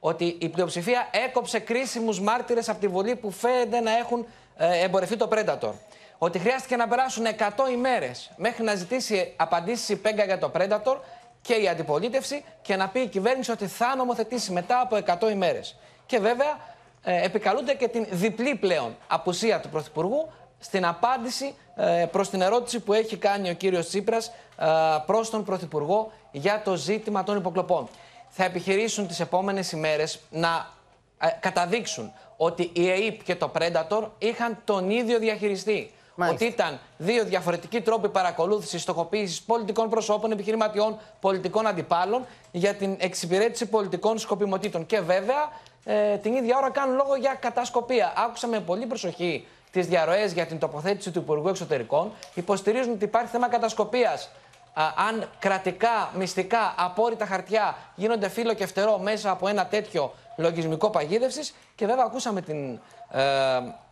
Ότι 0.00 0.36
η 0.38 0.48
πλειοψηφία 0.48 1.08
έκοψε 1.26 1.58
κρίσιμους 1.58 2.20
μάρτυρες 2.20 2.68
από 2.68 2.80
τη 2.80 2.88
Βουλή 2.88 3.16
που 3.16 3.30
φαίνεται 3.30 3.80
να 3.80 3.98
έχουν 3.98 4.26
ε, 4.56 4.84
εμπορευτεί 4.84 5.16
το 5.16 5.28
Predator. 5.32 5.72
Ότι 6.18 6.38
χρειάστηκε 6.38 6.76
να 6.76 6.88
περάσουν 6.88 7.24
100 7.26 7.72
ημέρες 7.72 8.30
μέχρι 8.36 8.64
να 8.64 8.74
ζητήσει 8.74 9.32
απαντήσεις 9.36 9.88
η 9.88 9.96
Πέγκα 9.96 10.24
για 10.24 10.38
το 10.38 10.50
Predator 10.54 10.96
και 11.44 11.54
η 11.54 11.68
αντιπολίτευση 11.68 12.44
και 12.62 12.76
να 12.76 12.88
πει 12.88 13.00
η 13.00 13.06
κυβέρνηση 13.06 13.50
ότι 13.50 13.66
θα 13.66 13.96
νομοθετήσει 13.96 14.52
μετά 14.52 14.80
από 14.80 14.98
100 15.26 15.30
ημέρες. 15.30 15.76
Και 16.06 16.18
βέβαια 16.18 16.58
ε, 17.02 17.24
επικαλούνται 17.24 17.74
και 17.74 17.88
την 17.88 18.06
διπλή 18.10 18.54
πλέον 18.54 18.96
απουσία 19.06 19.60
του 19.60 19.68
Πρωθυπουργού 19.68 20.32
στην 20.58 20.86
απάντηση 20.86 21.54
ε, 21.76 22.06
προς 22.12 22.30
την 22.30 22.40
ερώτηση 22.40 22.80
που 22.80 22.92
έχει 22.92 23.16
κάνει 23.16 23.50
ο 23.50 23.54
κύριος 23.54 23.86
Τσίπρας 23.86 24.26
ε, 24.58 24.66
προς 25.06 25.30
τον 25.30 25.44
Πρωθυπουργό 25.44 26.12
για 26.30 26.62
το 26.64 26.76
ζήτημα 26.76 27.22
των 27.24 27.36
υποκλοπών. 27.36 27.88
Θα 28.28 28.44
επιχειρήσουν 28.44 29.06
τις 29.06 29.20
επόμενες 29.20 29.72
ημέρες 29.72 30.20
να 30.30 30.72
ε, 31.18 31.28
καταδείξουν 31.40 32.12
ότι 32.36 32.70
η 32.72 32.90
ΕΕΠ 32.90 33.22
και 33.22 33.34
το 33.34 33.52
Predator 33.58 34.08
είχαν 34.18 34.58
τον 34.64 34.90
ίδιο 34.90 35.18
διαχειριστή. 35.18 35.93
Ότι 36.30 36.44
ήταν 36.44 36.80
δύο 36.96 37.24
διαφορετικοί 37.24 37.80
τρόποι 37.80 38.08
παρακολούθησης, 38.08 38.82
στοχοποίησης 38.82 39.42
πολιτικών 39.42 39.88
προσώπων, 39.88 40.30
επιχειρηματιών, 40.30 40.98
πολιτικών 41.20 41.66
αντιπάλων 41.66 42.26
για 42.50 42.74
την 42.74 42.96
εξυπηρέτηση 42.98 43.66
πολιτικών 43.66 44.18
σκοπιμοτήτων. 44.18 44.86
Και 44.86 45.00
βέβαια 45.00 45.48
ε, 45.84 46.16
την 46.16 46.34
ίδια 46.34 46.56
ώρα 46.56 46.70
κάνουν 46.70 46.96
λόγο 46.96 47.14
για 47.16 47.34
κατασκοπία. 47.40 48.12
Άκουσα 48.16 48.46
με 48.46 48.60
πολύ 48.60 48.86
προσοχή 48.86 49.46
τις 49.70 49.86
διαρροές 49.86 50.32
για 50.32 50.46
την 50.46 50.58
τοποθέτηση 50.58 51.10
του 51.10 51.18
Υπουργού 51.18 51.48
Εξωτερικών. 51.48 52.12
Υποστηρίζουν 52.34 52.92
ότι 52.92 53.04
υπάρχει 53.04 53.30
θέμα 53.30 53.48
κατασκοπίας 53.48 54.30
αν 55.08 55.28
κρατικά, 55.38 56.10
μυστικά, 56.14 56.74
απόρριτα 56.76 57.26
χαρτιά 57.26 57.76
γίνονται 57.94 58.28
φύλλο 58.28 58.54
και 58.54 58.66
φτερό 58.66 58.98
μέσα 58.98 59.30
από 59.30 59.48
ένα 59.48 59.66
τέτοιο 59.66 60.14
λογισμικό 60.36 60.90
παγίδευσης. 60.90 61.54
Και 61.74 61.86
βέβαια, 61.86 62.04
ακούσαμε 62.04 62.40
την 62.40 62.80
ε, 63.14 63.22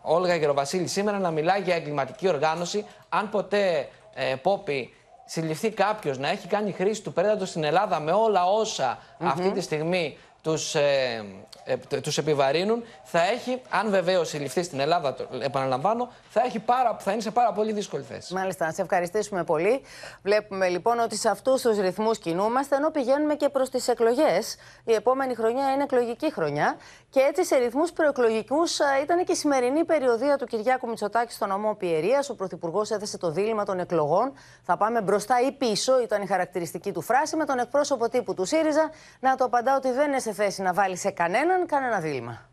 Όλγα 0.03 0.35
Γεροβασίλη 0.35 0.87
σήμερα 0.87 1.19
να 1.19 1.31
μιλάει 1.31 1.61
για 1.61 1.75
εγκληματική 1.75 2.29
οργάνωση. 2.29 2.87
Αν 3.09 3.29
ποτέ, 3.31 3.89
ε, 4.15 4.35
Πόπη, 4.35 4.95
συλληφθεί 5.25 5.71
κάποιος 5.71 6.19
να 6.19 6.29
έχει 6.29 6.47
κάνει 6.47 6.73
χρήση 6.73 7.03
του 7.03 7.13
πέραντο 7.13 7.45
στην 7.45 7.65
Ελλάδα 7.65 8.01
με 8.01 8.13
όλα 8.13 8.47
όσα 8.47 8.99
αυτή 9.19 9.51
τη 9.51 9.61
στιγμή 9.61 10.19
τους, 10.43 10.75
ε, 10.75 11.25
ε, 11.65 11.77
τους 12.01 12.19
επιβαρύνουν, 12.19 12.85
θα 13.03 13.23
έχει, 13.23 13.63
αν 13.69 13.91
βεβαίως 13.91 14.29
συλληφθεί 14.29 14.63
στην 14.63 14.81
Ελλάδα, 14.81 15.15
το 15.15 15.29
επαναλαμβάνω, 15.43 16.13
θα, 16.29 16.43
έχει 16.45 16.59
πάρα, 16.59 16.97
θα 16.99 17.13
είναι 17.13 17.21
σε 17.21 17.31
πάρα 17.31 17.53
πολύ 17.53 17.73
δύσκολη 17.73 18.03
θέση. 18.03 18.35
Μάλιστα, 18.35 18.67
να 18.67 18.73
σε 18.73 18.83
ευχαριστήσουμε 18.83 19.45
πολύ. 19.45 19.83
Βλέπουμε 20.23 20.69
λοιπόν 20.69 20.99
ότι 20.99 21.17
σε 21.17 21.29
αυτούς 21.29 21.63
τους 21.63 21.79
ρυθμούς 21.79 22.19
κινούμαστε, 22.19 22.77
ενώ 22.77 22.91
πηγαίνουμε 22.91 23.35
και 23.35 23.49
προς 23.49 23.71
τις 23.71 23.89
εκλογές. 23.89 24.57
Η 24.85 24.93
επόμενη 24.93 25.35
χρονιά 25.35 25.73
είναι 25.73 25.83
εκλογική 25.83 26.33
χρονιά. 26.33 26.77
Και 27.11 27.21
έτσι 27.21 27.45
σε 27.45 27.57
ρυθμούς 27.57 27.93
προεκλογικούς 27.93 28.79
ήταν 29.03 29.25
και 29.25 29.33
η 29.33 29.35
σημερινή 29.35 29.85
περιοδία 29.85 30.37
του 30.37 30.47
Κυριάκου 30.47 30.89
Μητσοτάκη 30.89 31.33
στον 31.33 31.49
νομό 31.49 31.75
Πιερίας. 31.75 32.31
Ο 32.31 32.35
Πρωθυπουργός 32.35 32.91
έθεσε 32.91 33.19
το 33.19 33.31
δίλημα 33.31 33.65
των 33.65 33.79
εκλογών. 33.79 34.33
Θα 34.63 34.77
πάμε 34.77 35.01
μπροστά 35.01 35.41
ή 35.41 35.53
πίσω, 35.53 36.03
ήταν 36.03 36.23
η 36.23 36.27
χαρακτηριστική 36.27 36.93
του 36.93 37.01
φράση, 37.01 37.37
με 37.37 37.45
τον 37.45 37.59
εκπρόσωπο 37.59 38.09
τύπου 38.09 38.35
του 38.35 38.45
ΣΥΡΙΖΑ 38.45 38.91
να 39.21 39.35
το 39.35 39.45
απαντά 39.45 39.77
ότι 39.77 39.91
δεν 39.91 40.09
είναι 40.09 40.19
σε 40.19 40.32
θέση 40.33 40.63
να 40.63 40.73
βάλει 40.73 40.97
σε 40.97 41.11
κανέναν 41.11 41.67
κανένα 41.67 42.01
δίλημα. 42.01 42.51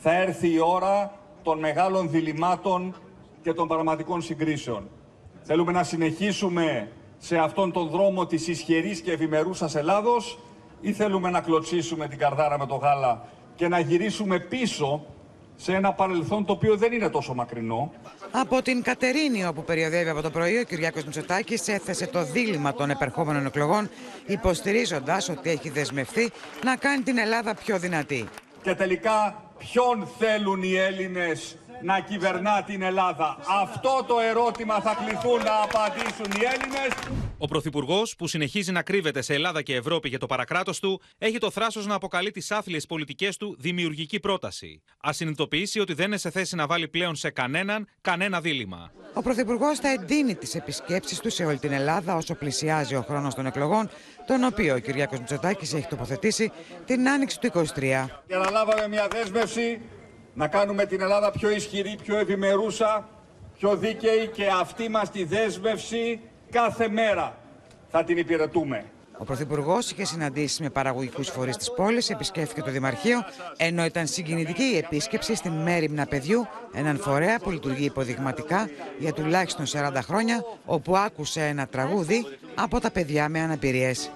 Θα 0.00 0.12
έρθει 0.14 0.52
η 0.52 0.58
ώρα 0.58 1.12
των 1.42 1.58
μεγάλων 1.58 2.10
διλημάτων 2.10 2.94
και 3.42 3.52
των 3.52 3.68
πραγματικών 3.68 4.22
συγκρίσεων. 4.22 4.88
Θέλουμε 5.42 5.72
να 5.72 5.82
συνεχίσουμε 5.82 6.88
σε 7.18 7.38
αυτόν 7.38 7.72
τον 7.72 7.88
δρόμο 7.88 8.26
της 8.26 8.48
ισχυρής 8.48 9.00
και 9.00 9.12
ευημερούσας 9.12 9.74
Ελλάδος 9.74 10.38
ή 10.80 10.92
θέλουμε 10.92 11.30
να 11.30 11.40
κλωτσίσουμε 11.40 12.08
την 12.08 12.18
καρδάρα 12.18 12.58
με 12.58 12.66
το 12.66 12.74
γάλα 12.74 13.24
και 13.54 13.68
να 13.68 13.78
γυρίσουμε 13.78 14.38
πίσω 14.38 15.04
σε 15.56 15.74
ένα 15.74 15.92
παρελθόν 15.92 16.44
το 16.44 16.52
οποίο 16.52 16.76
δεν 16.76 16.92
είναι 16.92 17.08
τόσο 17.08 17.34
μακρινό. 17.34 17.92
Από 18.30 18.62
την 18.62 18.82
Κατερίνη, 18.82 19.46
όπου 19.46 19.64
περιοδεύει 19.64 20.08
από 20.08 20.22
το 20.22 20.30
πρωί, 20.30 20.58
ο 20.58 20.64
Κυριάκος 20.64 21.04
Μητσοτάκης 21.04 21.68
έθεσε 21.68 22.06
το 22.06 22.24
δίλημα 22.24 22.74
των 22.74 22.90
επερχόμενων 22.90 23.46
εκλογών, 23.46 23.90
υποστηρίζοντας 24.26 25.28
ότι 25.28 25.50
έχει 25.50 25.70
δεσμευθεί 25.70 26.30
να 26.64 26.76
κάνει 26.76 27.02
την 27.02 27.18
Ελλάδα 27.18 27.54
πιο 27.54 27.78
δυνατή. 27.78 28.28
Και 28.62 28.74
τελικά, 28.74 29.42
ποιον 29.58 30.08
θέλουν 30.18 30.62
οι 30.62 30.74
Έλληνες 30.74 31.58
να 31.84 32.00
κυβερνά 32.00 32.62
την 32.62 32.82
Ελλάδα. 32.82 33.36
Αυτό 33.62 34.04
το 34.06 34.18
ερώτημα 34.18 34.80
θα 34.80 34.94
κληθούν 34.94 35.42
να 35.42 35.62
απαντήσουν 35.62 36.40
οι 36.40 36.44
Έλληνες. 36.44 36.92
Ο 37.38 37.46
Πρωθυπουργός, 37.46 38.16
που 38.16 38.26
συνεχίζει 38.26 38.72
να 38.72 38.82
κρύβεται 38.82 39.22
σε 39.22 39.34
Ελλάδα 39.34 39.62
και 39.62 39.74
Ευρώπη 39.74 40.08
για 40.08 40.18
το 40.18 40.26
παρακράτος 40.26 40.80
του, 40.80 41.00
έχει 41.18 41.38
το 41.38 41.50
θράσος 41.50 41.86
να 41.86 41.94
αποκαλεί 41.94 42.30
τις 42.30 42.50
άθλιες 42.50 42.86
πολιτικές 42.86 43.36
του 43.36 43.56
δημιουργική 43.58 44.20
πρόταση. 44.20 44.82
Α 45.08 45.12
συνειδητοποιήσει 45.12 45.80
ότι 45.80 45.94
δεν 45.94 46.06
είναι 46.06 46.16
σε 46.16 46.30
θέση 46.30 46.56
να 46.56 46.66
βάλει 46.66 46.88
πλέον 46.88 47.14
σε 47.14 47.30
κανέναν 47.30 47.88
κανένα 48.00 48.40
δίλημα. 48.40 48.92
Ο 49.14 49.22
Πρωθυπουργός 49.22 49.78
θα 49.78 49.88
εντείνει 49.88 50.34
τις 50.34 50.54
επισκέψεις 50.54 51.20
του 51.20 51.30
σε 51.30 51.44
όλη 51.44 51.58
την 51.58 51.72
Ελλάδα 51.72 52.16
όσο 52.16 52.34
πλησιάζει 52.34 52.94
ο 52.94 53.02
χρόνος 53.02 53.34
των 53.34 53.46
εκλογών, 53.46 53.90
τον 54.26 54.44
οποίο 54.44 54.74
ο 54.74 54.78
Κυριάκος 54.78 55.18
Μητσοτάκης 55.18 55.74
έχει 55.74 55.86
τοποθετήσει 55.86 56.52
την 56.84 57.08
άνοιξη 57.08 57.40
του 57.40 57.46
23. 57.46 58.08
Και 58.26 58.34
αναλάβαμε 58.34 58.88
μια 58.88 59.08
δέσμευση 59.08 59.80
να 60.34 60.48
κάνουμε 60.48 60.86
την 60.86 61.00
Ελλάδα 61.00 61.30
πιο 61.30 61.50
ισχυρή, 61.50 61.96
πιο 62.02 62.18
ευημερούσα, 62.18 63.08
πιο 63.58 63.76
δίκαιη 63.76 64.26
και 64.26 64.46
αυτή 64.60 64.88
μας 64.88 65.10
τη 65.10 65.24
δέσμευση 65.24 66.20
κάθε 66.50 66.88
μέρα 66.88 67.36
θα 67.90 68.04
την 68.04 68.16
υπηρετούμε. 68.16 68.84
Ο 69.18 69.24
Πρωθυπουργός 69.24 69.90
είχε 69.90 70.04
συναντήσει 70.04 70.62
με 70.62 70.70
παραγωγικούς 70.70 71.28
φορείς 71.28 71.56
της 71.56 71.72
πόλης, 71.72 72.10
επισκέφθηκε 72.10 72.62
το 72.62 72.70
Δημαρχείο, 72.70 73.18
ενώ 73.56 73.84
ήταν 73.84 74.06
συγκινητική 74.06 74.62
η 74.62 74.76
επίσκεψη 74.76 75.34
στην 75.34 75.52
Μέριμνα 75.52 76.06
Παιδιού, 76.06 76.46
έναν 76.74 76.98
φορέα 76.98 77.38
που 77.38 77.50
λειτουργεί 77.50 77.84
υποδειγματικά 77.84 78.70
για 78.98 79.12
τουλάχιστον 79.12 79.66
40 79.66 79.98
χρόνια, 80.02 80.44
όπου 80.64 80.96
άκουσε 80.96 81.46
ένα 81.46 81.66
τραγούδι 81.66 82.26
από 82.54 82.80
τα 82.80 82.90
παιδιά 82.90 83.28
με 83.28 83.40
αναπηρίες. 83.40 84.10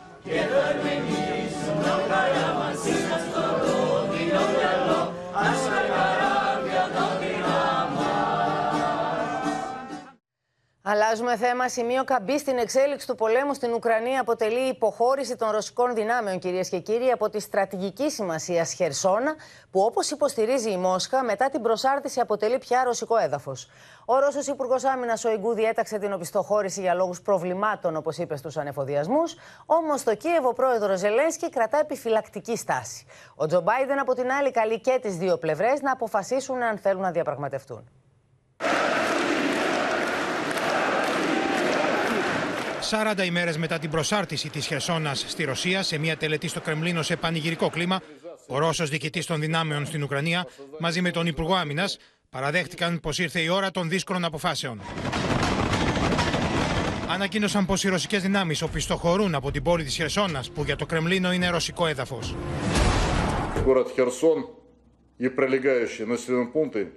Αλλάζουμε 10.90 11.36
θέμα. 11.36 11.68
Σημείο 11.68 12.04
καμπή 12.04 12.38
στην 12.38 12.58
εξέλιξη 12.58 13.06
του 13.06 13.14
πολέμου 13.14 13.54
στην 13.54 13.72
Ουκρανία 13.72 14.20
αποτελεί 14.20 14.68
υποχώρηση 14.68 15.36
των 15.36 15.50
ρωσικών 15.50 15.94
δυνάμεων, 15.94 16.38
κυρίες 16.38 16.68
και 16.68 16.78
κύριοι, 16.78 17.10
από 17.10 17.28
τη 17.28 17.40
στρατηγική 17.40 18.10
σημασία 18.10 18.64
Χερσόνα, 18.64 19.34
που 19.70 19.80
όπως 19.80 20.10
υποστηρίζει 20.10 20.70
η 20.70 20.76
Μόσχα, 20.76 21.24
μετά 21.24 21.48
την 21.48 21.62
προσάρτηση 21.62 22.20
αποτελεί 22.20 22.58
πια 22.58 22.84
ρωσικό 22.84 23.16
έδαφος. 23.16 23.68
Ο 24.04 24.18
Ρώσος 24.18 24.46
Υπουργός 24.46 24.84
Άμυνας 24.84 25.24
ο 25.24 25.30
Ιγκού 25.30 25.52
διέταξε 25.52 25.98
την 25.98 26.12
οπισθοχώρηση 26.12 26.80
για 26.80 26.94
λόγους 26.94 27.20
προβλημάτων, 27.20 27.96
όπως 27.96 28.18
είπες, 28.18 28.38
στους 28.38 28.56
ανεφοδιασμούς. 28.56 29.36
Όμως 29.66 30.00
στο 30.00 30.14
Κίεβο, 30.14 30.48
ο 30.48 30.52
πρόεδρος 30.52 30.98
Ζελένσκι 30.98 31.50
κρατά 31.50 31.78
επιφυλακτική 31.78 32.56
στάση. 32.56 33.06
Ο 33.34 33.46
Τζο 33.46 33.60
Μπάιντεν, 33.60 33.98
από 33.98 34.14
την 34.14 34.30
άλλη, 34.30 34.50
καλεί 34.50 34.80
και 34.80 34.98
τις 35.02 35.16
δύο 35.16 35.36
πλευρές 35.38 35.80
να 35.80 35.92
αποφασίσουν 35.92 36.62
αν 36.62 36.78
θέλουν 36.78 37.02
να 37.02 37.10
διαπραγματευτούν. 37.10 37.88
40 43.19 43.25
ημέρε 43.25 43.57
μετά 43.57 43.79
την 43.79 43.89
προσάρτηση 43.89 44.49
τη 44.49 44.59
Χερσόνα 44.59 45.13
στη 45.13 45.43
Ρωσία, 45.43 45.83
σε 45.83 45.97
μια 45.97 46.17
τελετή 46.17 46.47
στο 46.47 46.61
Κρεμλίνο 46.61 47.01
σε 47.01 47.15
πανηγυρικό 47.15 47.69
κλίμα, 47.69 48.01
ο 48.47 48.57
Ρώσο 48.57 48.85
διοικητή 48.85 49.25
των 49.25 49.39
δυνάμεων 49.39 49.85
στην 49.85 50.03
Ουκρανία, 50.03 50.47
μαζί 50.79 51.01
με 51.01 51.11
τον 51.11 51.27
Υπουργό 51.27 51.55
Άμυνα, 51.55 51.89
παραδέχτηκαν 52.29 52.99
πω 52.99 53.09
ήρθε 53.17 53.39
η 53.39 53.47
ώρα 53.47 53.71
των 53.71 53.89
δύσκολων 53.89 54.25
αποφάσεων. 54.25 54.81
Ανακοίνωσαν 57.07 57.65
πω 57.65 57.73
οι 57.83 57.87
ρωσικέ 57.87 58.17
δυνάμει 58.17 58.55
οπισθοχωρούν 58.63 59.35
από 59.35 59.51
την 59.51 59.63
πόλη 59.63 59.83
τη 59.83 59.89
Χερσόνα, 59.89 60.43
που 60.53 60.63
για 60.63 60.75
το 60.75 60.85
Κρεμλίνο 60.85 61.31
είναι 61.33 61.49
ρωσικό 61.49 61.87
έδαφο. 61.87 62.19
Город 63.65 63.87
Херсон 63.95 64.39
и 65.17 65.29
прилегающие 65.29 66.05
населенные 66.05 66.47
пункты 66.47 66.91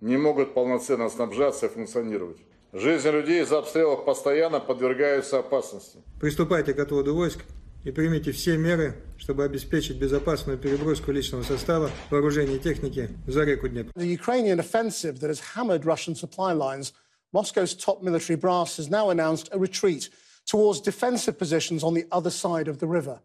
не 0.00 0.16
могут 0.16 0.54
полноценно 0.54 1.08
снабжаться 1.08 1.66
и 1.66 1.68
функционировать. 1.68 2.38
Жизнь 2.72 3.08
людей 3.08 3.42
из 3.42 3.52
обстрелов 3.52 4.04
постоянно 4.04 4.60
подвергаются 4.60 5.38
опасности. 5.38 5.98
Приступайте 6.20 6.74
к 6.74 6.78
отводу 6.78 7.14
войск 7.14 7.40
и 7.84 7.90
примите 7.90 8.32
все 8.32 8.58
меры, 8.58 8.94
чтобы 9.16 9.44
обеспечить 9.44 9.96
безопасную 9.96 10.58
переброску 10.58 11.10
личного 11.10 11.42
состава, 11.42 11.90
вооружения 12.10 12.56
и 12.56 12.58
техники 12.58 13.08
за 13.26 13.44
реку 13.44 13.68
Днепр. 13.68 13.90
The 13.96 14.06
Ukrainian 14.06 14.58
offensive 14.58 15.20
that 15.20 15.30
has 15.30 15.40
hammered 15.54 15.84
Russian 15.84 16.14
supply 16.14 16.52
lines, 16.52 16.92
Moscow's 17.32 17.74
top 17.74 18.02
military 18.02 18.36
brass 18.36 18.76
has 18.76 18.90
now 18.90 19.08
announced 19.10 19.48
a 19.52 19.58
retreat 19.58 20.10
towards 20.44 20.80
defensive 20.80 21.38
positions 21.38 21.82
on 21.82 21.94
the 21.94 22.06
other 22.12 22.30
side 22.30 22.68
of 22.68 22.78
the 22.78 22.86
river. 22.86 23.18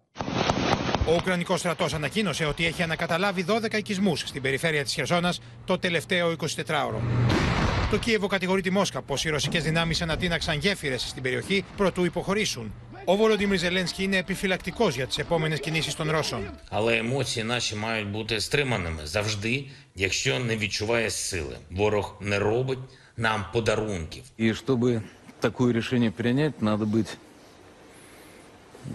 Ο 1.08 1.16
Ουκρανικό 1.16 1.58
στρατό 1.58 1.88
ανακοίνωσε 1.94 2.46
ότι 2.46 2.66
έχει 2.66 2.82
ανακαταλάβει 2.82 3.46
12 3.48 3.74
οικισμού 3.74 4.16
στην 4.16 4.42
περιφέρεια 4.42 4.84
τη 4.84 4.90
Χερσόνα 4.90 5.34
το 5.66 5.78
τελευταίο 5.78 6.36
24ωρο. 6.40 7.47
Το 7.92 7.98
Κίεβο 7.98 8.28
κατηγορεί 8.28 8.62
τη 8.62 8.70
Μόσχα 8.70 9.02
πω 9.02 9.16
οι 9.24 9.30
ρωσικέ 9.30 9.60
δυνάμει 9.60 9.96
ανατείναξαν 10.02 10.58
γέφυρε 10.58 10.98
στην 10.98 11.24
περιοχή 11.24 11.66
προτού 11.78 12.06
υποχωρήσουν. 12.06 12.74
Ο 13.06 13.16
Βολοντίμιρ 13.16 13.60
Ζελένσκι 13.60 14.04
είναι 14.04 14.18
επιφυλακτικό 14.18 14.90
για 14.90 15.08
τι 15.08 15.22
επόμενε 15.22 15.58
κινήσει 15.58 15.98
των 15.98 16.12
Ρώσων. 16.12 16.50
Але 16.70 16.98
емоції 16.98 17.46
наші 17.46 17.76
мають 17.76 18.08
бути 18.08 18.40
стриманими 18.40 19.06
завжди, 19.06 19.66
якщо 19.96 20.40
не 20.40 20.58
відчуває 20.58 21.10
сили. 21.10 21.58
Ворог 21.72 22.16
не 22.20 22.40
робить 22.40 22.80
нам 23.18 23.46
подарунків. 23.54 24.24
И 24.38 24.54
чтобы 24.54 25.02
такое 25.40 25.74
решение 25.74 26.12
принять, 26.12 26.62
надо 26.62 26.86
быть 26.86 27.18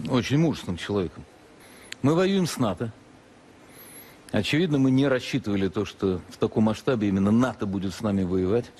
очень 0.09 0.37
мужественным 0.37 0.77
человеком. 0.77 1.23
Мы 2.01 2.15
воюем 2.15 2.47
с 2.47 2.57
НАТО. 2.57 2.91
Очевидно, 4.33 4.77
мы 4.77 4.91
не 4.91 5.07
рассчитывали 5.07 5.67
то, 5.69 5.85
что 5.85 6.21
в 6.29 6.37
таком 6.37 6.63
масштабе 6.65 7.07
именно 7.07 7.31
НАТО 7.31 7.65
будет 7.65 7.93
с 7.93 8.01
нами 8.01 8.23
воевать. 8.23 8.71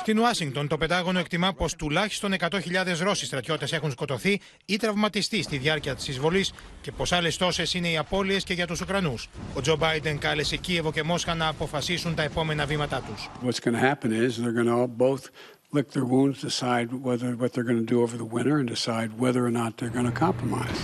Στην 0.00 0.18
Ουάσιγκτον, 0.18 0.68
το 0.68 0.78
Πεντάγωνο 0.78 1.18
εκτιμά 1.18 1.52
πω 1.52 1.66
τουλάχιστον 1.78 2.34
100.000 2.38 2.58
Ρώσοι 3.02 3.26
στρατιώτε 3.26 3.66
έχουν 3.70 3.90
σκοτωθεί 3.90 4.40
ή 4.64 4.76
τραυματιστεί 4.76 5.42
στη 5.42 5.56
διάρκεια 5.56 5.94
τη 5.94 6.10
εισβολή 6.10 6.44
και 6.80 6.92
πω 6.92 7.04
άλλε 7.10 7.28
τόσε 7.28 7.62
είναι 7.72 7.88
οι 7.88 7.96
απώλειε 7.96 8.38
και 8.38 8.54
για 8.54 8.66
του 8.66 8.76
Ουκρανού. 8.82 9.14
Ο 9.54 9.60
Τζο 9.60 9.76
Μπάιντεν 9.76 10.18
κάλεσε 10.18 10.56
Κίεβο 10.56 10.92
και 10.92 11.02
Μόσχα 11.02 11.34
να 11.34 11.48
αποφασίσουν 11.48 12.14
τα 12.14 12.22
επόμενα 12.22 12.66
βήματά 12.66 13.02
του. 13.06 13.14
What's 13.46 13.60
going 13.60 13.74
to 13.74 13.92
happen 13.92 14.12
is 14.12 14.36
they're 14.38 14.62
going 14.62 14.76
to 14.76 14.86
both 14.86 15.30
lick 15.72 15.90
their 15.90 16.04
wounds, 16.04 16.40
decide 16.40 16.88
whether 17.06 17.28
what 17.36 17.52
they're 17.52 17.68
going 17.70 17.82
to 17.86 17.90
do 17.94 18.00
over 18.02 18.16
the 18.16 18.30
winter, 18.36 18.54
and 18.60 18.68
decide 18.68 19.10
whether 19.18 19.40
or 19.48 19.52
not 19.62 19.70
they're 19.76 19.94
going 19.98 20.10
to 20.12 20.18
compromise. 20.26 20.80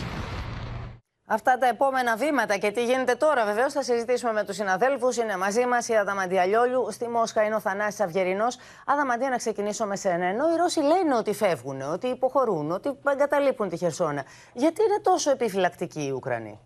Αυτά 1.31 1.57
τα 1.57 1.67
επόμενα 1.67 2.15
βήματα 2.15 2.57
και 2.57 2.71
τι 2.71 2.85
γίνεται 2.85 3.15
τώρα, 3.15 3.45
βεβαίως 3.45 3.73
θα 3.73 3.83
συζητήσουμε 3.83 4.33
με 4.33 4.43
τους 4.43 4.55
συναδέλφους. 4.55 5.17
Είναι 5.17 5.37
μαζί 5.37 5.65
μας 5.65 5.87
η 5.87 5.95
Αδαμαντία 5.95 6.45
Λιόλιου. 6.45 6.87
Στη 6.91 7.09
Μόσχα 7.09 7.43
είναι 7.43 7.55
ο 7.55 7.59
Θανάσης 7.59 7.99
Αυγερινός. 7.99 8.57
Αδαμαντία, 8.85 9.29
να 9.29 9.37
ξεκινήσω 9.37 9.85
με 9.85 9.95
σένα. 9.95 10.25
Ενώ 10.25 10.53
οι 10.53 10.55
Ρώσοι 10.55 10.79
λένε 10.79 11.15
ότι 11.15 11.33
φεύγουν, 11.33 11.81
ότι 11.81 12.07
υποχωρούν, 12.07 12.71
ότι 12.71 12.99
εγκαταλείπουν 13.11 13.69
τη 13.69 13.77
Χερσόνα. 13.77 14.25
Γιατί 14.53 14.83
είναι 14.83 14.99
τόσο 15.01 15.31
επιφυλακτικοί 15.31 16.05
οι 16.05 16.11
Ουκρανοί; 16.11 16.59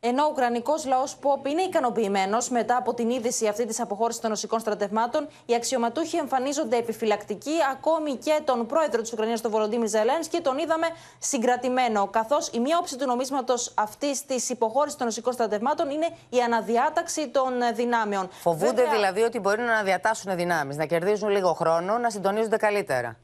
Ενώ 0.00 0.24
ο 0.24 0.28
Ουκρανικός 0.30 0.86
λαός 0.86 1.16
Ποπ 1.16 1.46
είναι 1.46 1.62
ικανοποιημένος 1.62 2.48
μετά 2.48 2.76
από 2.76 2.94
την 2.94 3.10
είδηση 3.10 3.46
αυτή 3.46 3.66
της 3.66 3.80
αποχώρησης 3.80 4.20
των 4.20 4.30
ρωσικών 4.30 4.60
στρατευμάτων, 4.60 5.28
οι 5.46 5.54
αξιωματούχοι 5.54 6.16
εμφανίζονται 6.16 6.76
επιφυλακτικοί. 6.76 7.54
Ακόμη 7.72 8.16
και 8.16 8.40
τον 8.44 8.66
πρόεδρο 8.66 9.00
της 9.02 9.12
Ουκρανίας, 9.12 9.40
τον 9.40 9.50
Βολοντίμιρ 9.50 9.88
Ζελένσκι, 9.88 10.40
τον 10.40 10.58
είδαμε 10.58 10.86
συγκρατημένο. 11.18 12.06
Καθώς 12.06 12.48
η 12.48 12.60
μία 12.60 12.78
όψη 12.78 12.96
του 12.98 13.06
νομίσματος 13.06 13.72
αυτής 13.74 14.26
της 14.26 14.50
υποχώρησης 14.50 14.98
των 14.98 15.06
ρωσικών 15.06 15.32
στρατευμάτων 15.32 15.90
είναι 15.90 16.08
η 16.28 16.40
αναδιάταξη 16.40 17.28
των 17.28 17.52
δυνάμεων. 17.74 18.28
Φοβούνται 18.40 18.72
Βέβαια... 18.74 18.92
δηλαδή 18.92 19.22
ότι 19.22 19.38
μπορεί 19.38 19.60
να 19.60 19.72
αναδιατάσσουν 19.72 20.36
δυνάμεις, 20.36 20.76
να 20.76 20.84
κερδίζουν 20.86 21.28
λίγο 21.28 21.52
χρόνο, 21.52 21.98
να 21.98 22.10
συντονίζονται 22.10 22.56
καλύτερα 22.56 23.16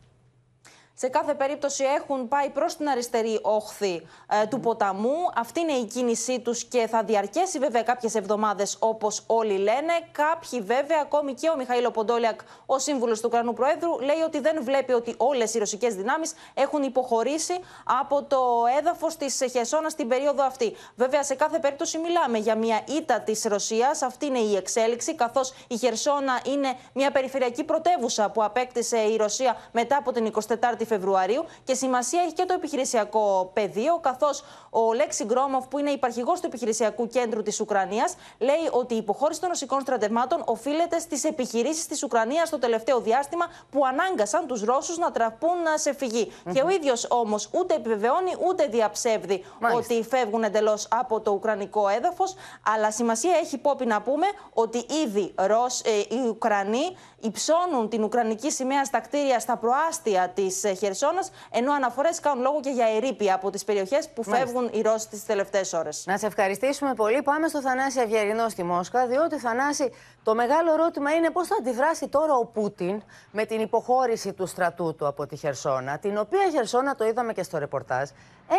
σε 0.97 1.09
κάθε 1.09 1.35
περίπτωση 1.35 1.85
έχουν 1.85 2.29
πάει 2.29 2.51
προς 2.51 2.77
την 2.77 2.89
αριστερή 2.89 3.39
όχθη 3.43 4.07
ε, 4.43 4.47
του 4.47 4.61
ποταμού. 4.61 5.15
Αυτή 5.37 5.61
είναι 5.61 5.73
η 5.73 5.85
κίνησή 5.85 6.41
τους 6.41 6.65
και 6.65 6.87
θα 6.87 7.03
διαρκέσει 7.03 7.59
βέβαια 7.59 7.83
κάποιες 7.83 8.15
εβδομάδες 8.15 8.77
όπως 8.79 9.23
όλοι 9.27 9.57
λένε. 9.57 9.93
Κάποιοι 10.13 10.61
βέβαια, 10.61 10.99
ακόμη 11.03 11.35
και 11.35 11.49
ο 11.49 11.57
Μιχαήλο 11.57 11.91
Ποντόλιακ, 11.91 12.41
ο 12.67 12.79
σύμβουλος 12.79 13.21
του 13.21 13.29
Ουκρανού 13.29 13.53
Προέδρου, 13.53 14.01
λέει 14.01 14.21
ότι 14.25 14.41
δεν 14.41 14.65
βλέπει 14.65 14.93
ότι 14.93 15.15
όλες 15.17 15.55
οι 15.55 15.59
ρωσικές 15.59 15.95
δυνάμεις 15.95 16.33
έχουν 16.55 16.83
υποχωρήσει 16.83 17.55
από 18.01 18.23
το 18.23 18.41
έδαφος 18.79 19.17
της 19.17 19.43
Χεσόνα 19.51 19.89
στην 19.89 20.09
περίοδο 20.09 20.45
αυτή. 20.45 20.77
Βέβαια, 20.97 21.23
σε 21.23 21.35
κάθε 21.35 21.59
περίπτωση 21.59 21.99
μιλάμε 21.99 22.39
για 22.39 22.57
μια 22.57 22.81
ήττα 22.97 23.21
της 23.21 23.45
Ρωσίας. 23.45 24.03
Αυτή 24.03 24.27
είναι 24.27 24.39
η 24.39 24.57
εξέλιξη, 24.57 25.15
καθώς 25.15 25.53
η 25.69 25.77
Χερσόνα 25.77 26.41
είναι 26.47 26.77
μια 26.93 27.11
περιφερειακή 27.11 27.65
πρωτεύουσα 27.65 28.31
που 28.31 28.43
απέκτησε 28.45 28.99
η 28.99 29.17
Ρωσία 29.17 29.57
μετά 29.73 29.97
από 29.97 30.13
την 30.13 30.33
24η 30.33 30.84
Φεβρουαρίου 30.85 31.45
και 31.64 31.74
σημασία 31.74 32.20
έχει 32.22 32.32
και 32.32 32.45
το 32.45 32.55
επιχειρησιακό 32.55 33.51
πεδίο, 33.53 33.99
καθώς 33.99 34.45
ο 34.70 34.93
Λέξη 34.93 35.24
Γκρόμοφ, 35.24 35.66
που 35.66 35.78
είναι 35.78 35.91
υπαρχηγός 35.91 36.41
του 36.41 36.47
επιχειρησιακού 36.47 37.07
κέντρου 37.07 37.43
της 37.43 37.61
Ουκρανίας, 37.61 38.14
λέει 38.39 38.68
ότι 38.70 38.95
η 38.95 38.97
υποχώρηση 38.97 39.41
των 39.41 39.49
ρωσικών 39.49 39.80
στρατευμάτων 39.80 40.43
οφείλεται 40.45 40.99
στις 40.99 41.24
επιχειρήσεις 41.24 41.87
της 41.87 42.03
Ουκρανίας 42.03 42.51
το 42.51 42.59
τελευταίο 42.59 43.01
διάστημα 43.01 43.47
που 43.70 43.87
ανάγκασαν 43.87 44.47
τους 44.47 44.62
Ρώσους 44.62 44.99
να 44.99 45.11
τραπούν 45.11 45.57
σε 45.74 45.95
φυγή. 45.95 46.32
Και 46.53 46.62
ο 46.62 46.68
ίδιος 46.68 47.07
όμως 47.11 47.49
ούτε 47.53 47.74
επιβεβαιώνει 47.74 48.32
ούτε 48.47 48.66
διαψεύδει 48.66 49.45
ότι 49.74 50.07
φεύγουν 50.11 50.45
εντελώς 50.45 50.89
από 50.91 51.20
το 51.20 51.30
Ουκρανικό 51.30 51.89
έδαφος. 51.89 52.35
Αλλά 52.74 52.93
σημασία 52.93 53.37
έχει 53.43 53.59
πόπι 53.59 53.87
να 53.87 54.03
πούμε 54.03 54.26
ότι 54.53 54.87
ήδη 55.05 55.35
Ρωσ, 55.37 55.80
ε, 55.80 55.91
οι 55.99 56.28
Ουκρανοί 56.28 56.97
υψώνουν 57.25 57.89
την 57.89 58.05
Ουκρανική 58.05 58.51
σημαία 58.51 58.85
στα 58.85 59.01
κτίρια 59.01 59.39
στα 59.41 59.57
προάστια 59.57 60.29
της 60.35 60.64
ε, 60.64 60.72
Χερσόνας, 60.72 61.31
ενώ 61.51 61.72
αναφορές 61.72 62.20
κάνουν 62.20 62.43
λόγο 62.43 62.61
και 62.61 62.70
για 62.70 62.87
ερήπια 62.97 63.35
από 63.35 63.51
τις 63.51 63.64
περιοχές 63.64 64.09
που 64.09 64.22
φεύγουν 64.22 64.70
οι 64.72 64.81
Ρώσοι 64.81 65.09
τις 65.09 65.25
τελευταίες 65.25 65.72
ώρες. 65.72 66.05
Να 66.07 66.18
σε 66.18 66.27
ευχαριστήσουμε 66.27 66.95
πολύ. 66.95 67.22
Πάμε 67.22 67.49
στο 67.49 67.61
Θανάση 67.61 68.01
Αυγερινό 68.01 68.49
στη 68.49 68.62
Μόσχα, 68.62 69.07
διότι 69.07 69.39
Θανάση, 69.39 69.93
το 70.22 70.35
μεγάλο 70.35 70.72
ερώτημα 70.72 71.11
είναι 71.11 71.31
πώς 71.31 71.47
θα 71.47 71.57
αντιδράσει 71.59 72.09
τώρα 72.09 72.35
ο 72.35 72.45
Πούτιν 72.45 73.03
με 73.31 73.45
την 73.45 73.61
υποχώρηση 73.61 74.33
του 74.33 74.47
στρατού 74.47 74.95
του 74.95 75.07
από 75.07 75.27
τη 75.27 75.37
Χερσόνα, 75.37 75.99
την 75.99 76.18
οποία 76.18 76.51
Χερσόνα 76.51 76.95
το 76.95 77.05
είδαμε 77.05 77.33
και 77.33 77.43
στο 77.43 77.59
ρεπορτάζ, 77.59 78.09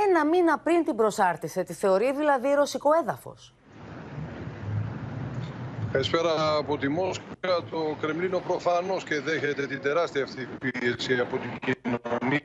ένα 0.07 0.26
μήνα 0.26 0.57
πριν 0.57 0.86
την 0.86 0.95
προσάρτησε. 0.95 1.63
Τη 1.63 1.74
θεωρεί 1.74 2.13
δηλαδή 2.13 2.53
ρωσικό 2.53 2.89
έδαφος. 3.01 3.53
Καλησπέρα 5.96 6.58
από 6.58 6.78
τη 6.78 6.88
Μόσχα. 6.89 7.24
Το 7.72 7.96
Κρεμλίνο 8.02 8.39
προφανώς 8.48 9.04
και 9.04 9.20
δέχεται 9.20 9.68
την 9.68 9.82
τεράστια 9.82 10.24
αυτή 10.24 10.48
πίεση 10.60 11.14
από 11.20 11.38
την 11.38 11.52
κοινωνία. 11.66 12.41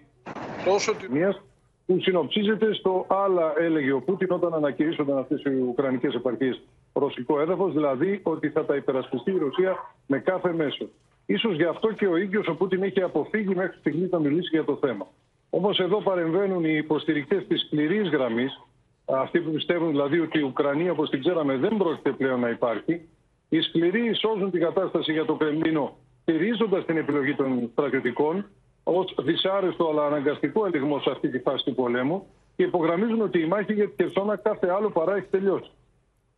Τόσο 0.65 0.95
τη... 0.95 1.13
Μίας 1.13 1.43
που 1.87 1.99
συνοψίζεται 2.01 2.75
στο 2.75 3.07
άλλα 3.09 3.53
έλεγε 3.59 3.93
ο 3.93 4.01
Πούτιν 4.01 4.31
όταν 4.31 4.55
ανακηρύσσονταν 4.55 5.19
αυτές 5.19 5.43
οι 5.43 5.51
ουκρανικές 5.69 6.15
επαρχίες 6.15 6.63
ρωσικό 6.93 7.41
έδαφος, 7.41 7.73
δηλαδή 7.73 8.21
ότι 8.23 8.49
θα 8.49 8.65
τα 8.65 8.77
υπερασπιστεί 8.77 9.31
η 9.31 9.39
Ρωσία 9.39 9.95
με 10.07 10.19
κάθε 10.19 10.53
μέσο. 10.53 10.89
Ίσως 11.27 11.57
γι' 11.57 11.65
αυτό 11.65 11.93
και 11.93 12.07
ο 12.07 12.17
ίδιος 12.17 12.49
ο 12.49 12.55
Πούτιν 12.55 12.83
έχει 12.83 13.03
αποφύγει 13.03 13.55
μέχρι 13.55 13.79
στιγμή 13.79 14.09
να 14.11 14.19
μιλήσει 14.19 14.49
για 14.53 14.65
το 14.65 14.77
θέμα. 14.81 15.07
Όμως 15.51 15.79
εδώ 15.79 16.03
παρεμβαίνουν 16.03 16.65
οι 16.65 16.75
υποστηρικτές 16.77 17.47
της 17.47 17.61
σκληρής 17.61 18.09
γραμμής, 18.09 18.61
αυτοί 19.05 19.41
που 19.41 19.51
πιστεύουν 19.51 19.91
δηλαδή 19.91 20.21
ότι 20.21 20.39
η 20.39 20.43
Ουκρανία, 20.43 20.93
όπως 20.93 21.11
την 21.11 21.21
ξέραμε, 21.21 21.57
δεν 21.57 21.77
πρόκειται 21.77 22.11
πλέον 22.11 22.41
να 22.41 22.49
υπάρχει, 22.49 23.09
οι 23.53 23.61
σκληροί 23.61 24.15
σώζουν 24.15 24.51
την 24.51 24.61
κατάσταση 24.61 25.13
για 25.13 25.25
το 25.25 25.35
Κρεμλίνο, 25.35 25.97
στηρίζοντας 26.23 26.85
την 26.85 26.97
επιλογή 26.97 27.35
των 27.35 27.69
στρατιωτικών 27.73 28.47
ως 28.83 29.15
δυσάρεστο 29.19 29.89
αλλά 29.89 30.07
αναγκαστικό 30.07 30.67
ελιγμό 30.67 31.01
σε 31.01 31.11
αυτή 31.11 31.29
τη 31.29 31.39
φάση 31.39 31.65
του 31.65 31.75
πολέμου 31.75 32.27
και 32.57 32.63
υπογραμμίζουν 32.63 33.21
ότι 33.21 33.41
η 33.41 33.47
μάχη 33.47 33.73
για 33.73 33.89
τη 33.89 34.03
Χερσόνα 34.03 34.37
κάθε 34.37 34.69
άλλο 34.69 34.91
παρά 34.91 35.17
έχει 35.17 35.27
τελειώσει. 35.31 35.71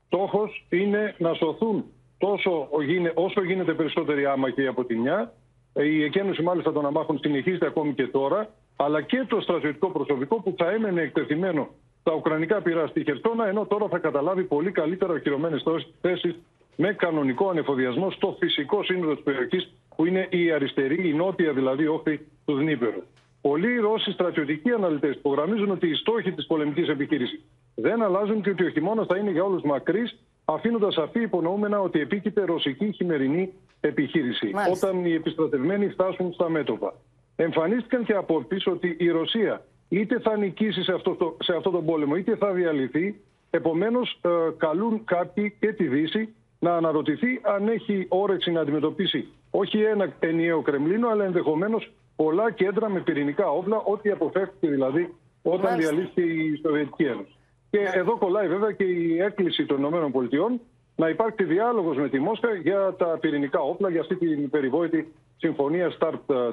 Στόχος 0.06 0.66
είναι 0.68 1.14
να 1.18 1.34
σωθούν 1.34 1.84
τόσο, 2.18 2.68
όσο 3.14 3.42
γίνεται 3.44 3.72
περισσότεροι 3.74 4.26
άμαχοι 4.26 4.66
από 4.66 4.84
τη 4.84 4.96
μια. 4.96 5.32
Η 5.72 6.04
εκένωση 6.04 6.42
μάλιστα 6.42 6.72
των 6.72 6.86
αμάχων 6.86 7.18
συνεχίζεται 7.18 7.66
ακόμη 7.66 7.94
και 7.94 8.06
τώρα, 8.06 8.48
αλλά 8.76 9.02
και 9.02 9.24
το 9.28 9.40
στρατιωτικό 9.40 9.90
προσωπικό 9.90 10.40
που 10.42 10.54
θα 10.58 10.70
έμενε 10.70 11.00
εκτεθειμένο 11.02 11.68
στα 12.00 12.14
ουκρανικά 12.14 12.60
πυρά 12.62 12.86
στη 12.86 13.02
Χερσόνα, 13.04 13.48
ενώ 13.48 13.66
τώρα 13.66 13.88
θα 13.88 13.98
καταλάβει 13.98 14.42
πολύ 14.42 14.70
καλύτερα 14.70 15.12
οχυρωμένες 15.12 15.62
θέσεις 16.00 16.38
με 16.76 16.92
κανονικό 16.92 17.48
ανεφοδιασμό 17.48 18.10
στο 18.10 18.36
φυσικό 18.40 18.82
σύνολο 18.82 19.14
της 19.14 19.24
περιοχής 19.24 19.72
που 19.96 20.06
είναι 20.06 20.26
η 20.30 20.50
αριστερή, 20.50 21.08
η 21.08 21.12
νότια 21.12 21.52
δηλαδή 21.52 21.86
όχθη 21.86 22.20
του 22.44 22.54
Δνήπερου. 22.54 23.02
Πολλοί 23.40 23.76
Ρώσοι 23.76 24.10
στρατιωτικοί 24.12 24.70
αναλυτές 24.70 25.14
υπογραμμίζουν 25.14 25.70
ότι 25.70 25.88
οι 25.88 25.94
στόχοι 25.94 26.32
της 26.32 26.46
πολεμικής 26.46 26.88
επιχείρησης 26.88 27.40
δεν 27.74 28.02
αλλάζουν 28.02 28.42
και 28.42 28.50
ότι 28.50 28.64
ο 28.64 28.68
χειμώνας 28.68 29.06
θα 29.06 29.16
είναι 29.16 29.30
για 29.30 29.44
όλους 29.44 29.62
μακρύς, 29.62 30.18
αφήνοντας 30.44 30.96
αφή 30.96 31.20
υπονοούμενα 31.20 31.80
ότι 31.80 32.00
επίκειται 32.00 32.44
ρωσική 32.44 32.92
χειμερινή 32.92 33.52
επιχείρηση, 33.80 34.50
Μάλιστα. 34.52 34.88
όταν 34.88 35.04
οι 35.04 35.12
επιστρατευμένοι 35.12 35.88
φτάσουν 35.88 36.32
στα 36.32 36.48
μέτωπα. 36.50 36.94
Εμφανίστηκαν 37.36 38.04
και 38.04 38.12
απόψεις 38.12 38.66
ότι 38.66 38.96
η 38.98 39.08
Ρωσία 39.08 39.64
είτε 39.88 40.20
θα 40.20 40.36
νικήσει 40.36 40.82
σε 40.82 40.92
αυτό, 40.92 41.14
το, 41.14 41.36
σε 41.40 41.56
αυτό 41.56 41.70
τον 41.70 41.84
πόλεμο, 41.84 42.16
είτε 42.16 42.36
θα 42.36 42.52
διαλυθεί. 42.52 43.20
Επομένως, 43.50 44.20
ε, 44.22 44.28
καλούν 44.56 45.04
κάποιοι 45.04 45.56
και 45.60 45.72
τη 45.72 45.88
Δύση 45.88 46.34
να 46.62 46.76
αναρωτηθεί 46.76 47.40
αν 47.42 47.68
έχει 47.68 48.06
όρεξη 48.08 48.50
να 48.50 48.60
αντιμετωπίσει 48.60 49.28
όχι 49.50 49.78
ένα 49.82 50.12
ενιαίο 50.18 50.62
Κρεμλίνο, 50.62 51.08
αλλά 51.08 51.24
ενδεχομένως 51.24 51.92
πολλά 52.16 52.50
κέντρα 52.50 52.88
με 52.90 53.00
πυρηνικά 53.00 53.50
όπλα, 53.50 53.76
ό,τι 53.76 54.10
αποφεύγεται 54.10 54.68
δηλαδή 54.68 55.14
όταν 55.42 55.76
διαλύθηκε 55.78 56.20
η 56.20 56.60
Σοβιετική 56.62 57.04
Ένωση. 57.04 57.34
Και 57.70 57.78
ναι. 57.78 57.90
εδώ 57.94 58.18
κολλάει 58.18 58.48
βέβαια 58.48 58.72
και 58.72 58.84
η 58.84 59.18
έκκληση 59.20 59.66
των 59.66 59.84
ΗΠΑ 59.84 60.58
να 60.96 61.08
υπάρξει 61.08 61.44
διάλογος 61.44 61.96
με 61.96 62.08
τη 62.08 62.18
Μόσχα 62.18 62.54
για 62.54 62.94
τα 62.98 63.18
πυρηνικά 63.20 63.60
όπλα, 63.60 63.90
για 63.90 64.00
αυτή 64.00 64.16
την 64.16 64.50
περιβόητη 64.50 65.12
συμφωνία 65.36 65.92
START 65.98 66.18
3. 66.28 66.52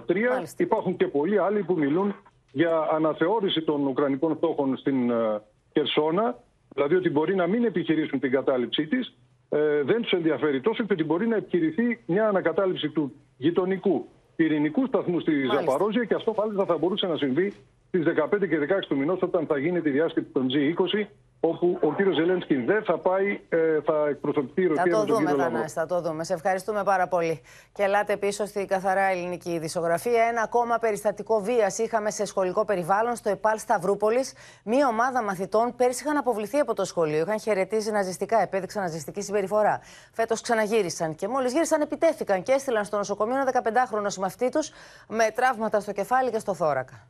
Υπάρχουν 0.57 0.97
και 0.97 1.07
πολλοί 1.07 1.37
άλλοι 1.37 1.63
που 1.63 1.77
μιλούν 1.77 2.15
για 2.51 2.87
αναθεώρηση 2.91 3.61
των 3.61 3.87
Ουκρανικών 3.87 4.35
στόχων 4.35 4.77
στην 4.77 5.09
ε, 5.09 5.41
Χερσόνα, 5.73 6.35
δηλαδή 6.73 6.95
ότι 6.95 7.09
μπορεί 7.09 7.35
να 7.35 7.47
μην 7.47 7.63
επιχειρήσουν 7.63 8.19
την 8.19 8.31
κατάληψή 8.31 8.87
της, 8.87 9.17
ε, 9.49 9.83
δεν 9.83 10.01
τους 10.01 10.11
ενδιαφέρει 10.11 10.61
τόσο 10.61 10.83
και 10.83 10.93
ότι 10.93 11.03
μπορεί 11.03 11.27
να 11.27 11.35
επιχειρηθεί 11.35 11.99
μια 12.05 12.27
ανακατάληψη 12.27 12.89
του 12.89 13.13
γειτονικού 13.37 14.05
πυρηνικού 14.35 14.85
σταθμού 14.85 15.19
στη 15.19 15.31
Ζαπαρόζια 15.53 16.03
και 16.03 16.13
αυτό 16.13 16.31
πάλι 16.31 16.53
θα 16.65 16.77
μπορούσε 16.77 17.07
να 17.07 17.17
συμβεί 17.17 17.53
στις 17.87 18.03
15 18.05 18.47
και 18.49 18.59
16 18.59 18.85
του 18.87 18.97
μηνός 18.97 19.21
όταν 19.21 19.45
θα 19.45 19.57
γίνει 19.57 19.81
τη 19.81 19.89
διάσκεψη 19.89 20.31
των 20.31 20.47
G20 20.49 21.05
όπου 21.39 21.79
ο 21.81 21.93
κύριος 21.93 22.15
Ζελένσκι 22.15 22.55
δεν 22.55 22.83
θα 22.83 22.97
πάει, 22.97 23.41
ε, 23.49 23.81
θα 23.85 24.07
εκπροσωπηθεί 24.09 24.61
η 24.61 24.67
Ρωσία 24.67 24.83
θα 24.83 24.89
το 24.89 24.97
με 24.97 25.05
τον 25.05 25.15
δούμε, 25.15 25.29
κύριο 25.29 25.43
Θανάση, 25.43 25.73
θα 25.73 25.85
το 25.85 26.01
δούμε. 26.01 26.23
Σε 26.23 26.33
ευχαριστούμε 26.33 26.83
πάρα 26.83 27.07
πολύ. 27.07 27.41
Και 27.73 27.83
ελάτε 27.83 28.17
πίσω 28.17 28.45
στη 28.45 28.65
καθαρά 28.65 29.01
ελληνική 29.01 29.49
ειδησογραφία. 29.49 30.23
Ένα 30.23 30.41
ακόμα 30.41 30.77
περιστατικό 30.77 31.39
βίας 31.39 31.77
είχαμε 31.77 32.11
σε 32.11 32.25
σχολικό 32.25 32.65
περιβάλλον 32.65 33.15
στο 33.15 33.29
ΕΠΑΛ 33.29 33.57
Σταυρούπολης. 33.57 34.33
Μία 34.63 34.87
ομάδα 34.87 35.23
μαθητών 35.23 35.75
πέρσι 35.75 36.03
είχαν 36.03 36.17
αποβληθεί 36.17 36.57
από 36.57 36.73
το 36.73 36.85
σχολείο. 36.85 37.19
Είχαν 37.19 37.39
χαιρετίζει 37.39 37.91
ναζιστικά, 37.91 38.41
επέδειξαν 38.41 38.83
ναζιστική 38.83 39.21
συμπεριφορά. 39.21 39.81
Φέτος 40.13 40.41
ξαναγύρισαν 40.41 41.15
και 41.15 41.27
μόλις 41.27 41.51
γύρισαν 41.51 41.81
επιτέθηκαν 41.81 42.43
και 42.43 42.51
έστειλαν 42.51 42.85
στο 42.85 42.97
νοσοκομείο 42.97 43.35
ένα 43.35 43.51
15χρονο 43.63 44.05
συμμαθητή 44.07 44.49
τους 44.49 44.71
με 45.07 45.31
τραύματα 45.35 45.79
στο 45.79 45.91
κεφάλι 45.91 46.31
και 46.31 46.39
στο 46.39 46.53
θώρακα. 46.53 47.07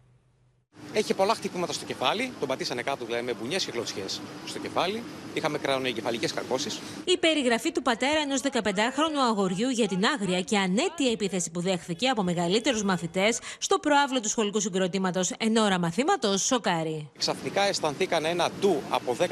Έχει 0.94 1.14
πολλά 1.14 1.34
χτυπήματα 1.34 1.74
στο 1.74 1.86
κεφάλι. 1.86 2.32
Τον 2.40 2.48
πατήσανε 2.48 2.82
κάτω 2.82 3.06
δηλαδή 3.06 3.26
με 3.26 3.34
μπουνιές 3.42 3.66
και 3.66 3.72
κλωτσιές 3.72 4.22
στο 4.46 4.60
κεφάλι. 4.60 5.04
Είχαμε 5.34 5.58
κρανοεγκεφαλικέ 5.58 6.28
καρκώσει. 6.28 6.70
Η 7.04 7.18
περιγραφή 7.18 7.72
του 7.72 7.82
πατέρα 7.82 8.20
ενός 8.20 8.42
15χρονου 8.44 9.20
αγοριού 9.30 9.70
για 9.70 9.88
την 9.88 10.06
άγρια 10.06 10.42
και 10.42 10.58
ανέτεια 10.58 11.12
επίθεση 11.12 11.52
που 11.52 11.62
δέχθηκε 11.62 12.08
από 12.08 12.24
μεγαλύτερους 12.24 12.84
μαθητές 12.84 13.40
στο 13.58 13.78
προάβλο 13.78 14.20
του 14.20 14.30
σχολικού 14.30 14.60
συγκροτήματος 14.60 15.32
εν 15.38 15.58
ώρα 15.58 15.80
μαθήματος 15.80 16.46
σοκάρει. 16.46 17.10
Ξαφνικά 17.18 17.62
αισθανθήκαν 17.62 18.26
ένα 18.26 18.50
του 18.62 18.82
από 18.90 19.16
10-15 19.20 19.26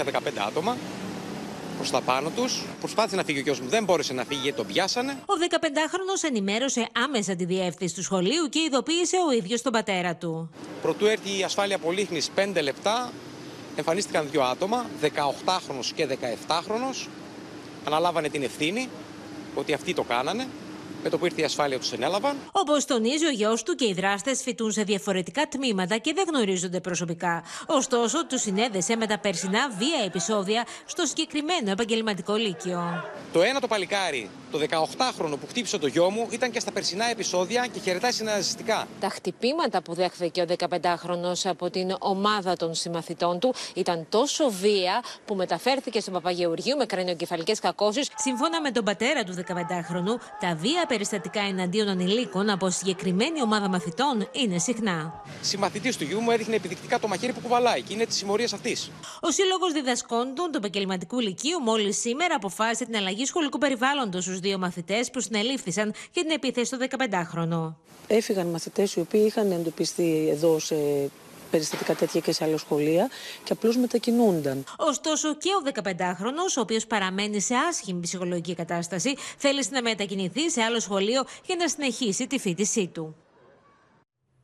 άτομα 0.47 0.77
προς 1.77 1.89
τα 1.89 2.01
πάνω 2.01 2.29
τους. 2.29 2.61
Προσπάθησε 2.79 3.15
να 3.15 3.23
φύγει 3.23 3.39
ο 3.39 3.41
γιος 3.41 3.59
μου, 3.59 3.69
δεν 3.69 3.83
μπόρεσε 3.83 4.13
να 4.13 4.23
φύγει 4.23 4.41
γιατί 4.41 4.57
τον 4.57 4.67
πιάσανε. 4.67 5.11
Ο 5.25 5.33
15χρονο 5.49 6.27
ενημέρωσε 6.27 6.87
άμεσα 7.03 7.35
τη 7.35 7.45
διεύθυνση 7.45 7.95
του 7.95 8.03
σχολείου 8.03 8.49
και 8.49 8.59
ειδοποίησε 8.59 9.17
ο 9.27 9.31
ίδιος 9.31 9.61
τον 9.61 9.71
πατέρα 9.71 10.15
του. 10.15 10.49
Προτού 10.81 11.05
έρθει 11.05 11.39
η 11.39 11.43
ασφάλεια 11.43 11.77
πολύχνης 11.77 12.31
5 12.35 12.61
λεπτά, 12.61 13.11
εμφανίστηκαν 13.75 14.27
δύο 14.31 14.43
άτομα, 14.43 14.85
18χρονο 15.01 15.85
και 15.95 16.07
17χρονο. 16.47 17.07
Αναλάβανε 17.85 18.29
την 18.29 18.43
ευθύνη 18.43 18.89
ότι 19.55 19.73
αυτοί 19.73 19.93
το 19.93 20.03
κάνανε. 20.03 20.47
Με 21.07 21.13
το 21.13 21.19
που 21.19 21.25
ήρθε 21.25 21.41
η 21.41 21.43
ασφάλεια 21.43 21.79
τους 21.79 21.91
ενέλαβαν. 21.91 22.37
Όπως 22.51 22.85
τονίζει 22.85 23.25
ο 23.25 23.29
γιος 23.29 23.63
του 23.63 23.75
και 23.75 23.85
οι 23.85 23.93
δράστες 23.93 24.41
φοιτούν 24.41 24.71
σε 24.71 24.83
διαφορετικά 24.83 25.47
τμήματα 25.47 25.97
και 25.97 26.13
δεν 26.13 26.25
γνωρίζονται 26.27 26.79
προσωπικά. 26.79 27.43
Ωστόσο, 27.65 28.25
τους 28.25 28.41
συνέδεσε 28.41 28.95
με 28.95 29.07
τα 29.07 29.19
περσινά 29.19 29.69
βία 29.77 30.05
επεισόδια 30.05 30.65
στο 30.85 31.05
συγκεκριμένο 31.05 31.71
επαγγελματικό 31.71 32.35
λύκειο. 32.35 33.03
Το 33.33 33.41
ένα 33.41 33.59
το 33.59 33.67
παλικάρι, 33.67 34.29
το 34.51 34.59
18χρονο 34.69 35.37
που 35.39 35.47
χτύπησε 35.47 35.77
το 35.77 35.87
γιο 35.87 36.09
μου, 36.09 36.27
ήταν 36.29 36.51
και 36.51 36.59
στα 36.59 36.71
περσινά 36.71 37.09
επεισόδια 37.09 37.67
και 37.73 37.79
χαιρετάει 37.79 38.11
συναναζιστικά. 38.11 38.87
Τα 38.99 39.09
χτυπήματα 39.09 39.81
που 39.81 39.93
δέχθηκε 39.93 40.41
ο 40.41 40.45
15χρονο 40.57 41.31
από 41.43 41.69
την 41.69 41.95
ομάδα 41.99 42.55
των 42.55 42.73
συμμαθητών 42.73 43.39
του 43.39 43.53
ήταν 43.73 44.05
τόσο 44.09 44.49
βία 44.49 45.03
που 45.25 45.35
μεταφέρθηκε 45.35 45.99
στο 45.99 46.11
Παπαγεωργείο 46.11 46.77
με 46.77 46.85
κρανιοκεφαλικές 46.85 47.59
κακώσεις. 47.59 48.09
Σύμφωνα 48.15 48.61
με 48.61 48.71
τον 48.71 48.83
πατέρα 48.83 49.23
του 49.23 49.33
15χρονου, 49.33 50.19
τα 50.39 50.55
βία 50.55 50.83
περιστατικά 50.97 51.41
εναντίον 51.41 51.87
ανηλίκων 51.87 52.49
από 52.49 52.69
συγκεκριμένη 52.69 53.41
ομάδα 53.41 53.69
μαθητών 53.69 54.29
είναι 54.31 54.57
συχνά. 54.57 55.23
Συμμαθητής 55.41 55.97
του 55.97 56.03
γιού 56.03 56.19
μου 56.19 56.31
έδειχνε 56.31 56.55
επιδεικτικά 56.55 56.99
το 56.99 57.07
μαχαίρι 57.07 57.33
που 57.33 57.39
κουβαλάει 57.39 57.81
και 57.81 57.93
είναι 57.93 58.05
της 58.05 58.15
συμμορίας 58.15 58.53
αυτής. 58.53 58.91
Ο 59.19 59.31
Σύλλογος 59.31 59.73
Διδασκόντων 59.73 60.51
του 60.51 60.57
Επαγγελματικού 60.57 61.19
Λυκείου 61.19 61.59
μόλις 61.59 61.99
σήμερα 61.99 62.35
αποφάσισε 62.35 62.85
την 62.85 62.95
αλλαγή 62.95 63.25
σχολικού 63.25 63.57
περιβάλλοντος 63.57 64.23
στους 64.23 64.39
δύο 64.39 64.57
μαθητές 64.57 65.09
που 65.11 65.21
συνελήφθησαν 65.21 65.93
για 66.13 66.21
την 66.21 66.31
επίθεση 66.31 66.65
στο 66.65 66.77
15χρονο. 66.77 67.73
Έφυγαν 68.07 68.47
μαθητές 68.47 68.95
οι 68.95 68.99
οποίοι 68.99 69.23
είχαν 69.25 69.51
εντοπιστεί 69.51 70.27
εδώ 70.29 70.59
σε 70.59 70.75
περιστατικά 71.47 71.93
τέτοια 71.93 72.21
και 72.21 72.31
σε 72.31 72.43
άλλα 72.43 72.57
σχολεία 72.57 73.09
και 73.43 73.53
απλώς 73.53 73.77
μετακινούνταν. 73.77 74.63
Ωστόσο 74.77 75.35
και 75.35 75.49
ο 75.49 75.81
15χρονο, 75.83 76.57
ο 76.57 76.61
οποίος 76.61 76.87
παραμένει 76.87 77.39
σε 77.41 77.55
άσχημη 77.69 77.99
ψυχολογική 77.99 78.55
κατάσταση, 78.55 79.15
θέλει 79.37 79.63
να 79.69 79.81
μετακινηθεί 79.81 80.49
σε 80.49 80.61
άλλο 80.61 80.79
σχολείο 80.79 81.23
για 81.45 81.55
να 81.55 81.67
συνεχίσει 81.67 82.27
τη 82.27 82.39
φοιτησή 82.39 82.87
του. 82.87 83.15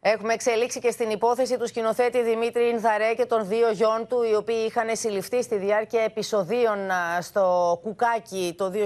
Έχουμε 0.05 0.33
εξελίξει 0.33 0.79
και 0.79 0.91
στην 0.91 1.09
υπόθεση 1.09 1.57
του 1.57 1.67
σκηνοθέτη 1.67 2.23
Δημήτρη 2.23 2.69
Ινθαρέ 2.69 3.13
και 3.13 3.25
των 3.25 3.47
δύο 3.47 3.71
γιών 3.71 4.07
του, 4.07 4.23
οι 4.23 4.35
οποίοι 4.35 4.65
είχαν 4.67 4.95
συλληφθεί 4.95 5.43
στη 5.43 5.55
διάρκεια 5.57 6.01
επεισοδίων 6.01 6.77
στο 7.21 7.79
Κουκάκι 7.83 8.55
το, 8.57 8.71
2020, 8.73 8.79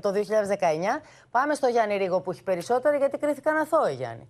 το 0.00 0.12
2019. 0.12 0.16
Πάμε 1.30 1.54
στο 1.54 1.66
Γιάννη 1.66 1.96
Ρίγο 1.96 2.20
που 2.20 2.30
έχει 2.30 2.42
περισσότερα, 2.42 2.96
γιατί 2.96 3.18
κρίθηκαν 3.18 3.56
αθώοι, 3.56 3.94
Γιάννη. 3.94 4.28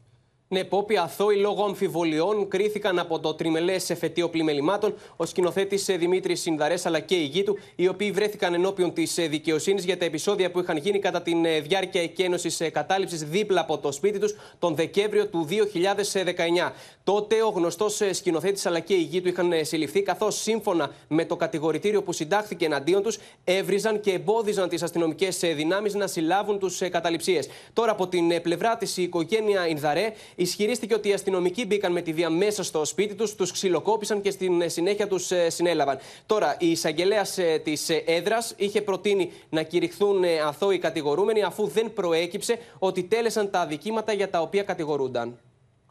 Ναι, 0.52 0.64
Πόπι, 0.64 0.96
αθώοι 0.96 1.36
λόγω 1.36 1.64
αμφιβολιών 1.64 2.48
κρίθηκαν 2.48 2.98
από 2.98 3.20
το 3.20 3.34
τριμελές 3.34 3.90
εφετείο 3.90 4.28
πλημελημάτων 4.28 4.94
ο 5.16 5.26
σκηνοθέτης 5.26 5.84
Δημήτρης 5.84 6.40
Συνδαρές 6.40 6.86
αλλά 6.86 7.00
και 7.00 7.14
η 7.14 7.24
γη 7.24 7.42
του, 7.42 7.58
οι 7.76 7.88
οποίοι 7.88 8.10
βρέθηκαν 8.10 8.54
ενώπιον 8.54 8.92
της 8.92 9.14
δικαιοσύνης 9.14 9.84
για 9.84 9.98
τα 9.98 10.04
επεισόδια 10.04 10.50
που 10.50 10.60
είχαν 10.60 10.76
γίνει 10.76 10.98
κατά 10.98 11.22
τη 11.22 11.34
διάρκεια 11.62 12.02
εκένωσης 12.02 12.62
κατάληψης 12.72 13.24
δίπλα 13.24 13.60
από 13.60 13.78
το 13.78 13.92
σπίτι 13.92 14.18
τους 14.18 14.36
τον 14.58 14.74
Δεκέμβριο 14.74 15.26
του 15.26 15.46
2019. 15.50 16.72
Τότε 17.04 17.42
ο 17.42 17.48
γνωστός 17.48 18.00
σκηνοθέτης 18.10 18.66
αλλά 18.66 18.80
και 18.80 18.94
η 18.94 19.02
γη 19.02 19.20
του 19.20 19.28
είχαν 19.28 19.52
συλληφθεί, 19.62 20.02
καθώς 20.02 20.40
σύμφωνα 20.40 20.90
με 21.08 21.24
το 21.24 21.36
κατηγορητήριο 21.36 22.02
που 22.02 22.12
συντάχθηκε 22.12 22.64
εναντίον 22.64 23.02
τους, 23.02 23.18
έβριζαν 23.44 24.00
και 24.00 24.12
εμπόδιζαν 24.12 24.68
τις 24.68 24.82
αστυνομικές 24.82 25.38
δυνάμεις 25.38 25.94
να 25.94 26.06
συλλάβουν 26.06 26.58
τους 26.58 26.78
καταληψίες. 26.90 27.48
Τώρα 27.72 27.92
από 27.92 28.08
την 28.08 28.42
πλευρά 28.42 28.76
της 28.76 28.96
η 28.96 29.02
οικογένεια 29.02 29.68
Ινδαρέ 29.68 30.12
ισχυρίστηκε 30.42 30.94
ότι 30.94 31.08
οι 31.08 31.12
αστυνομικοί 31.12 31.66
μπήκαν 31.66 31.92
με 31.92 32.00
τη 32.00 32.12
βία 32.12 32.30
μέσα 32.30 32.64
στο 32.64 32.84
σπίτι 32.84 33.14
τους, 33.14 33.34
τους 33.34 33.52
ξυλοκόπησαν 33.52 34.20
και 34.20 34.30
στην 34.30 34.70
συνέχεια 34.70 35.06
τους 35.06 35.30
συνέλαβαν. 35.46 35.98
Τώρα, 36.26 36.56
η 36.58 36.70
εισαγγελέας 36.70 37.38
της 37.62 37.88
έδρας 38.06 38.54
είχε 38.56 38.82
προτείνει 38.82 39.32
να 39.48 39.62
κηρυχθούν 39.62 40.24
αθώοι 40.46 40.78
κατηγορούμενοι, 40.78 41.42
αφού 41.42 41.66
δεν 41.66 41.92
προέκυψε 41.92 42.58
ότι 42.78 43.02
τέλεσαν 43.02 43.50
τα 43.50 43.60
αδικήματα 43.60 44.12
για 44.12 44.30
τα 44.30 44.40
οποία 44.40 44.62
κατηγορούνταν. 44.62 45.38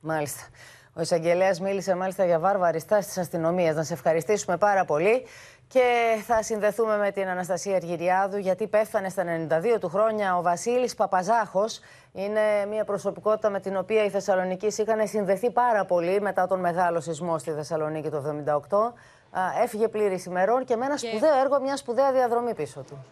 Μάλιστα. 0.01 0.41
Ο 0.93 1.01
εισαγγελέας 1.01 1.59
μίλησε 1.59 1.95
μάλιστα 1.95 2.25
για 2.25 2.39
βάρβαρη 2.39 2.79
στάση 2.79 3.13
τη 3.13 3.21
αστυνομία. 3.21 3.73
Να 3.73 3.83
σε 3.83 3.93
ευχαριστήσουμε 3.93 4.57
πάρα 4.57 4.85
πολύ. 4.85 5.25
Και 5.69 6.21
θα 6.25 6.43
συνδεθούμε 6.43 6.97
με 6.97 7.11
την 7.11 7.27
Αναστασία 7.27 7.75
Αργυριάδου, 7.75 8.37
γιατί 8.37 8.67
πέθανε 8.67 9.09
στα 9.09 9.23
92 9.75 9.79
του 9.79 9.89
χρόνια 9.89 10.37
ο 10.37 10.41
Βασίλης 10.41 10.95
Παπαζάχος. 10.95 11.79
Είναι 12.13 12.65
μια 12.69 12.83
προσωπικότητα 12.83 13.49
με 13.49 13.59
την 13.59 13.77
οποία 13.77 14.03
οι 14.03 14.09
Θεσσαλονίκη 14.09 14.65
είχαν 14.65 15.07
συνδεθεί 15.07 15.51
πάρα 15.51 15.85
πολύ 15.85 16.21
μετά 16.21 16.47
τον 16.47 16.59
μεγάλο 16.59 16.99
σεισμό 16.99 17.37
στη 17.37 17.51
Θεσσαλονίκη 17.51 18.09
το 18.09 18.43
1978. 18.45 18.93
Έφυγε 19.63 19.87
πλήρης 19.87 20.25
ημερών 20.25 20.65
και 20.65 20.75
με 20.75 20.85
ένα 20.85 20.97
σπουδαίο 20.97 21.39
έργο, 21.39 21.59
μια 21.61 21.77
σπουδαία 21.77 22.11
διαδρομή 22.11 22.53
πίσω 22.53 22.81
του. 22.81 23.05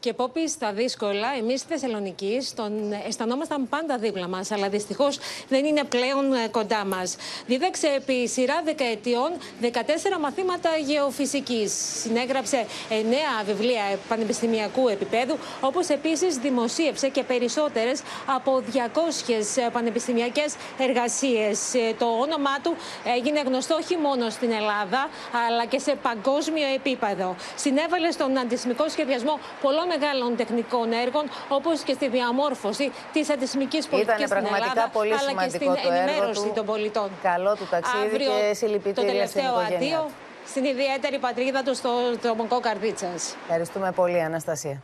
Και 0.00 0.12
Πόπη, 0.12 0.48
στα 0.48 0.72
δύσκολα, 0.72 1.28
εμείς 1.38 1.60
στη 1.60 1.68
Θεσσαλονίκη 1.72 2.46
τον 2.54 2.92
αισθανόμασταν 3.06 3.68
πάντα 3.68 3.98
δίπλα 3.98 4.28
μας, 4.28 4.50
αλλά 4.50 4.68
δυστυχώς 4.68 5.18
δεν 5.48 5.64
είναι 5.64 5.84
πλέον 5.84 6.32
ε, 6.32 6.48
κοντά 6.50 6.84
μας. 6.84 7.16
Δίδαξε 7.46 7.86
επί 7.86 8.28
σειρά 8.28 8.62
δεκαετιών 8.64 9.30
14 9.62 9.66
μαθήματα 10.20 10.70
γεωφυσικής. 10.86 11.72
Συνέγραψε 12.02 12.66
9 12.88 12.94
βιβλία 13.46 13.82
πανεπιστημιακού 14.08 14.88
επίπεδου, 14.88 15.38
όπως 15.60 15.88
επίσης 15.88 16.36
δημοσίευσε 16.36 17.08
και 17.08 17.22
περισσότερες 17.22 18.02
από 18.26 18.62
200 18.72 19.70
πανεπιστημιακές 19.72 20.54
εργασίες. 20.78 21.74
Ε, 21.74 21.94
το 21.98 22.06
όνομά 22.06 22.60
του 22.62 22.76
έγινε 23.16 23.40
γνωστό 23.40 23.74
όχι 23.74 23.96
μόνο 23.96 24.30
στην 24.30 24.50
Ελλάδα, 24.52 25.08
αλλά 25.48 25.64
και 25.64 25.78
σε 25.78 25.94
παγκόσμιο 26.02 26.66
επίπεδο. 26.74 27.36
Συνέβαλε 27.56 28.10
στον 28.10 28.38
αντισημικό 28.38 28.88
σχεδιασμό 28.88 29.38
πολλών 29.62 29.89
μεγάλων 29.94 30.36
τεχνικών 30.36 30.92
έργων, 31.04 31.24
όπως 31.48 31.76
και 31.86 31.92
στη 31.92 32.06
διαμόρφωση 32.08 32.86
της 33.12 33.30
αντισημική 33.30 33.78
πολιτικής 33.90 34.28
στην 34.28 34.46
Ελλάδα, 34.58 34.90
πολύ 34.92 35.14
αλλά 35.20 35.32
και 35.42 35.48
στην 35.48 35.66
το 35.66 35.76
ενημέρωση 35.90 36.46
του. 36.46 36.52
των 36.54 36.64
πολιτών. 36.66 37.08
Καλό 37.22 37.52
του 37.58 37.66
ταξίδι 37.70 38.04
Αύριο, 38.06 38.30
και 38.30 38.54
συλληπιτήρια 38.54 39.02
Το 39.02 39.12
τελευταίο 39.12 39.52
στην 39.60 39.74
αντίο 39.76 40.10
στην 40.46 40.64
ιδιαίτερη 40.64 41.18
πατρίδα 41.18 41.62
του 41.62 41.74
στο 41.74 41.90
Τρομοκό 42.20 42.60
Καρδίτσας. 42.60 43.36
Ευχαριστούμε 43.42 43.92
πολύ, 43.92 44.20
Αναστασία. 44.22 44.82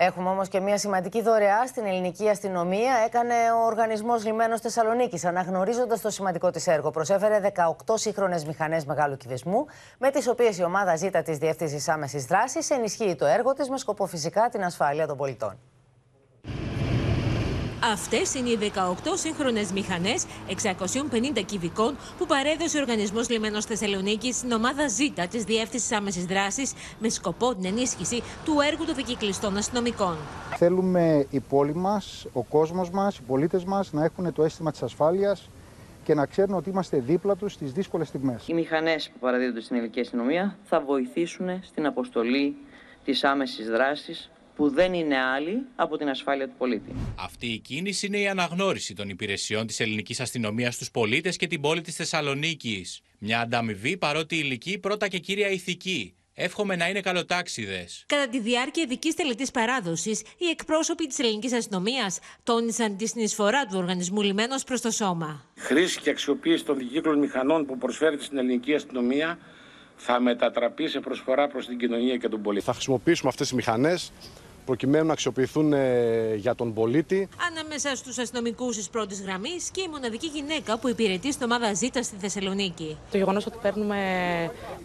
Έχουμε 0.00 0.28
όμως 0.28 0.48
και 0.48 0.60
μια 0.60 0.78
σημαντική 0.78 1.22
δωρεά 1.22 1.66
στην 1.66 1.84
ελληνική 1.86 2.28
αστυνομία. 2.28 2.94
Έκανε 3.06 3.34
ο 3.60 3.64
Οργανισμός 3.64 4.24
Λιμένος 4.24 4.60
Θεσσαλονίκης, 4.60 5.24
αναγνωρίζοντας 5.24 6.00
το 6.00 6.10
σημαντικό 6.10 6.50
της 6.50 6.66
έργο. 6.66 6.90
Προσέφερε 6.90 7.40
18 7.40 7.96
σύγχρονες 7.96 8.44
μηχανές 8.44 8.84
μεγάλου 8.84 9.16
κυβισμού, 9.16 9.66
με 9.98 10.10
τις 10.10 10.28
οποίες 10.28 10.58
η 10.58 10.62
ομάδα 10.64 10.96
ζήτα 10.96 11.22
της 11.22 11.38
Διεύθυνση 11.38 11.90
Άμεσης 11.90 12.24
Δράσης 12.24 12.70
ενισχύει 12.70 13.14
το 13.14 13.26
έργο 13.26 13.52
της 13.52 13.68
με 13.68 13.78
σκοπό 13.78 14.06
φυσικά 14.06 14.48
την 14.48 14.64
ασφάλεια 14.64 15.06
των 15.06 15.16
πολιτών. 15.16 15.58
Αυτές 17.82 18.34
είναι 18.34 18.48
οι 18.48 18.58
18 18.74 19.14
σύγχρονες 19.14 19.72
μηχανές 19.72 20.26
650 20.48 21.42
κυβικών 21.46 21.96
που 22.18 22.26
παρέδωσε 22.26 22.78
ο 22.78 22.80
Οργανισμός 22.80 23.28
Λιμένο 23.28 23.62
Θεσσαλονίκης 23.62 24.36
στην 24.36 24.52
ομάδα 24.52 24.88
ΖΙΤΑ 24.88 25.26
της 25.26 25.44
Διεύθυνσης 25.44 25.92
Άμεσης 25.92 26.24
Δράσης 26.24 26.72
με 26.98 27.08
σκοπό 27.08 27.54
την 27.54 27.64
ενίσχυση 27.64 28.22
του 28.44 28.52
έργου 28.70 28.84
των 28.84 28.94
δικυκλιστών 28.94 29.56
αστυνομικών. 29.56 30.16
Θέλουμε 30.56 31.26
η 31.30 31.40
πόλη 31.40 31.74
μας, 31.74 32.26
ο 32.32 32.42
κόσμος 32.42 32.90
μας, 32.90 33.16
οι 33.16 33.22
πολίτες 33.22 33.64
μας 33.64 33.92
να 33.92 34.04
έχουν 34.04 34.32
το 34.32 34.42
αίσθημα 34.42 34.70
της 34.70 34.82
ασφάλειας 34.82 35.50
και 36.04 36.14
να 36.14 36.26
ξέρουν 36.26 36.54
ότι 36.54 36.70
είμαστε 36.70 36.98
δίπλα 36.98 37.36
τους 37.36 37.52
στις 37.52 37.72
δύσκολες 37.72 38.08
στιγμές. 38.08 38.48
Οι 38.48 38.54
μηχανές 38.54 39.10
που 39.12 39.18
παραδίδονται 39.18 39.60
στην 39.60 39.76
ελληνική 39.76 40.00
αστυνομία 40.00 40.58
θα 40.64 40.80
βοηθήσουν 40.80 41.62
στην 41.62 41.86
αποστολή 41.86 42.56
της 43.04 43.24
άμεσης 43.24 43.68
δράσης 43.68 44.30
που 44.58 44.70
δεν 44.70 44.94
είναι 44.94 45.18
άλλη 45.18 45.62
από 45.76 45.96
την 45.96 46.08
ασφάλεια 46.08 46.46
του 46.46 46.54
πολίτη. 46.58 46.94
Αυτή 47.16 47.46
η 47.46 47.58
κίνηση 47.58 48.06
είναι 48.06 48.18
η 48.18 48.28
αναγνώριση 48.28 48.94
των 48.94 49.08
υπηρεσιών 49.08 49.66
της 49.66 49.80
ελληνικής 49.80 50.20
αστυνομίας 50.20 50.74
στους 50.74 50.90
πολίτες 50.90 51.36
και 51.36 51.46
την 51.46 51.60
πόλη 51.60 51.80
της 51.80 51.94
Θεσσαλονίκης. 51.94 53.00
Μια 53.18 53.40
ανταμοιβή 53.40 53.96
παρότι 53.96 54.36
ηλική 54.36 54.78
πρώτα 54.78 55.08
και 55.08 55.18
κύρια 55.18 55.50
ηθική. 55.50 56.14
Εύχομαι 56.34 56.76
να 56.76 56.88
είναι 56.88 57.00
καλοτάξιδες. 57.00 58.04
Κατά 58.06 58.28
τη 58.28 58.40
διάρκεια 58.40 58.82
ειδικής 58.82 59.14
τελετής 59.14 59.50
παράδοσης, 59.50 60.20
οι 60.20 60.48
εκπρόσωποι 60.50 61.06
της 61.06 61.18
ελληνικής 61.18 61.52
αστυνομίας 61.52 62.18
τόνισαν 62.42 62.96
τη 62.96 63.06
συνεισφορά 63.06 63.66
του 63.66 63.78
οργανισμού 63.78 64.22
λιμένος 64.22 64.64
προς 64.64 64.80
το 64.80 64.90
σώμα. 64.90 65.44
Χρήση 65.56 66.00
και 66.00 66.10
αξιοποίηση 66.10 66.64
των 66.64 66.78
δικύκλων 66.78 67.18
μηχανών 67.18 67.66
που 67.66 67.78
προσφέρεται 67.78 68.22
στην 68.22 68.38
ελληνική 68.38 68.74
αστυνομία 68.74 69.38
θα 69.96 70.20
μετατραπεί 70.20 70.88
σε 70.88 71.00
προσφορά 71.00 71.48
προς 71.48 71.66
την 71.66 71.78
κοινωνία 71.78 72.16
και 72.16 72.28
τον 72.28 72.42
πολίτη. 72.42 72.64
Θα 72.64 72.72
χρησιμοποιήσουμε 72.72 73.28
αυτές 73.28 73.46
τις 73.46 73.56
μηχανές 73.56 74.12
προκειμένου 74.68 75.06
να 75.06 75.12
αξιοποιηθούν 75.12 75.72
ε, 75.72 76.34
για 76.34 76.54
τον 76.54 76.74
πολίτη. 76.74 77.28
Ανάμεσα 77.50 77.96
στους 77.96 78.18
αστυνομικούς 78.18 78.76
της 78.76 78.88
πρώτης 78.88 79.22
γραμμής 79.22 79.70
και 79.70 79.80
η 79.80 79.88
μοναδική 79.88 80.26
γυναίκα 80.26 80.78
που 80.78 80.88
υπηρετεί 80.88 81.32
στην 81.32 81.50
ομάδα 81.50 81.72
Z 81.72 81.88
στη 82.00 82.16
Θεσσαλονίκη. 82.18 82.96
Το 83.10 83.16
γεγονός 83.16 83.46
ότι 83.46 83.58
παίρνουμε 83.62 83.98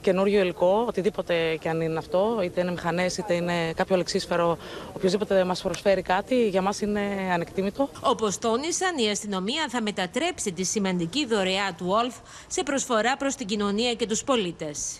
καινούριο 0.01 0.41
υλικό, 0.41 0.85
οτιδήποτε 0.87 1.57
και 1.61 1.69
αν 1.69 1.81
είναι 1.81 1.97
αυτό, 1.97 2.39
είτε 2.43 2.61
είναι 2.61 2.71
μηχανές 2.71 3.17
είτε 3.17 3.33
είναι 3.33 3.73
κάποιο 3.73 3.95
αλεξίσφαιρο, 3.95 4.57
οποιοδήποτε 4.93 5.43
μας 5.43 5.61
προσφέρει 5.61 6.01
κάτι, 6.01 6.47
για 6.49 6.61
μας 6.61 6.81
είναι 6.81 7.01
ανεκτήμητο. 7.33 7.89
Όπως 8.01 8.37
τόνισαν, 8.37 8.97
η 8.97 9.09
αστυνομία 9.09 9.65
θα 9.69 9.81
μετατρέψει 9.81 10.51
τη 10.51 10.63
σημαντική 10.63 11.25
δωρεά 11.25 11.73
του 11.77 11.85
Wolf 11.91 12.15
σε 12.47 12.63
προσφορά 12.63 13.17
προς 13.17 13.35
την 13.35 13.47
κοινωνία 13.47 13.93
και 13.93 14.07
τους 14.07 14.23
πολίτες. 14.23 14.99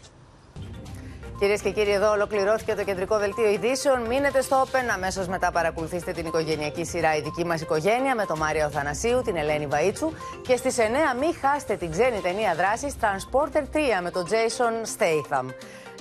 Κυρίες 1.39 1.61
και 1.61 1.71
κύριοι, 1.71 1.91
εδώ 1.91 2.11
ολοκληρώθηκε 2.11 2.75
το 2.75 2.84
κεντρικό 2.84 3.17
δελτίο 3.17 3.49
ειδήσεων. 3.49 4.01
Μείνετε 4.01 4.41
στο 4.41 4.63
Open. 4.63 4.89
Αμέσως 4.93 5.27
μετά 5.27 5.51
παρακολουθήστε 5.51 6.11
την 6.11 6.25
οικογενειακή 6.25 6.86
σειρά 6.86 7.15
Η 7.15 7.21
δική 7.21 7.45
μας 7.45 7.61
οικογένεια 7.61 8.15
με 8.15 8.25
τον 8.25 8.38
Μάριο 8.38 8.69
Θανασίου, 8.69 9.21
την 9.21 9.36
Ελένη 9.36 9.67
Βαΐτσου. 9.71 10.09
Και 10.41 10.55
στις 10.55 10.77
9 10.77 10.81
μην 11.19 11.36
χάσετε 11.41 11.75
την 11.75 11.91
ξένη 11.91 12.19
ταινία 12.19 12.55
δράσης 12.55 12.93
Transporter 13.01 13.63
3 13.99 14.01
με 14.03 14.11
τον 14.11 14.25
Jason 14.29 14.88
Statham. 14.97 15.45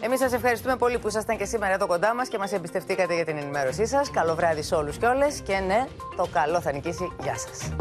Εμείς 0.05 0.19
σας 0.19 0.33
ευχαριστούμε 0.33 0.77
πολύ 0.77 0.99
που 0.99 1.09
ήσασταν 1.09 1.37
και 1.37 1.45
σήμερα 1.45 1.75
εδώ 1.75 1.87
κοντά 1.87 2.15
μας 2.15 2.29
και 2.29 2.39
μας 2.39 2.53
εμπιστευτήκατε 2.53 3.15
για 3.15 3.25
την 3.25 3.37
ενημέρωσή 3.37 3.87
σας. 3.87 4.11
Καλό 4.11 4.35
βράδυ 4.35 4.63
σε 4.63 4.75
όλους 4.75 4.97
και 4.97 5.07
όλες. 5.07 5.41
Και 5.41 5.59
ναι, 5.59 5.87
το 6.17 6.27
καλό 6.33 6.61
θα 6.61 6.73
νικήσει. 6.73 7.13
Γεια 7.23 7.35
σας. 7.39 7.73